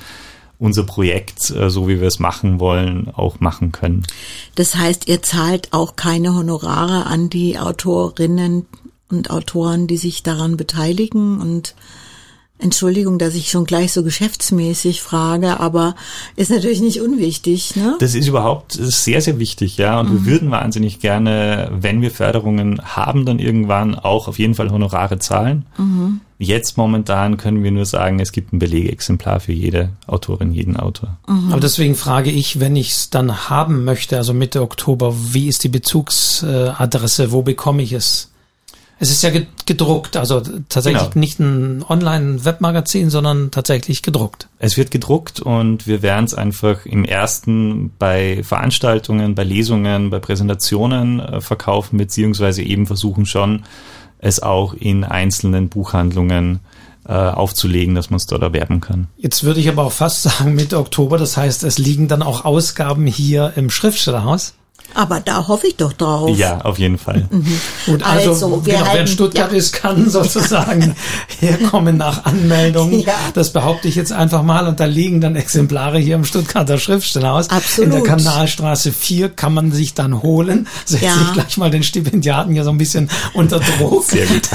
unser 0.59 0.85
Projekt, 0.85 1.51
äh, 1.51 1.69
so 1.71 1.89
wie 1.89 2.01
wir 2.01 2.09
es 2.09 2.19
machen 2.19 2.61
wollen, 2.61 3.11
auch 3.15 3.41
machen 3.41 3.73
können. 3.73 4.07
Das 4.55 4.75
heißt, 4.75 5.09
ihr 5.09 5.23
zahlt 5.23 5.73
auch 5.73 5.97
keine 5.97 6.35
Honorare 6.35 7.07
an 7.07 7.29
die 7.29 7.59
Autorinnen 7.59 8.67
und 9.11 9.31
Autoren, 9.31 9.87
die 9.87 9.97
sich 9.97 10.23
daran 10.23 10.57
beteiligen 10.57 11.41
und 11.41 11.75
Entschuldigung, 12.61 13.19
dass 13.19 13.35
ich 13.35 13.51
schon 13.51 13.65
gleich 13.65 13.93
so 13.93 14.03
geschäftsmäßig 14.03 15.03
frage, 15.03 15.61
aber 15.61 15.95
ist 16.37 16.51
natürlich 16.51 16.81
nicht 16.81 17.01
unwichtig. 17.01 17.77
Ne? 17.77 17.97
Das 18.01 18.15
ist 18.15 18.29
überhaupt 18.29 18.73
sehr, 18.73 19.21
sehr 19.21 19.39
wichtig, 19.39 19.77
ja. 19.77 19.99
Und 20.01 20.11
mhm. 20.11 20.13
wir 20.25 20.33
würden 20.33 20.51
wahnsinnig 20.51 21.01
gerne, 21.01 21.71
wenn 21.73 22.03
wir 22.03 22.11
Förderungen 22.11 22.81
haben, 22.83 23.25
dann 23.25 23.39
irgendwann 23.39 23.95
auch 23.95 24.29
auf 24.29 24.39
jeden 24.39 24.55
Fall 24.55 24.71
Honorare 24.71 25.19
zahlen. 25.19 25.67
Mhm. 25.79 26.21
Jetzt 26.39 26.79
momentan 26.79 27.37
können 27.37 27.63
wir 27.63 27.71
nur 27.71 27.85
sagen, 27.85 28.19
es 28.19 28.33
gibt 28.33 28.55
ein 28.55 28.59
Belegexemplar 28.59 29.41
für 29.41 29.53
jede 29.53 29.91
Autorin, 30.07 30.53
jeden 30.53 30.79
Autor. 30.79 31.19
Mhm. 31.29 31.53
Aber 31.53 31.61
deswegen 31.61 31.95
frage 31.95 32.31
ich, 32.31 32.61
wenn 32.61 32.77
ich 32.77 32.93
es 32.93 33.11
dann 33.11 33.51
haben 33.51 33.85
möchte, 33.85 34.17
also 34.17 34.33
Mitte 34.33 34.63
Oktober, 34.63 35.15
wie 35.33 35.49
ist 35.49 35.65
die 35.65 35.69
Bezugsadresse, 35.69 37.33
wo 37.33 37.43
bekomme 37.43 37.83
ich 37.83 37.93
es? 37.93 38.31
Es 39.03 39.11
ist 39.11 39.23
ja 39.23 39.31
gedruckt, 39.65 40.19
also 40.19 40.43
tatsächlich 40.69 41.03
genau. 41.05 41.19
nicht 41.19 41.41
ein 41.41 41.83
Online-Webmagazin, 41.89 43.09
sondern 43.09 43.51
tatsächlich 43.51 44.03
gedruckt. 44.03 44.49
Es 44.59 44.77
wird 44.77 44.91
gedruckt 44.91 45.41
und 45.41 45.87
wir 45.87 46.03
werden 46.03 46.27
es 46.27 46.35
einfach 46.35 46.85
im 46.85 47.07
ersten 47.07 47.93
bei 47.99 48.43
Veranstaltungen, 48.43 49.35
bei 49.35 49.43
Lesungen, 49.43 50.11
bei 50.11 50.19
Präsentationen 50.19 51.19
äh, 51.19 51.41
verkaufen, 51.41 51.97
beziehungsweise 51.97 52.63
eben 52.63 52.87
versuchen 52.87 53.25
schon, 53.25 53.63
es 54.19 54.43
auch 54.43 54.75
in 54.75 55.03
einzelnen 55.05 55.71
Buchhandlungen 55.71 56.61
äh, 57.09 57.15
aufzulegen, 57.15 57.95
dass 57.95 58.11
man 58.11 58.19
es 58.19 58.27
dort 58.27 58.43
erwerben 58.43 58.83
kann. 58.83 59.09
Jetzt 59.17 59.45
würde 59.45 59.61
ich 59.61 59.71
aber 59.71 59.85
auch 59.85 59.93
fast 59.93 60.23
sagen 60.25 60.55
Mitte 60.55 60.79
Oktober, 60.79 61.17
das 61.17 61.39
heißt, 61.39 61.65
es 61.65 61.79
liegen 61.79 62.07
dann 62.07 62.23
auch 62.23 62.45
Ausgaben 62.45 63.07
hier 63.07 63.55
im 63.57 63.71
Schriftstellerhaus. 63.71 64.53
Aber 64.95 65.21
da 65.21 65.49
hoffe 65.49 65.67
ich 65.69 65.77
doch 65.77 65.93
drauf. 65.93 66.37
Ja, 66.37 66.61
auf 66.63 66.79
jeden 66.79 66.99
Fall. 66.99 67.29
Mhm. 67.31 67.61
Gut, 67.87 68.03
also, 68.03 68.31
also 68.31 68.63
genau, 68.65 68.79
halten, 68.79 68.91
wer 68.93 69.01
in 69.01 69.07
Stuttgart 69.07 69.53
ja. 69.53 69.59
ist, 69.59 69.73
kann 69.73 70.11
sozusagen 70.11 70.95
herkommen 71.39 71.97
nach 71.97 72.25
Anmeldung. 72.25 72.93
Ja. 73.01 73.15
Das 73.35 73.53
behaupte 73.53 73.89
ich 73.89 73.95
jetzt 73.95 74.13
einfach 74.13 74.43
mal. 74.43 74.67
Und 74.67 74.81
da 74.81 74.85
liegen 74.85 75.21
dann 75.21 75.37
Exemplare 75.37 75.99
hier 75.99 76.17
im 76.17 76.25
Stuttgarter 76.25 76.79
Schriftstellerhaus. 76.79 77.51
Absolut. 77.51 77.95
In 77.95 77.97
der 77.97 78.03
Kanalstraße 78.03 78.93
4 78.93 79.31
kann 79.31 79.55
man 79.55 79.73
sich 79.73 79.95
dann 79.95 80.23
holen. 80.23 80.67
Setze 80.85 81.05
ja. 81.07 81.15
ich 81.23 81.33
gleich 81.33 81.57
mal 81.57 81.71
den 81.71 81.83
Stipendiaten 81.83 82.53
hier 82.53 82.65
so 82.65 82.71
ein 82.71 82.79
bisschen 82.79 83.09
unter 83.33 83.61
Druck. 83.61 84.05
Sehr 84.05 84.27
gut. 84.27 84.49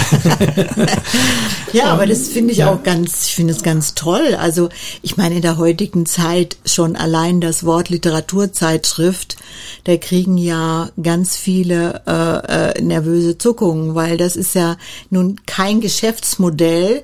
ja, 1.74 1.86
aber 1.86 2.06
das 2.06 2.28
finde 2.28 2.52
ich 2.52 2.60
ja. 2.60 2.72
auch 2.72 2.84
ganz, 2.84 3.28
ich 3.28 3.36
finde 3.36 3.54
es 3.54 3.64
ganz 3.64 3.96
toll. 3.96 4.36
Also 4.40 4.70
ich 5.02 5.18
meine, 5.18 5.36
in 5.36 5.42
der 5.42 5.58
heutigen 5.58 6.06
Zeit 6.06 6.58
schon 6.66 6.96
allein 6.96 7.42
das 7.42 7.64
Wort 7.64 7.90
Literaturzeitschrift, 7.90 9.38
der 9.86 9.98
Krieg 9.98 10.25
kriegen 10.26 10.38
ja 10.40 10.90
ganz 11.02 11.36
viele 11.36 12.02
äh, 12.08 12.80
äh, 12.80 12.82
nervöse 12.82 13.38
Zuckungen, 13.38 13.94
weil 13.94 14.18
das 14.18 14.36
ist 14.36 14.56
ja 14.56 14.76
nun 15.12 15.36
kein 15.46 15.82
Geschäftsmodell, 15.82 17.04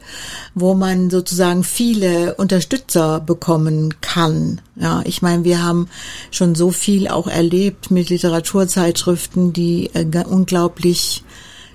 wo 0.55 0.73
man 0.73 1.11
sozusagen 1.11 1.63
viele 1.63 2.33
Unterstützer 2.35 3.19
bekommen 3.19 3.93
kann. 4.01 4.59
Ja, 4.75 5.03
ich 5.05 5.21
meine, 5.21 5.43
wir 5.43 5.63
haben 5.63 5.87
schon 6.31 6.55
so 6.55 6.71
viel 6.71 7.07
auch 7.07 7.27
erlebt 7.27 7.91
mit 7.91 8.09
Literaturzeitschriften, 8.09 9.53
die 9.53 9.91
äh, 9.93 10.23
unglaublich 10.27 11.23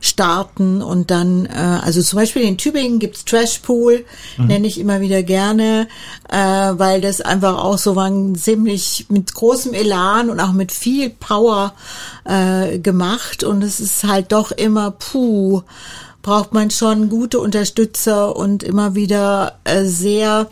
starten 0.01 0.83
und 0.83 1.11
dann, 1.11 1.47
äh, 1.47 1.81
also 1.83 2.03
zum 2.03 2.19
Beispiel 2.19 2.43
in 2.43 2.59
Tübingen 2.59 2.99
gibt's 2.99 3.25
Trashpool, 3.25 4.05
mhm. 4.37 4.47
nenne 4.47 4.67
ich 4.67 4.79
immer 4.79 5.01
wieder 5.01 5.23
gerne, 5.23 5.89
äh, 6.29 6.37
weil 6.37 7.01
das 7.01 7.21
einfach 7.21 7.59
auch 7.59 7.79
so 7.79 7.97
war 7.97 8.11
ziemlich 8.35 9.07
mit 9.09 9.35
großem 9.35 9.75
Elan 9.75 10.31
und 10.31 10.41
auch 10.41 10.53
mit 10.53 10.73
viel 10.73 11.11
Power 11.11 11.75
äh, 12.25 12.79
gemacht 12.79 13.43
und 13.43 13.63
es 13.63 13.81
ist 13.81 14.05
halt 14.05 14.33
doch 14.33 14.53
immer, 14.53 14.93
puh, 14.93 15.63
braucht 16.23 16.53
man 16.53 16.71
schon 16.71 17.09
gute 17.09 17.39
Unterstützer 17.39 18.35
und 18.35 18.63
immer 18.63 18.95
wieder 18.95 19.59
äh, 19.65 19.85
sehr 19.85 20.49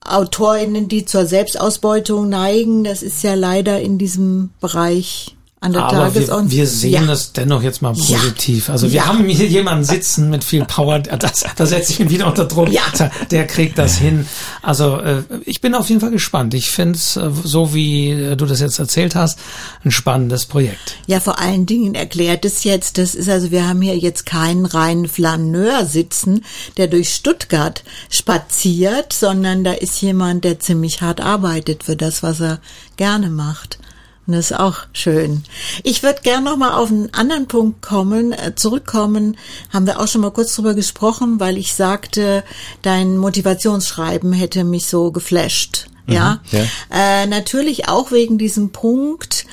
AutorInnen, 0.00 0.88
die 0.88 1.04
zur 1.04 1.26
Selbstausbeutung 1.26 2.28
neigen. 2.28 2.84
Das 2.84 3.02
ist 3.02 3.22
ja 3.22 3.34
leider 3.34 3.80
in 3.80 3.98
diesem 3.98 4.50
Bereich 4.60 5.35
an 5.66 5.72
der 5.72 5.84
Aber 5.84 6.14
wir, 6.14 6.50
wir 6.50 6.66
sehen 6.66 6.92
ja. 6.92 7.06
das 7.06 7.32
dennoch 7.32 7.62
jetzt 7.62 7.82
mal 7.82 7.92
positiv. 7.92 8.68
Ja. 8.68 8.74
Also 8.74 8.86
wir 8.88 8.96
ja. 8.96 9.06
haben 9.06 9.24
hier 9.24 9.46
jemanden 9.46 9.84
sitzen 9.84 10.30
mit 10.30 10.44
viel 10.44 10.64
Power, 10.64 11.00
das, 11.00 11.44
da 11.56 11.66
setze 11.66 11.92
ich 11.92 12.00
ihn 12.00 12.10
wieder 12.10 12.26
unter 12.26 12.44
Druck. 12.44 12.70
Ja. 12.70 12.82
Der 13.30 13.46
kriegt 13.46 13.78
das 13.78 13.98
hin. 13.98 14.26
Also 14.62 14.98
äh, 14.98 15.22
ich 15.44 15.60
bin 15.60 15.74
auf 15.74 15.88
jeden 15.88 16.00
Fall 16.00 16.12
gespannt. 16.12 16.54
Ich 16.54 16.70
finde 16.70 16.96
es, 16.96 17.16
äh, 17.16 17.30
so 17.42 17.74
wie 17.74 18.10
äh, 18.10 18.36
du 18.36 18.46
das 18.46 18.60
jetzt 18.60 18.78
erzählt 18.78 19.14
hast, 19.14 19.38
ein 19.84 19.90
spannendes 19.90 20.46
Projekt. 20.46 20.96
Ja, 21.06 21.20
vor 21.20 21.40
allen 21.40 21.66
Dingen 21.66 21.94
erklärt 21.94 22.44
es 22.44 22.64
jetzt, 22.64 22.98
das 22.98 23.14
ist 23.14 23.28
also, 23.28 23.50
wir 23.50 23.68
haben 23.68 23.82
hier 23.82 23.96
jetzt 23.96 24.24
keinen 24.24 24.66
reinen 24.66 25.08
Flaneur 25.08 25.84
sitzen, 25.84 26.44
der 26.76 26.86
durch 26.86 27.12
Stuttgart 27.12 27.82
spaziert, 28.08 29.12
sondern 29.12 29.64
da 29.64 29.72
ist 29.72 30.00
jemand, 30.00 30.44
der 30.44 30.60
ziemlich 30.60 31.00
hart 31.02 31.20
arbeitet 31.20 31.82
für 31.82 31.96
das, 31.96 32.22
was 32.22 32.40
er 32.40 32.60
gerne 32.96 33.30
macht. 33.30 33.78
Und 34.26 34.32
das 34.32 34.50
ist 34.50 34.58
auch 34.58 34.78
schön. 34.92 35.44
Ich 35.84 36.02
würde 36.02 36.20
gern 36.22 36.44
noch 36.44 36.56
mal 36.56 36.74
auf 36.74 36.90
einen 36.90 37.14
anderen 37.14 37.46
Punkt 37.46 37.80
kommen, 37.80 38.32
äh, 38.32 38.54
zurückkommen. 38.56 39.36
Haben 39.72 39.86
wir 39.86 40.00
auch 40.00 40.08
schon 40.08 40.20
mal 40.20 40.32
kurz 40.32 40.54
drüber 40.54 40.74
gesprochen, 40.74 41.38
weil 41.38 41.56
ich 41.56 41.74
sagte, 41.74 42.42
dein 42.82 43.18
Motivationsschreiben 43.18 44.32
hätte 44.32 44.64
mich 44.64 44.86
so 44.86 45.12
geflasht. 45.12 45.86
Mhm, 46.06 46.14
ja, 46.14 46.40
ja. 46.50 46.64
Äh, 46.90 47.26
natürlich 47.26 47.88
auch 47.88 48.10
wegen 48.10 48.36
diesem 48.36 48.70
Punkt, 48.70 49.46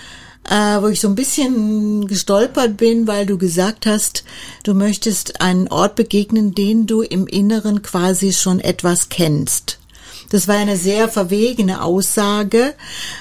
äh, 0.50 0.82
wo 0.82 0.88
ich 0.88 1.00
so 1.00 1.08
ein 1.08 1.16
bisschen 1.16 2.08
gestolpert 2.08 2.78
bin, 2.78 3.08
weil 3.08 3.28
du 3.28 3.38
gesagt 3.38 3.86
hast, 3.86 4.24
du 4.64 4.74
möchtest 4.74 5.40
einen 5.40 5.68
Ort 5.68 5.96
begegnen, 5.96 6.56
den 6.56 6.88
du 6.88 7.02
im 7.02 7.28
Inneren 7.28 7.84
quasi 7.84 8.34
schon 8.34 8.60
etwas 8.60 9.10
kennst. 9.10 9.78
Das 10.34 10.48
war 10.48 10.56
eine 10.56 10.78
sehr 10.78 11.10
verwegene 11.10 11.84
Aussage, 11.84 12.74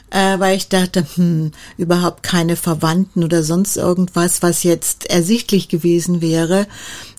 äh, 0.08 0.38
weil 0.38 0.56
ich 0.56 0.68
dachte, 0.68 1.04
hm, 1.14 1.50
überhaupt 1.76 2.22
keine 2.22 2.56
Verwandten 2.56 3.22
oder 3.22 3.42
sonst 3.42 3.76
irgendwas, 3.76 4.40
was 4.40 4.62
jetzt 4.62 5.10
ersichtlich 5.10 5.68
gewesen 5.68 6.22
wäre, 6.22 6.66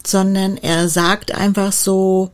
sondern 0.04 0.58
er 0.58 0.90
sagt 0.90 1.36
einfach 1.36 1.72
so, 1.72 2.32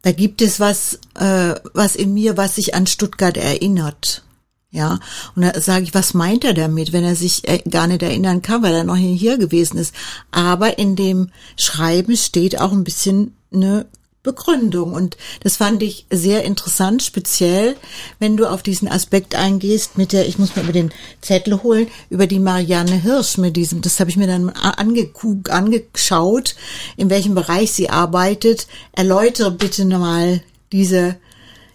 da 0.00 0.12
gibt 0.12 0.40
es 0.40 0.58
was, 0.58 0.98
äh, 1.16 1.56
was 1.74 1.96
in 1.96 2.14
mir, 2.14 2.38
was 2.38 2.54
sich 2.54 2.74
an 2.74 2.86
Stuttgart 2.86 3.36
erinnert. 3.36 4.22
Ja, 4.70 4.98
und 5.34 5.42
da 5.42 5.60
sage 5.60 5.84
ich, 5.84 5.92
was 5.92 6.14
meint 6.14 6.44
er 6.44 6.54
damit, 6.54 6.94
wenn 6.94 7.04
er 7.04 7.14
sich 7.14 7.46
äh, 7.46 7.58
gar 7.68 7.88
nicht 7.88 8.02
erinnern 8.02 8.40
kann, 8.40 8.62
weil 8.62 8.74
er 8.74 8.84
noch 8.84 8.96
nie 8.96 9.18
hier 9.18 9.36
gewesen 9.36 9.76
ist. 9.76 9.94
Aber 10.30 10.78
in 10.78 10.96
dem 10.96 11.28
Schreiben 11.58 12.16
steht 12.16 12.58
auch 12.58 12.72
ein 12.72 12.84
bisschen 12.84 13.36
eine 13.52 13.84
Begründung. 14.26 14.92
Und 14.92 15.16
das 15.40 15.56
fand 15.56 15.82
ich 15.82 16.04
sehr 16.10 16.44
interessant, 16.44 17.02
speziell, 17.02 17.76
wenn 18.18 18.36
du 18.36 18.46
auf 18.46 18.62
diesen 18.62 18.88
Aspekt 18.88 19.34
eingehst 19.34 19.96
mit 19.96 20.12
der, 20.12 20.28
ich 20.28 20.38
muss 20.38 20.54
mir 20.54 20.62
über 20.64 20.72
den 20.72 20.90
Zettel 21.22 21.62
holen, 21.62 21.86
über 22.10 22.26
die 22.26 22.40
Marianne 22.40 23.00
Hirsch 23.00 23.38
mit 23.38 23.56
diesem, 23.56 23.80
das 23.80 23.98
habe 24.00 24.10
ich 24.10 24.18
mir 24.18 24.26
dann 24.26 24.50
ange 24.50 25.08
angeschaut, 25.48 26.56
in 26.98 27.08
welchem 27.08 27.34
Bereich 27.34 27.72
sie 27.72 27.88
arbeitet. 27.88 28.66
Erläutere 28.92 29.50
bitte 29.50 29.86
nochmal 29.86 30.42
diese, 30.72 31.16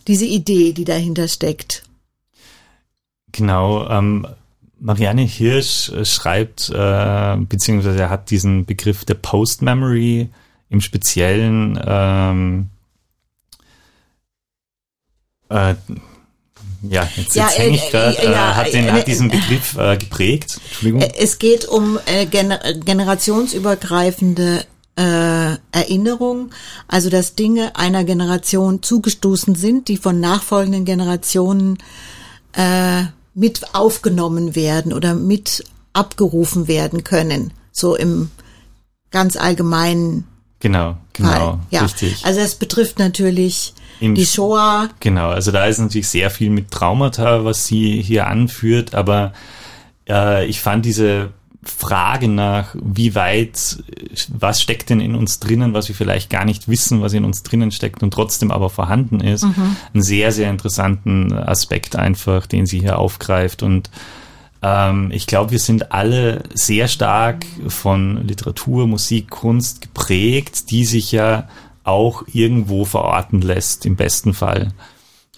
diese 0.08 0.26
Idee, 0.26 0.74
die 0.74 0.86
dahinter 0.86 1.28
steckt. 1.28 1.84
Genau, 3.32 3.88
ähm, 3.90 4.28
Marianne 4.80 5.22
Hirsch 5.22 5.92
schreibt, 6.04 6.70
äh, 6.70 7.38
beziehungsweise 7.38 8.10
hat 8.10 8.30
diesen 8.30 8.66
Begriff 8.66 9.06
der 9.06 9.14
Post-Memory 9.14 10.30
im 10.72 10.82
Speziellen 10.82 11.80
ähm, 11.86 12.70
äh, 15.50 15.76
ja, 16.84 17.08
jetzt, 17.16 17.36
ja, 17.36 17.46
jetzt 17.46 17.60
hänge 17.60 17.76
ich 17.76 17.92
gerade, 17.92 18.18
äh, 18.18 18.32
ja, 18.32 18.56
hat, 18.56 18.74
den, 18.74 18.92
hat 18.92 19.06
diesen 19.06 19.30
Begriff 19.30 19.78
äh, 19.78 19.98
geprägt. 19.98 20.60
Entschuldigung. 20.66 21.02
Es 21.18 21.38
geht 21.38 21.66
um 21.66 22.00
äh, 22.08 22.26
gener 22.26 22.60
generationsübergreifende 22.74 24.66
äh, 24.96 25.56
Erinnerung, 25.72 26.50
also 26.88 27.10
dass 27.10 27.36
Dinge 27.36 27.76
einer 27.76 28.04
Generation 28.04 28.82
zugestoßen 28.82 29.54
sind, 29.54 29.90
die 29.90 29.98
von 29.98 30.20
nachfolgenden 30.20 30.86
Generationen 30.86 31.78
äh, 32.54 33.04
mit 33.36 33.76
aufgenommen 33.76 34.56
werden 34.56 34.92
oder 34.92 35.14
mit 35.14 35.64
abgerufen 35.94 36.68
werden 36.68 37.04
können, 37.04 37.54
so 37.72 37.96
im 37.96 38.32
ganz 39.12 39.36
allgemeinen 39.36 40.26
Genau, 40.62 40.96
genau, 41.14 41.60
ja. 41.72 41.82
richtig. 41.82 42.24
Also 42.24 42.40
es 42.40 42.56
betrifft 42.56 43.00
natürlich 43.00 43.74
Im, 44.00 44.16
die 44.16 44.26
Shoah. 44.26 44.90
Genau, 45.00 45.30
also 45.30 45.52
da 45.52 45.66
ist 45.66 45.80
natürlich 45.80 46.08
sehr 46.08 46.30
viel 46.30 46.52
mit 46.52 46.72
Traumata, 46.72 47.44
was 47.44 47.66
sie 47.66 48.02
hier 48.02 48.28
anführt, 48.28 48.96
aber 48.96 49.34
äh, 50.08 50.46
ich 50.46 50.62
fand 50.62 50.86
diese 50.86 51.32
Frage 51.64 52.28
nach, 52.28 52.76
wie 52.82 53.14
weit, 53.14 53.84
was 54.30 54.62
steckt 54.62 54.90
denn 54.90 55.00
in 55.00 55.14
uns 55.14 55.40
drinnen, 55.40 55.74
was 55.74 55.88
wir 55.88 55.96
vielleicht 55.96 56.30
gar 56.30 56.46
nicht 56.46 56.68
wissen, 56.68 57.02
was 57.02 57.14
in 57.14 57.24
uns 57.24 57.44
drinnen 57.44 57.72
steckt 57.72 58.02
und 58.02 58.12
trotzdem 58.12 58.50
aber 58.50 58.70
vorhanden 58.70 59.20
ist, 59.20 59.44
mhm. 59.44 59.76
einen 59.94 60.04
sehr, 60.04 60.32
sehr 60.32 60.50
interessanten 60.50 61.34
Aspekt 61.34 61.96
einfach, 61.96 62.48
den 62.48 62.66
sie 62.66 62.80
hier 62.80 62.98
aufgreift 62.98 63.62
und 63.62 63.92
Ähm, 64.62 65.12
ich 65.12 65.28
glaube, 65.28 65.52
wir 65.52 65.60
sind 65.60 65.92
alle 65.92 66.44
sehr 66.54 66.88
stark 66.88 67.46
von 67.68 68.28
Literatur, 68.28 68.88
Musik, 68.88 69.30
Kunst 69.30 69.82
geprägt, 69.82 70.70
die 70.72 70.86
sich 70.86 71.12
ja 71.12 71.48
auch 71.84 72.24
irgendwo 72.32 72.86
verorten 72.86 73.42
lässt, 73.42 73.86
im 73.86 73.96
besten 73.96 74.34
Fall. 74.34 74.72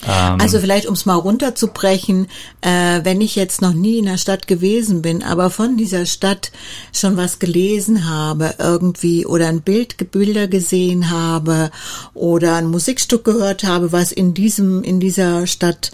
Ähm, 0.05 0.39
also 0.39 0.59
vielleicht, 0.59 0.87
um 0.87 0.93
es 0.93 1.05
mal 1.05 1.15
runterzubrechen, 1.15 2.27
äh, 2.61 3.01
wenn 3.03 3.21
ich 3.21 3.35
jetzt 3.35 3.61
noch 3.61 3.73
nie 3.73 3.99
in 3.99 4.05
der 4.05 4.17
Stadt 4.17 4.47
gewesen 4.47 5.01
bin, 5.01 5.23
aber 5.23 5.49
von 5.49 5.77
dieser 5.77 6.05
Stadt 6.05 6.51
schon 6.91 7.15
was 7.17 7.39
gelesen 7.39 8.09
habe 8.09 8.55
irgendwie 8.57 9.25
oder 9.25 9.47
ein 9.47 9.61
Bild, 9.61 10.11
Bilder 10.11 10.47
gesehen 10.47 11.09
habe 11.09 11.71
oder 12.13 12.55
ein 12.55 12.67
Musikstück 12.67 13.23
gehört 13.23 13.63
habe, 13.63 13.91
was 13.91 14.11
in 14.11 14.33
diesem, 14.33 14.83
in 14.83 14.99
dieser 14.99 15.47
Stadt 15.47 15.91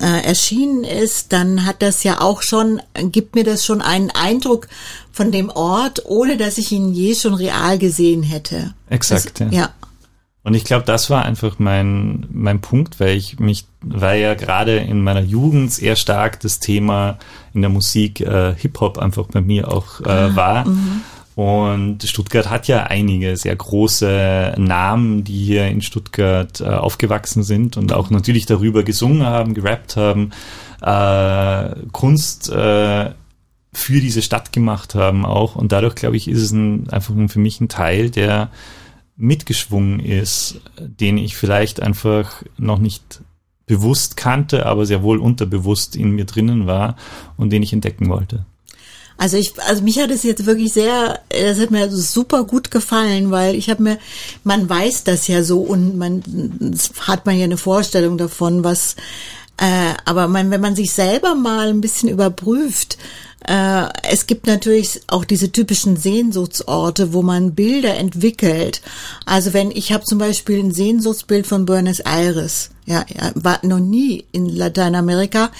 äh, 0.00 0.24
erschienen 0.24 0.84
ist, 0.84 1.32
dann 1.32 1.64
hat 1.64 1.82
das 1.82 2.04
ja 2.04 2.20
auch 2.20 2.42
schon, 2.42 2.80
gibt 2.94 3.34
mir 3.34 3.44
das 3.44 3.64
schon 3.64 3.82
einen 3.82 4.10
Eindruck 4.10 4.68
von 5.12 5.32
dem 5.32 5.50
Ort, 5.50 6.04
ohne 6.06 6.36
dass 6.36 6.58
ich 6.58 6.72
ihn 6.72 6.92
je 6.92 7.14
schon 7.14 7.34
real 7.34 7.78
gesehen 7.78 8.22
hätte. 8.22 8.74
Exakt, 8.88 9.40
das, 9.40 9.52
ja. 9.52 9.60
ja. 9.60 9.70
Und 10.44 10.54
ich 10.54 10.64
glaube, 10.64 10.84
das 10.86 11.10
war 11.10 11.24
einfach 11.24 11.58
mein, 11.58 12.26
mein 12.30 12.60
Punkt, 12.60 13.00
weil 13.00 13.16
ich 13.16 13.38
mich, 13.38 13.66
weil 13.82 14.20
ja 14.20 14.34
gerade 14.34 14.78
in 14.78 15.02
meiner 15.02 15.20
Jugend 15.20 15.72
sehr 15.72 15.94
stark 15.96 16.40
das 16.40 16.58
Thema 16.58 17.18
in 17.52 17.60
der 17.60 17.70
Musik 17.70 18.20
äh, 18.20 18.54
Hip-Hop 18.56 18.98
einfach 18.98 19.26
bei 19.26 19.40
mir 19.40 19.70
auch 19.70 20.00
äh, 20.00 20.08
ah, 20.08 20.36
war. 20.36 20.66
Mhm. 20.66 21.02
Und 21.38 22.02
Stuttgart 22.02 22.50
hat 22.50 22.66
ja 22.66 22.82
einige 22.88 23.36
sehr 23.36 23.54
große 23.54 24.56
Namen, 24.58 25.22
die 25.22 25.44
hier 25.44 25.68
in 25.68 25.82
Stuttgart 25.82 26.60
äh, 26.60 26.64
aufgewachsen 26.64 27.44
sind 27.44 27.76
und 27.76 27.92
auch 27.92 28.10
natürlich 28.10 28.44
darüber 28.44 28.82
gesungen 28.82 29.24
haben, 29.24 29.54
gerappt 29.54 29.96
haben, 29.96 30.32
äh, 30.82 31.76
Kunst 31.92 32.50
äh, 32.50 33.12
für 33.72 34.00
diese 34.00 34.20
Stadt 34.20 34.52
gemacht 34.52 34.96
haben 34.96 35.24
auch. 35.24 35.54
Und 35.54 35.70
dadurch, 35.70 35.94
glaube 35.94 36.16
ich, 36.16 36.26
ist 36.26 36.42
es 36.42 36.50
ein, 36.50 36.90
einfach 36.90 37.14
für 37.28 37.38
mich 37.38 37.60
ein 37.60 37.68
Teil, 37.68 38.10
der 38.10 38.50
mitgeschwungen 39.16 40.00
ist, 40.00 40.60
den 40.80 41.18
ich 41.18 41.36
vielleicht 41.36 41.80
einfach 41.80 42.42
noch 42.56 42.80
nicht 42.80 43.22
bewusst 43.64 44.16
kannte, 44.16 44.66
aber 44.66 44.86
sehr 44.86 45.04
wohl 45.04 45.18
unterbewusst 45.18 45.94
in 45.94 46.10
mir 46.10 46.24
drinnen 46.24 46.66
war 46.66 46.96
und 47.36 47.50
den 47.50 47.62
ich 47.62 47.72
entdecken 47.72 48.08
wollte. 48.08 48.44
Also 49.18 49.36
ich, 49.36 49.52
also 49.60 49.82
mich 49.82 49.98
hat 49.98 50.12
es 50.12 50.22
jetzt 50.22 50.46
wirklich 50.46 50.72
sehr, 50.72 51.20
das 51.28 51.58
hat 51.58 51.72
mir 51.72 51.90
super 51.90 52.44
gut 52.44 52.70
gefallen, 52.70 53.32
weil 53.32 53.56
ich 53.56 53.68
habe 53.68 53.82
mir, 53.82 53.98
man 54.44 54.70
weiß 54.70 55.02
das 55.02 55.26
ja 55.26 55.42
so 55.42 55.60
und 55.60 55.98
man 55.98 56.22
hat 57.00 57.26
man 57.26 57.36
ja 57.36 57.44
eine 57.44 57.56
Vorstellung 57.56 58.16
davon, 58.16 58.62
was, 58.62 58.94
äh, 59.56 59.94
aber 60.04 60.28
man, 60.28 60.52
wenn 60.52 60.60
man 60.60 60.76
sich 60.76 60.92
selber 60.92 61.34
mal 61.34 61.68
ein 61.68 61.80
bisschen 61.80 62.08
überprüft, 62.08 62.96
äh, 63.46 63.86
es 64.10 64.26
gibt 64.26 64.46
natürlich 64.46 65.00
auch 65.06 65.24
diese 65.24 65.52
typischen 65.52 65.96
Sehnsuchtsorte, 65.96 67.12
wo 67.12 67.22
man 67.22 67.54
Bilder 67.54 67.96
entwickelt. 67.96 68.82
Also 69.26 69.52
wenn 69.52 69.70
ich 69.70 69.92
habe 69.92 70.04
zum 70.04 70.18
Beispiel 70.18 70.58
ein 70.58 70.72
Sehnsuchtsbild 70.72 71.46
von 71.46 71.64
Buenos 71.64 72.00
Aires. 72.00 72.70
Ja, 72.86 73.04
war 73.34 73.60
noch 73.66 73.80
nie 73.80 74.24
in 74.32 74.48
Lateinamerika, 74.48 75.52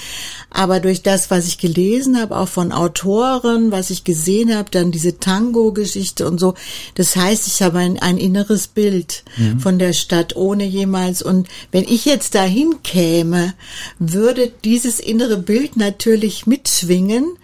aber 0.48 0.80
durch 0.80 1.02
das, 1.02 1.30
was 1.30 1.46
ich 1.46 1.58
gelesen 1.58 2.18
habe, 2.18 2.34
auch 2.34 2.48
von 2.48 2.72
Autoren, 2.72 3.70
was 3.70 3.90
ich 3.90 4.02
gesehen 4.02 4.56
habe, 4.56 4.70
dann 4.70 4.92
diese 4.92 5.18
Tango-Geschichte 5.18 6.26
und 6.26 6.40
so, 6.40 6.54
das 6.94 7.16
heißt, 7.16 7.46
ich 7.46 7.60
habe 7.60 7.80
ein, 7.80 7.98
ein 7.98 8.16
inneres 8.16 8.66
Bild 8.66 9.24
mhm. 9.36 9.60
von 9.60 9.78
der 9.78 9.92
Stadt, 9.92 10.36
ohne 10.36 10.64
jemals. 10.64 11.20
Und 11.20 11.48
wenn 11.70 11.84
ich 11.84 12.06
jetzt 12.06 12.34
dahin 12.34 12.82
käme, 12.82 13.52
würde 13.98 14.50
dieses 14.64 14.98
innere 14.98 15.36
Bild 15.36 15.76
natürlich 15.76 16.46
mitschwingen 16.46 17.36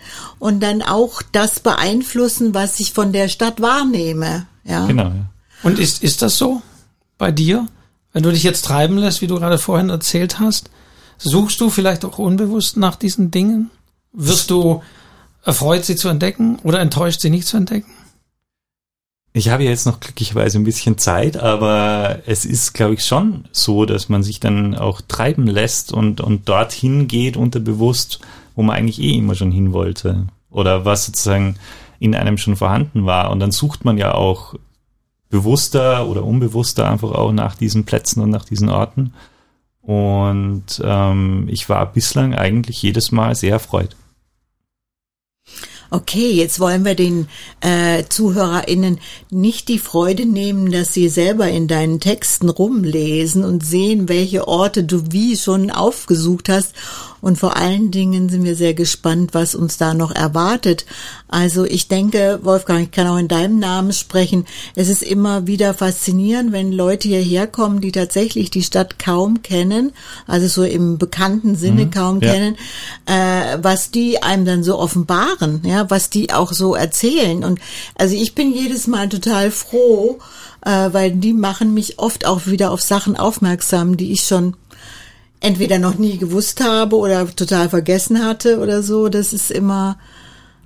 und 0.45 0.61
dann 0.61 0.83
auch 0.83 1.23
das 1.33 1.59
beeinflussen, 1.59 2.53
was 2.53 2.79
ich 2.79 2.93
von 2.93 3.15
der 3.15 3.29
Stadt 3.29 3.63
wahrnehme. 3.63 4.47
Ja. 4.63 4.87
Genau. 4.87 5.05
Ja. 5.05 5.31
Und 5.63 5.79
ist, 5.79 6.03
ist 6.03 6.21
das 6.21 6.37
so 6.37 6.61
bei 7.17 7.33
dir? 7.33 7.67
Wenn 8.13 8.25
du 8.25 8.31
dich 8.31 8.43
jetzt 8.43 8.67
treiben 8.67 8.99
lässt, 8.99 9.23
wie 9.23 9.27
du 9.27 9.37
gerade 9.37 9.57
vorhin 9.57 9.89
erzählt 9.89 10.41
hast, 10.41 10.69
suchst 11.17 11.63
du 11.63 11.71
vielleicht 11.71 12.05
auch 12.05 12.19
unbewusst 12.19 12.77
nach 12.77 12.97
diesen 12.97 13.31
Dingen? 13.31 13.71
Wirst 14.13 14.51
du 14.51 14.83
erfreut, 15.45 15.87
sie 15.87 15.97
zu 15.97 16.09
entdecken 16.09 16.59
oder 16.63 16.81
enttäuscht, 16.81 17.23
sie 17.23 17.31
nicht 17.31 17.47
zu 17.47 17.57
entdecken? 17.57 17.95
Ich 19.37 19.49
habe 19.49 19.65
jetzt 19.65 19.85
noch 19.85 19.99
glücklicherweise 19.99 20.59
ein 20.59 20.65
bisschen 20.65 20.97
Zeit, 20.97 21.37
aber 21.37 22.21
es 22.25 22.45
ist, 22.45 22.73
glaube 22.73 22.95
ich, 22.95 23.05
schon 23.05 23.47
so, 23.51 23.85
dass 23.85 24.09
man 24.09 24.23
sich 24.23 24.39
dann 24.39 24.77
auch 24.77 25.01
treiben 25.01 25.49
lässt 25.49 25.93
und, 25.93 26.21
und 26.21 26.49
dorthin 26.49 27.09
geht 27.09 27.37
unterbewusst, 27.37 28.21
wo 28.55 28.63
man 28.63 28.77
eigentlich 28.77 29.01
eh 29.01 29.19
immer 29.19 29.35
schon 29.35 29.51
hin 29.51 29.73
wollte. 29.73 30.29
Oder 30.51 30.85
was 30.85 31.07
sozusagen 31.07 31.57
in 31.99 32.15
einem 32.15 32.39
schon 32.39 32.55
vorhanden 32.55 33.07
war. 33.07 33.33
Und 33.33 33.41
dann 33.41 33.51
sucht 33.51 33.85
man 33.85 33.99
ja 33.99 34.15
auch 34.15 34.55
bewusster 35.31 36.07
oder 36.07 36.23
unbewusster 36.23 36.89
einfach 36.89 37.11
auch 37.11 37.33
nach 37.33 37.57
diesen 37.57 37.85
Plätzen 37.85 38.21
und 38.23 38.31
nach 38.31 38.45
diesen 38.45 38.69
Orten. 38.69 39.15
Und 39.83 40.81
ähm, 40.85 41.49
ich 41.51 41.69
war 41.69 41.93
bislang 41.93 42.37
eigentlich 42.37 42.81
jedes 42.83 43.11
Mal 43.11 43.35
sehr 43.35 43.55
erfreut. 43.55 43.97
Okay, 45.91 46.31
jetzt 46.33 46.61
wollen 46.61 46.85
wir 46.85 46.95
den 46.95 47.29
äh, 47.61 48.05
ZuhörerInnen 48.09 48.99
nicht 49.31 49.69
die 49.69 49.79
Freude 49.79 50.27
nehmen, 50.27 50.73
dass 50.73 50.95
sie 50.95 51.09
selber 51.09 51.49
in 51.49 51.69
deinen 51.69 52.01
Texten 52.01 52.49
rumlesen 52.49 53.45
und 53.45 53.65
sehen, 53.65 54.09
welche 54.09 54.49
Orte 54.49 54.85
du 54.85 55.13
wie 55.13 55.37
schon 55.37 55.71
aufgesucht 55.71 56.49
hast 56.49 56.75
und 57.25 57.39
vor 57.39 57.57
allen 57.57 57.91
Dingen 57.91 58.29
sind 58.29 58.45
wir 58.45 58.55
sehr 58.55 58.75
gespannt, 58.75 59.33
was 59.33 59.55
uns 59.55 59.79
da 59.79 59.95
noch 59.95 60.11
erwartet. 60.11 60.85
Also 61.27 61.65
ich 61.65 61.89
denke, 61.89 62.41
Wolfgang, 62.43 62.83
ich 62.83 62.91
kann 62.91 63.07
auch 63.07 63.17
in 63.17 63.29
deinem 63.29 63.59
Namen 63.59 63.95
sprechen. 63.95 64.45
Es 64.75 64.91
ist 64.91 65.03
immer 65.03 65.47
wieder 65.47 65.73
faszinierend, 65.73 66.53
wenn 66.53 66.71
Leute 66.71 67.09
hierher 67.09 67.47
kommen, 67.47 67.81
die 67.81 67.93
tatsächlich 67.93 68.51
die 68.51 68.63
Stadt 68.63 68.99
kaum 68.99 69.41
kennen, 69.41 69.93
also 70.27 70.49
so 70.49 70.65
im 70.65 70.99
bekannten 70.99 71.57
Sinne 71.57 71.87
mhm, 71.87 71.91
kaum 71.93 72.21
ja. 72.21 72.31
kennen, 72.31 72.57
äh, 73.07 73.57
was 73.63 73.91
die 73.91 74.23
einem 74.23 74.45
dann 74.45 74.63
so 74.63 74.79
offenbaren, 74.79 75.63
ja, 75.65 75.89
was 75.89 76.11
die 76.11 76.31
auch 76.31 76.53
so 76.53 76.75
erzählen. 76.75 77.43
Und 77.43 77.59
also 77.95 78.15
ich 78.15 78.35
bin 78.35 78.53
jedes 78.53 78.87
Mal 78.87 79.09
total 79.09 79.51
froh, 79.51 80.19
äh, 80.61 80.93
weil 80.93 81.13
die 81.13 81.33
machen 81.33 81.73
mich 81.73 81.99
oft 81.99 82.27
auch 82.27 82.45
wieder 82.45 82.71
auf 82.71 82.83
Sachen 82.83 83.17
aufmerksam, 83.17 83.97
die 83.97 84.13
ich 84.13 84.25
schon 84.25 84.57
entweder 85.45 85.79
noch 85.79 85.97
nie 85.97 86.17
gewusst 86.17 86.63
habe 86.63 86.97
oder 86.97 87.29
total 87.35 87.69
vergessen 87.69 88.25
hatte 88.25 88.59
oder 88.61 88.83
so. 88.83 89.09
Das 89.09 89.33
ist 89.33 89.51
immer 89.51 89.99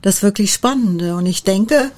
das 0.02 0.22
wirklich 0.22 0.52
Spannende. 0.52 1.16
Und 1.16 1.26
ich 1.26 1.42
denke, 1.42 1.90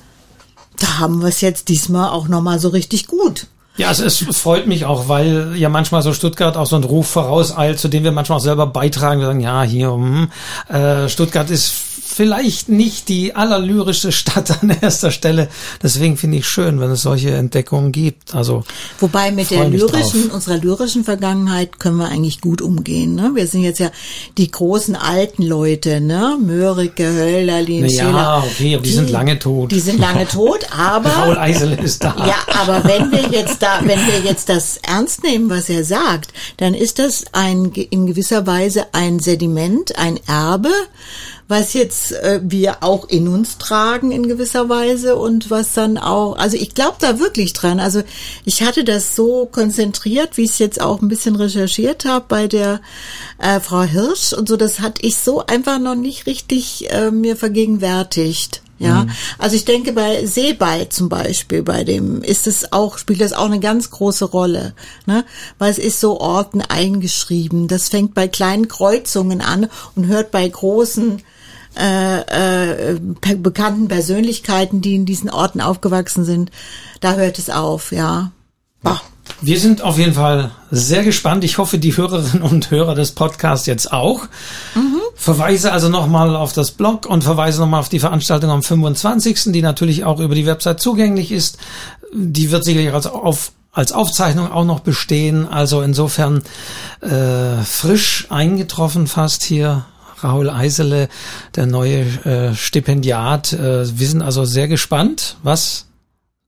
da 0.78 0.98
haben 0.98 1.20
wir 1.20 1.28
es 1.28 1.42
jetzt 1.42 1.68
diesmal 1.68 2.10
auch 2.10 2.28
nochmal 2.28 2.58
so 2.58 2.68
richtig 2.68 3.06
gut. 3.06 3.46
Ja, 3.76 3.88
also 3.88 4.04
es 4.04 4.24
freut 4.32 4.66
mich 4.66 4.84
auch, 4.84 5.08
weil 5.08 5.54
ja 5.56 5.68
manchmal 5.68 6.02
so 6.02 6.12
Stuttgart 6.12 6.56
auch 6.56 6.66
so 6.66 6.76
ein 6.76 6.84
Ruf 6.84 7.06
vorauseilt, 7.06 7.78
zu 7.78 7.88
dem 7.88 8.04
wir 8.04 8.12
manchmal 8.12 8.38
auch 8.38 8.42
selber 8.42 8.66
beitragen. 8.66 9.20
Wir 9.20 9.26
sagen, 9.26 9.40
ja, 9.40 9.62
hier, 9.62 9.92
hm, 9.92 10.28
äh, 10.68 11.08
Stuttgart 11.08 11.50
ist 11.50 11.72
vielleicht 12.10 12.68
nicht 12.68 13.08
die 13.08 13.34
allerlyrische 13.34 14.12
Stadt 14.12 14.62
an 14.62 14.70
erster 14.70 15.10
Stelle. 15.10 15.48
Deswegen 15.82 16.16
finde 16.16 16.38
ich 16.38 16.46
schön, 16.46 16.80
wenn 16.80 16.90
es 16.90 17.02
solche 17.02 17.30
Entdeckungen 17.30 17.92
gibt. 17.92 18.34
Also 18.34 18.64
wobei 18.98 19.30
mit 19.30 19.50
der 19.50 19.68
lyrischen, 19.68 20.24
drauf. 20.24 20.34
unserer 20.34 20.58
lyrischen 20.58 21.04
Vergangenheit 21.04 21.78
können 21.78 21.96
wir 21.96 22.08
eigentlich 22.08 22.40
gut 22.40 22.60
umgehen. 22.60 23.14
Ne? 23.14 23.32
Wir 23.34 23.46
sind 23.46 23.62
jetzt 23.62 23.78
ja 23.78 23.90
die 24.36 24.50
großen 24.50 24.96
alten 24.96 25.42
Leute, 25.42 26.00
ne? 26.00 26.36
Mörike, 26.40 27.04
Hölderlin, 27.04 27.86
ja, 27.86 28.04
Schiller. 28.04 28.44
Okay, 28.46 28.74
aber 28.74 28.82
die, 28.82 28.88
die, 28.90 28.94
sind 28.94 29.10
lange 29.10 29.38
tot. 29.38 29.72
Die 29.72 29.80
sind 29.80 29.98
lange 29.98 30.26
tot, 30.26 30.66
aber 30.76 31.10
Raul 31.10 31.38
Eisel 31.38 31.72
ist 31.72 32.02
da. 32.02 32.14
Ja, 32.26 32.36
aber 32.60 32.84
wenn 32.84 33.10
wir 33.10 33.28
jetzt 33.30 33.62
da, 33.62 33.80
wenn 33.82 34.00
wir 34.06 34.20
jetzt 34.24 34.48
das 34.48 34.78
ernst 34.78 35.22
nehmen, 35.22 35.48
was 35.50 35.68
er 35.68 35.84
sagt, 35.84 36.32
dann 36.56 36.74
ist 36.74 36.98
das 36.98 37.24
ein 37.32 37.72
in 37.72 38.06
gewisser 38.06 38.46
Weise 38.46 38.86
ein 38.92 39.20
Sediment, 39.20 39.96
ein 39.98 40.18
Erbe, 40.26 40.70
was 41.50 41.74
jetzt 41.74 42.12
äh, 42.12 42.40
wir 42.44 42.84
auch 42.84 43.08
in 43.08 43.26
uns 43.26 43.58
tragen 43.58 44.12
in 44.12 44.28
gewisser 44.28 44.68
Weise 44.68 45.16
und 45.16 45.50
was 45.50 45.72
dann 45.72 45.98
auch, 45.98 46.36
also 46.36 46.56
ich 46.56 46.74
glaube 46.74 46.98
da 47.00 47.18
wirklich 47.18 47.52
dran. 47.52 47.80
Also 47.80 48.02
ich 48.44 48.62
hatte 48.62 48.84
das 48.84 49.16
so 49.16 49.46
konzentriert, 49.46 50.36
wie 50.36 50.44
ich 50.44 50.52
es 50.52 50.58
jetzt 50.60 50.80
auch 50.80 51.02
ein 51.02 51.08
bisschen 51.08 51.34
recherchiert 51.34 52.04
habe 52.04 52.24
bei 52.28 52.46
der 52.46 52.80
äh, 53.38 53.58
Frau 53.58 53.82
Hirsch 53.82 54.32
und 54.32 54.48
so, 54.48 54.56
das 54.56 54.78
hatte 54.78 55.04
ich 55.04 55.16
so 55.16 55.44
einfach 55.44 55.80
noch 55.80 55.96
nicht 55.96 56.26
richtig 56.26 56.88
äh, 56.92 57.10
mir 57.10 57.36
vergegenwärtigt. 57.36 58.62
Ja, 58.78 59.04
mhm. 59.04 59.10
also 59.36 59.56
ich 59.56 59.66
denke 59.66 59.92
bei 59.92 60.24
Seeball 60.24 60.88
zum 60.88 61.10
Beispiel, 61.10 61.62
bei 61.62 61.84
dem 61.84 62.22
ist 62.22 62.46
es 62.46 62.72
auch, 62.72 62.96
spielt 62.96 63.20
das 63.20 63.34
auch 63.34 63.44
eine 63.44 63.60
ganz 63.60 63.90
große 63.90 64.24
Rolle, 64.24 64.72
ne? 65.04 65.26
Weil 65.58 65.70
es 65.70 65.78
ist 65.78 66.00
so 66.00 66.18
Orten 66.18 66.62
eingeschrieben. 66.62 67.68
Das 67.68 67.90
fängt 67.90 68.14
bei 68.14 68.26
kleinen 68.26 68.68
Kreuzungen 68.68 69.42
an 69.42 69.68
und 69.96 70.06
hört 70.06 70.30
bei 70.30 70.48
großen 70.48 71.20
äh, 71.78 72.94
äh, 72.94 73.00
bekannten 73.36 73.88
Persönlichkeiten, 73.88 74.80
die 74.80 74.96
in 74.96 75.06
diesen 75.06 75.30
Orten 75.30 75.60
aufgewachsen 75.60 76.24
sind. 76.24 76.50
Da 77.00 77.14
hört 77.14 77.38
es 77.38 77.50
auf, 77.50 77.92
ja. 77.92 78.32
Bah. 78.82 79.00
Wir 79.40 79.60
sind 79.60 79.82
auf 79.82 79.96
jeden 79.96 80.14
Fall 80.14 80.50
sehr 80.70 81.04
gespannt. 81.04 81.44
Ich 81.44 81.58
hoffe, 81.58 81.78
die 81.78 81.96
Hörerinnen 81.96 82.42
und 82.42 82.70
Hörer 82.70 82.94
des 82.94 83.12
Podcasts 83.12 83.66
jetzt 83.66 83.92
auch. 83.92 84.24
Mhm. 84.74 85.00
Verweise 85.14 85.72
also 85.72 85.88
nochmal 85.88 86.34
auf 86.34 86.52
das 86.52 86.72
Blog 86.72 87.06
und 87.06 87.22
verweise 87.24 87.60
nochmal 87.60 87.80
auf 87.80 87.88
die 87.88 88.00
Veranstaltung 88.00 88.50
am 88.50 88.62
25., 88.62 89.52
die 89.52 89.62
natürlich 89.62 90.04
auch 90.04 90.20
über 90.20 90.34
die 90.34 90.46
Website 90.46 90.80
zugänglich 90.80 91.30
ist. 91.30 91.58
Die 92.12 92.50
wird 92.50 92.64
sicherlich 92.64 92.92
als 92.92 93.06
auf 93.06 93.52
als 93.72 93.92
Aufzeichnung 93.92 94.50
auch 94.50 94.64
noch 94.64 94.80
bestehen. 94.80 95.46
Also 95.48 95.82
insofern 95.82 96.42
äh, 97.00 97.62
frisch 97.62 98.26
eingetroffen 98.28 99.06
fast 99.06 99.44
hier 99.44 99.84
Raoul 100.22 100.50
Eisele, 100.50 101.08
der 101.56 101.66
neue 101.66 102.00
äh, 102.24 102.54
Stipendiat. 102.54 103.52
Äh, 103.52 103.98
wir 103.98 104.08
sind 104.08 104.22
also 104.22 104.44
sehr 104.44 104.68
gespannt, 104.68 105.36
was 105.42 105.86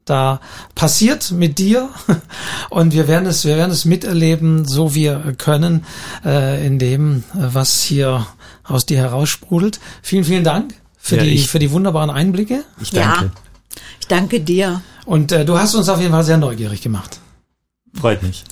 da 0.05 0.41
passiert 0.75 1.31
mit 1.31 1.59
dir. 1.59 1.89
Und 2.71 2.93
wir 2.93 3.09
werden 3.09 3.27
es 3.27 3.45
wir 3.45 3.57
werden 3.57 3.71
es 3.71 3.85
miterleben 3.85 4.67
so 4.67 4.95
wir 4.95 5.35
können 5.39 5.85
äh, 6.25 6.67
in 6.67 6.79
dem 6.79 7.25
äh, 7.35 7.49
was 7.53 7.83
hier 7.83 8.27
aus 8.65 8.87
dir 8.87 8.99
heraussprudelt. 8.99 9.81
Vielen 10.03 10.25
vielen 10.25 10.45
Dank 10.45 10.75
für 10.99 11.17
ja, 11.17 11.23
die 11.23 11.31
ich, 11.31 11.49
für 11.49 11.59
die 11.59 11.71
wunderbaren 11.71 12.11
Einblicke. 12.11 12.65
Ich 12.81 12.91
danke. 12.91 13.25
Ja, 13.27 13.31
ich 14.01 14.07
danke 14.07 14.41
dir. 14.41 14.83
Und 15.05 15.33
äh, 15.33 15.45
du 15.45 15.59
hast 15.59 15.75
uns 15.75 15.89
auf 15.89 16.01
jeden 16.01 16.13
Fall 16.13 16.25
sehr 16.25 16.39
neugierig 16.39 16.81
gemacht. 16.83 17.19
Freut 17.95 18.23
mich. 18.23 18.45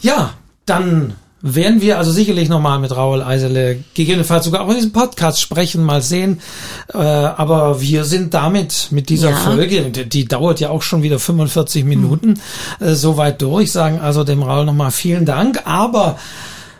Ja 0.00 0.34
dann 0.66 1.14
werden 1.46 1.82
wir 1.82 1.98
also 1.98 2.10
sicherlich 2.10 2.48
nochmal 2.48 2.78
mit 2.78 2.96
Raoul 2.96 3.22
Eisele 3.22 3.84
gegebenenfalls 3.92 4.46
sogar 4.46 4.62
auch 4.62 4.70
in 4.70 4.76
diesem 4.76 4.92
Podcast 4.92 5.42
sprechen, 5.42 5.84
mal 5.84 6.00
sehen. 6.00 6.40
Äh, 6.92 6.96
aber 6.96 7.82
wir 7.82 8.04
sind 8.04 8.32
damit 8.32 8.88
mit 8.90 9.10
dieser 9.10 9.30
ja. 9.30 9.36
Folge, 9.36 9.90
die, 9.90 10.08
die, 10.08 10.24
dauert 10.24 10.60
ja 10.60 10.70
auch 10.70 10.80
schon 10.80 11.02
wieder 11.02 11.18
45 11.18 11.84
Minuten, 11.84 12.40
mhm. 12.80 12.86
äh, 12.86 12.94
soweit 12.94 13.42
durch, 13.42 13.72
sagen 13.72 14.00
also 14.00 14.24
dem 14.24 14.42
Raoul 14.42 14.64
nochmal 14.64 14.90
vielen 14.90 15.26
Dank. 15.26 15.60
Aber 15.66 16.18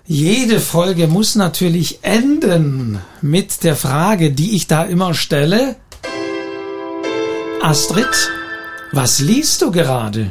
jede 0.06 0.60
Folge 0.60 1.08
muss 1.08 1.34
natürlich 1.34 1.98
enden 2.00 3.00
mit 3.20 3.64
der 3.64 3.76
Frage, 3.76 4.30
die 4.30 4.56
ich 4.56 4.66
da 4.66 4.84
immer 4.84 5.12
stelle. 5.12 5.76
Astrid, 7.60 8.30
was 8.92 9.20
liest 9.20 9.60
du 9.60 9.70
gerade? 9.70 10.30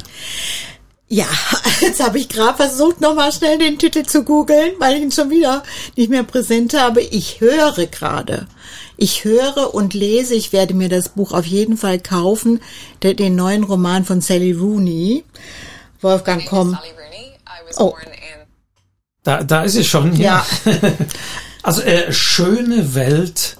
Ja, 1.13 1.27
jetzt 1.81 2.03
habe 2.03 2.17
ich 2.17 2.27
gerade 2.27 2.57
versucht, 2.57 2.99
nochmal 2.99 3.31
schnell 3.31 3.59
den 3.59 3.77
Titel 3.77 4.01
zu 4.01 4.23
googeln, 4.23 4.71
weil 4.79 4.95
ich 4.95 5.03
ihn 5.03 5.11
schon 5.11 5.29
wieder 5.29 5.61
nicht 5.95 6.09
mehr 6.09 6.23
präsent 6.23 6.73
habe. 6.73 7.01
Ich 7.01 7.39
höre 7.39 7.85
gerade. 7.85 8.47
Ich 8.97 9.23
höre 9.23 9.75
und 9.75 9.93
lese, 9.93 10.33
ich 10.33 10.53
werde 10.53 10.73
mir 10.73 10.89
das 10.89 11.09
Buch 11.09 11.31
auf 11.31 11.45
jeden 11.45 11.77
Fall 11.77 11.99
kaufen, 11.99 12.61
den, 13.03 13.15
den 13.15 13.35
neuen 13.35 13.63
Roman 13.63 14.05
von 14.05 14.21
Sally 14.21 14.53
Rooney. 14.53 15.23
Wolfgang, 16.01 16.47
komm. 16.47 16.79
Oh. 17.77 17.93
Da, 19.21 19.43
da 19.43 19.61
ist 19.61 19.75
es 19.75 19.85
schon. 19.85 20.15
Ja. 20.15 20.43
ja. 20.65 20.73
also 21.61 21.83
äh, 21.83 22.11
schöne 22.11 22.95
Welt 22.95 23.57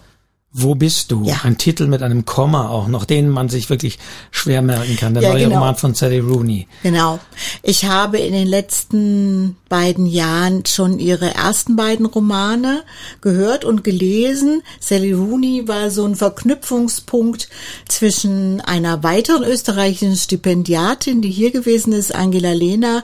wo 0.56 0.76
bist 0.76 1.12
du? 1.12 1.24
Ja. 1.26 1.41
Ein 1.43 1.58
Titel 1.58 1.88
mit 1.88 2.04
einem 2.04 2.26
Komma 2.26 2.70
auch 2.70 2.88
noch, 2.88 3.06
den 3.06 3.28
man 3.28 3.49
sich 3.49 3.72
wirklich 3.72 3.97
schwer 4.30 4.62
merken 4.62 4.95
kann. 4.97 5.16
Der 5.16 5.24
ja, 5.24 5.30
neue 5.30 5.45
genau. 5.45 5.56
Roman 5.56 5.76
von 5.76 5.95
Sally 5.95 6.20
Rooney. 6.20 6.68
Genau. 6.84 7.20
Ich 7.64 7.86
habe 7.86 8.20
in 8.20 8.34
den 8.34 8.47
letzten 8.47 9.58
beiden 9.68 10.06
Jahren 10.06 10.64
schon 10.68 10.99
ihre 10.99 11.34
ersten 11.34 11.76
beiden 11.76 12.06
Romane 12.06 12.84
gehört 13.22 13.66
und 13.66 13.84
gelesen. 13.84 14.62
Sally 14.80 15.14
Rooney 15.14 15.68
war 15.68 15.89
so 15.89 16.06
ein 16.06 16.16
Verknüpfungspunkt 16.16 17.49
zwischen 17.88 18.62
einer 18.62 19.01
weiteren 19.01 19.43
österreichischen 19.43 20.16
Stipendiatin, 20.16 21.24
die 21.24 21.32
hier 21.32 21.49
gewesen 21.49 21.93
ist, 21.93 22.14
Angela 22.14 22.54
Lehner, 22.54 23.04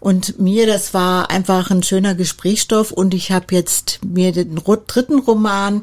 und 0.00 0.40
mir, 0.40 0.66
das 0.66 0.94
war 0.94 1.30
einfach 1.30 1.70
ein 1.70 1.82
schöner 1.82 2.14
Gesprächsstoff 2.14 2.90
und 2.90 3.12
ich 3.12 3.32
habe 3.32 3.54
jetzt 3.54 4.00
mir 4.02 4.32
den 4.32 4.56
dritten 4.56 5.18
Roman 5.18 5.82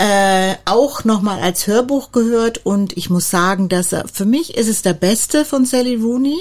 äh, 0.00 0.54
auch 0.64 1.04
nochmal 1.04 1.40
als 1.40 1.66
Hörbuch 1.66 2.10
gehört 2.10 2.64
und 2.64 2.96
ich 2.96 3.10
muss 3.10 3.28
sagen, 3.28 3.68
dass 3.68 3.92
er, 3.92 4.08
für 4.08 4.24
mich 4.24 4.56
ist 4.56 4.68
es 4.68 4.80
der 4.80 4.94
beste 4.94 5.44
von 5.44 5.66
Sally 5.66 5.96
Rooney. 5.96 6.38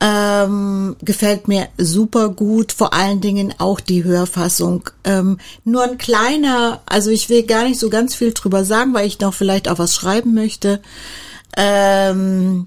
Ähm, 0.00 0.96
gefällt 1.00 1.46
mir 1.46 1.68
super 1.78 2.28
gut, 2.28 2.72
vor 2.72 2.92
allen 2.92 3.20
Dingen 3.20 3.54
auch 3.58 3.78
die 3.78 4.02
Hörfassung. 4.02 4.90
Ähm, 5.04 5.38
nur 5.62 5.84
ein 5.84 5.96
kleiner, 5.96 6.82
also 6.86 7.10
ich 7.10 7.28
will 7.28 7.44
gar 7.44 7.62
nicht 7.62 7.78
so 7.78 7.88
ganz 7.88 8.16
viel 8.16 8.34
drüber 8.34 8.64
sagen, 8.64 8.92
weil 8.94 9.06
ich 9.06 9.20
noch 9.20 9.32
vielleicht 9.32 9.68
auch 9.68 9.78
was 9.78 9.94
schreiben 9.94 10.34
möchte. 10.34 10.82
Ähm, 11.56 12.66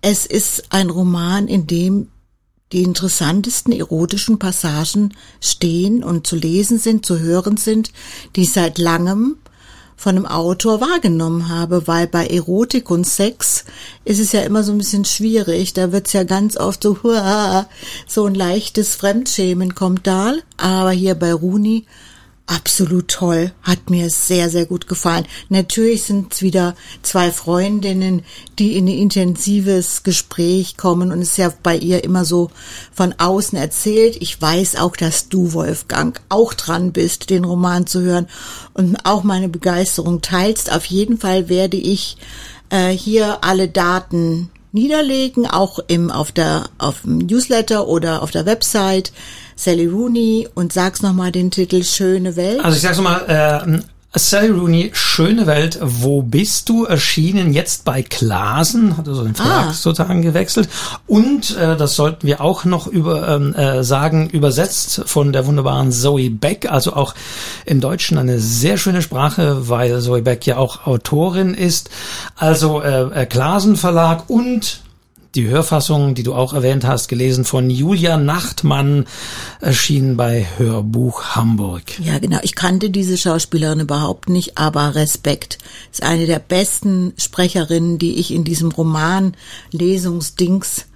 es 0.00 0.26
ist 0.26 0.66
ein 0.70 0.90
Roman, 0.90 1.48
in 1.48 1.66
dem 1.66 2.08
die 2.72 2.82
interessantesten 2.82 3.72
erotischen 3.72 4.38
Passagen 4.38 5.14
stehen 5.40 6.02
und 6.02 6.26
zu 6.26 6.36
lesen 6.36 6.78
sind, 6.78 7.06
zu 7.06 7.20
hören 7.20 7.56
sind, 7.56 7.92
die 8.34 8.42
ich 8.42 8.52
seit 8.52 8.78
langem 8.78 9.36
von 9.96 10.16
einem 10.16 10.26
Autor 10.26 10.80
wahrgenommen 10.80 11.48
habe, 11.48 11.86
weil 11.86 12.06
bei 12.06 12.26
Erotik 12.26 12.90
und 12.90 13.06
Sex 13.06 13.64
ist 14.04 14.20
es 14.20 14.32
ja 14.32 14.42
immer 14.42 14.62
so 14.62 14.72
ein 14.72 14.78
bisschen 14.78 15.06
schwierig. 15.06 15.72
Da 15.72 15.90
wird's 15.90 16.12
ja 16.12 16.24
ganz 16.24 16.56
oft 16.56 16.82
so, 16.82 16.98
so 18.06 18.26
ein 18.26 18.34
leichtes 18.34 18.94
Fremdschämen 18.94 19.74
kommt 19.74 20.06
da. 20.06 20.34
Aber 20.58 20.90
hier 20.90 21.14
bei 21.14 21.32
Runi 21.32 21.86
absolut 22.46 23.08
toll. 23.08 23.52
Hat 23.62 23.90
mir 23.90 24.08
sehr, 24.10 24.50
sehr 24.50 24.66
gut 24.66 24.86
gefallen. 24.86 25.26
Natürlich 25.48 26.04
sind 26.04 26.32
es 26.32 26.42
wieder 26.42 26.74
zwei 27.02 27.30
Freundinnen, 27.30 28.22
die 28.58 28.76
in 28.76 28.86
ein 28.86 28.98
intensives 28.98 30.02
Gespräch 30.02 30.76
kommen 30.76 31.12
und 31.12 31.20
es 31.20 31.30
ist 31.30 31.38
ja 31.38 31.52
bei 31.62 31.76
ihr 31.76 32.04
immer 32.04 32.24
so 32.24 32.50
von 32.92 33.14
außen 33.18 33.58
erzählt. 33.58 34.16
Ich 34.20 34.40
weiß 34.40 34.76
auch, 34.76 34.96
dass 34.96 35.28
du, 35.28 35.52
Wolfgang, 35.52 36.20
auch 36.28 36.54
dran 36.54 36.92
bist, 36.92 37.30
den 37.30 37.44
Roman 37.44 37.86
zu 37.86 38.00
hören 38.00 38.28
und 38.74 38.96
auch 39.04 39.24
meine 39.24 39.48
Begeisterung 39.48 40.22
teilst. 40.22 40.72
Auf 40.72 40.84
jeden 40.86 41.18
Fall 41.18 41.48
werde 41.48 41.76
ich 41.76 42.16
äh, 42.70 42.90
hier 42.90 43.44
alle 43.44 43.68
Daten 43.68 44.50
niederlegen, 44.72 45.46
auch 45.46 45.78
im, 45.88 46.10
auf 46.10 46.32
der, 46.32 46.68
auf 46.78 47.02
dem 47.02 47.18
Newsletter 47.18 47.88
oder 47.88 48.22
auf 48.22 48.30
der 48.30 48.46
Website 48.46 49.12
Sally 49.56 49.86
Rooney 49.86 50.48
und 50.54 50.72
sag's 50.72 51.02
nochmal 51.02 51.32
den 51.32 51.50
Titel 51.50 51.82
Schöne 51.82 52.36
Welt. 52.36 52.64
Also 52.64 52.76
ich 52.76 52.82
sag's 52.82 52.98
nochmal, 52.98 53.24
äh, 53.26 53.80
Sally 54.18 54.48
Rooney, 54.48 54.90
Schöne 54.94 55.46
Welt, 55.46 55.78
wo 55.82 56.22
bist 56.22 56.68
du? 56.68 56.84
Erschienen 56.84 57.52
jetzt 57.52 57.84
bei 57.84 58.02
Klasen, 58.02 58.96
hat 58.96 59.08
also 59.08 59.24
den 59.24 59.34
Verlag 59.34 59.66
ah. 59.68 59.72
sozusagen 59.72 60.22
gewechselt. 60.22 60.68
Und 61.06 61.56
äh, 61.56 61.76
das 61.76 61.96
sollten 61.96 62.26
wir 62.26 62.40
auch 62.40 62.64
noch 62.64 62.86
über 62.86 63.28
ähm, 63.28 63.54
äh, 63.54 63.84
sagen, 63.84 64.30
übersetzt 64.30 65.02
von 65.06 65.32
der 65.32 65.46
wunderbaren 65.46 65.92
Zoe 65.92 66.30
Beck, 66.30 66.70
also 66.70 66.94
auch 66.94 67.14
im 67.66 67.80
Deutschen 67.80 68.16
eine 68.16 68.38
sehr 68.38 68.78
schöne 68.78 69.02
Sprache, 69.02 69.68
weil 69.68 70.00
Zoe 70.00 70.22
Beck 70.22 70.46
ja 70.46 70.56
auch 70.56 70.86
Autorin 70.86 71.52
ist. 71.52 71.90
Also 72.36 72.80
äh, 72.80 73.22
äh 73.22 73.26
Klasen 73.26 73.76
Verlag 73.76 74.30
und 74.30 74.80
die 75.36 75.46
Hörfassung, 75.46 76.14
die 76.14 76.22
du 76.22 76.34
auch 76.34 76.54
erwähnt 76.54 76.84
hast, 76.86 77.08
gelesen 77.08 77.44
von 77.44 77.68
Julia 77.70 78.16
Nachtmann, 78.16 79.06
erschienen 79.60 80.16
bei 80.16 80.46
Hörbuch 80.56 81.36
Hamburg. 81.36 81.82
Ja, 82.00 82.18
genau. 82.18 82.38
Ich 82.42 82.54
kannte 82.54 82.90
diese 82.90 83.18
Schauspielerin 83.18 83.80
überhaupt 83.80 84.28
nicht, 84.28 84.56
aber 84.56 84.94
Respekt. 84.94 85.58
Ist 85.92 86.02
eine 86.02 86.26
der 86.26 86.38
besten 86.38 87.12
Sprecherinnen, 87.18 87.98
die 87.98 88.18
ich 88.18 88.32
in 88.32 88.44
diesem 88.44 88.70
Roman 88.70 89.34
Lesungsdings 89.72 90.86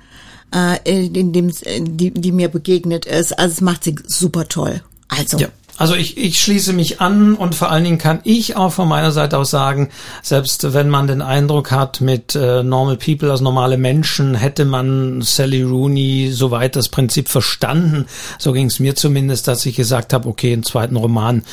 äh, 0.55 0.79
in 0.85 1.33
dem, 1.33 1.53
die, 1.97 2.11
die 2.11 2.33
mir 2.33 2.49
begegnet 2.49 3.05
ist. 3.05 3.39
Also 3.39 3.53
es 3.53 3.61
macht 3.61 3.85
sie 3.85 3.97
super 4.07 4.49
toll. 4.49 4.83
Also. 5.09 5.39
Ja. 5.39 5.49
Also 5.81 5.95
ich, 5.95 6.19
ich 6.19 6.39
schließe 6.39 6.75
mich 6.75 7.01
an 7.01 7.35
und 7.35 7.55
vor 7.55 7.71
allen 7.71 7.85
Dingen 7.85 7.97
kann 7.97 8.21
ich 8.25 8.55
auch 8.55 8.71
von 8.71 8.87
meiner 8.87 9.13
Seite 9.13 9.39
aus 9.39 9.49
sagen, 9.49 9.89
selbst 10.23 10.75
wenn 10.75 10.91
man 10.91 11.07
den 11.07 11.23
Eindruck 11.23 11.71
hat, 11.71 12.03
mit 12.03 12.35
äh, 12.35 12.63
Normal 12.63 12.99
People, 12.99 13.31
also 13.31 13.43
normale 13.43 13.79
Menschen, 13.79 14.35
hätte 14.35 14.67
man 14.67 15.23
Sally 15.23 15.63
Rooney 15.63 16.33
soweit 16.33 16.77
das 16.77 16.91
Prinzip 16.91 17.31
verstanden. 17.31 18.05
So 18.39 18.53
ging 18.53 18.67
es 18.67 18.79
mir 18.79 18.95
zumindest, 18.95 19.49
dass 19.49 19.65
ich 19.65 19.75
gesagt 19.75 20.13
habe, 20.13 20.29
okay, 20.29 20.53
einen 20.53 20.65
zweiten 20.65 20.97
Roman 20.97 21.45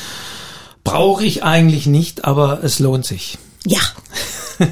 brauche 0.84 1.24
ich 1.24 1.42
eigentlich 1.42 1.86
nicht, 1.86 2.26
aber 2.26 2.62
es 2.62 2.80
lohnt 2.80 3.06
sich. 3.06 3.38
Ja. 3.66 3.80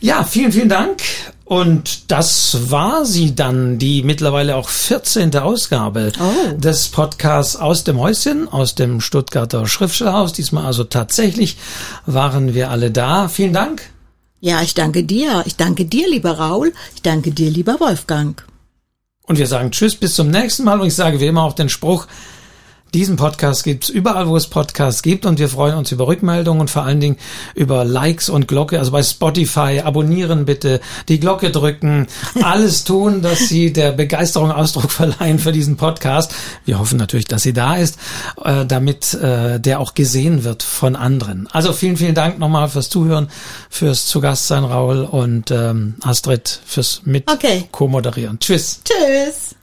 ja, 0.00 0.24
vielen, 0.24 0.52
vielen 0.52 0.68
Dank. 0.68 1.02
Und 1.44 2.12
das 2.12 2.70
war 2.70 3.04
sie 3.04 3.34
dann, 3.34 3.78
die 3.78 4.04
mittlerweile 4.04 4.54
auch 4.54 4.68
14. 4.68 5.34
Ausgabe 5.36 6.12
oh. 6.20 6.56
des 6.56 6.90
Podcasts 6.90 7.56
aus 7.56 7.82
dem 7.82 7.98
Häuschen, 7.98 8.46
aus 8.46 8.76
dem 8.76 9.00
Stuttgarter 9.00 9.66
Schriftstellerhaus. 9.66 10.32
Diesmal 10.32 10.64
also 10.64 10.84
tatsächlich 10.84 11.56
waren 12.06 12.54
wir 12.54 12.70
alle 12.70 12.92
da. 12.92 13.26
Vielen 13.26 13.52
Dank. 13.52 13.82
Ja, 14.38 14.62
ich 14.62 14.74
danke 14.74 15.02
dir. 15.02 15.42
Ich 15.44 15.56
danke 15.56 15.86
dir, 15.86 16.08
lieber 16.08 16.38
Raul. 16.38 16.72
Ich 16.94 17.02
danke 17.02 17.32
dir, 17.32 17.50
lieber 17.50 17.80
Wolfgang. 17.80 18.46
Und 19.24 19.38
wir 19.38 19.48
sagen 19.48 19.72
Tschüss, 19.72 19.96
bis 19.96 20.14
zum 20.14 20.30
nächsten 20.30 20.62
Mal. 20.62 20.80
Und 20.80 20.86
ich 20.86 20.94
sage 20.94 21.18
wie 21.18 21.26
immer 21.26 21.42
auch 21.42 21.54
den 21.54 21.68
Spruch, 21.68 22.06
Diesen 22.94 23.16
Podcast 23.16 23.64
gibt's 23.64 23.88
überall, 23.88 24.28
wo 24.28 24.36
es 24.36 24.48
Podcasts 24.48 25.02
gibt 25.02 25.24
und 25.24 25.38
wir 25.38 25.48
freuen 25.48 25.76
uns 25.76 25.92
über 25.92 26.08
Rückmeldungen 26.08 26.60
und 26.60 26.70
vor 26.70 26.82
allen 26.82 27.00
Dingen 27.00 27.16
über 27.54 27.84
Likes 27.84 28.28
und 28.28 28.48
Glocke. 28.48 28.78
Also 28.78 28.90
bei 28.90 29.02
Spotify 29.02 29.80
abonnieren 29.84 30.44
bitte, 30.44 30.80
die 31.08 31.20
Glocke 31.20 31.50
drücken, 31.50 32.08
alles 32.42 32.84
tun, 32.84 33.22
dass 33.22 33.48
Sie 33.48 33.72
der 33.72 33.92
Begeisterung 33.92 34.50
Ausdruck 34.50 34.90
verleihen 34.90 35.38
für 35.38 35.52
diesen 35.52 35.76
Podcast. 35.76 36.34
Wir 36.64 36.78
hoffen 36.78 36.98
natürlich, 36.98 37.26
dass 37.26 37.42
sie 37.42 37.52
da 37.52 37.76
ist, 37.76 37.96
äh, 38.44 38.66
damit 38.66 39.14
äh, 39.14 39.60
der 39.60 39.80
auch 39.80 39.94
gesehen 39.94 40.44
wird 40.44 40.62
von 40.62 40.96
anderen. 40.96 41.48
Also 41.52 41.72
vielen, 41.72 41.96
vielen 41.96 42.14
Dank 42.14 42.38
nochmal 42.38 42.68
fürs 42.68 42.88
Zuhören, 42.88 43.28
fürs 43.68 44.06
Zugastsein, 44.06 44.64
Raul 44.64 45.04
und 45.04 45.50
ähm, 45.50 45.94
Astrid 46.02 46.60
fürs 46.64 47.02
mit 47.04 47.30
Okay. 47.30 47.68
Tschüss. 48.40 48.80
Tschüss. 48.84 49.59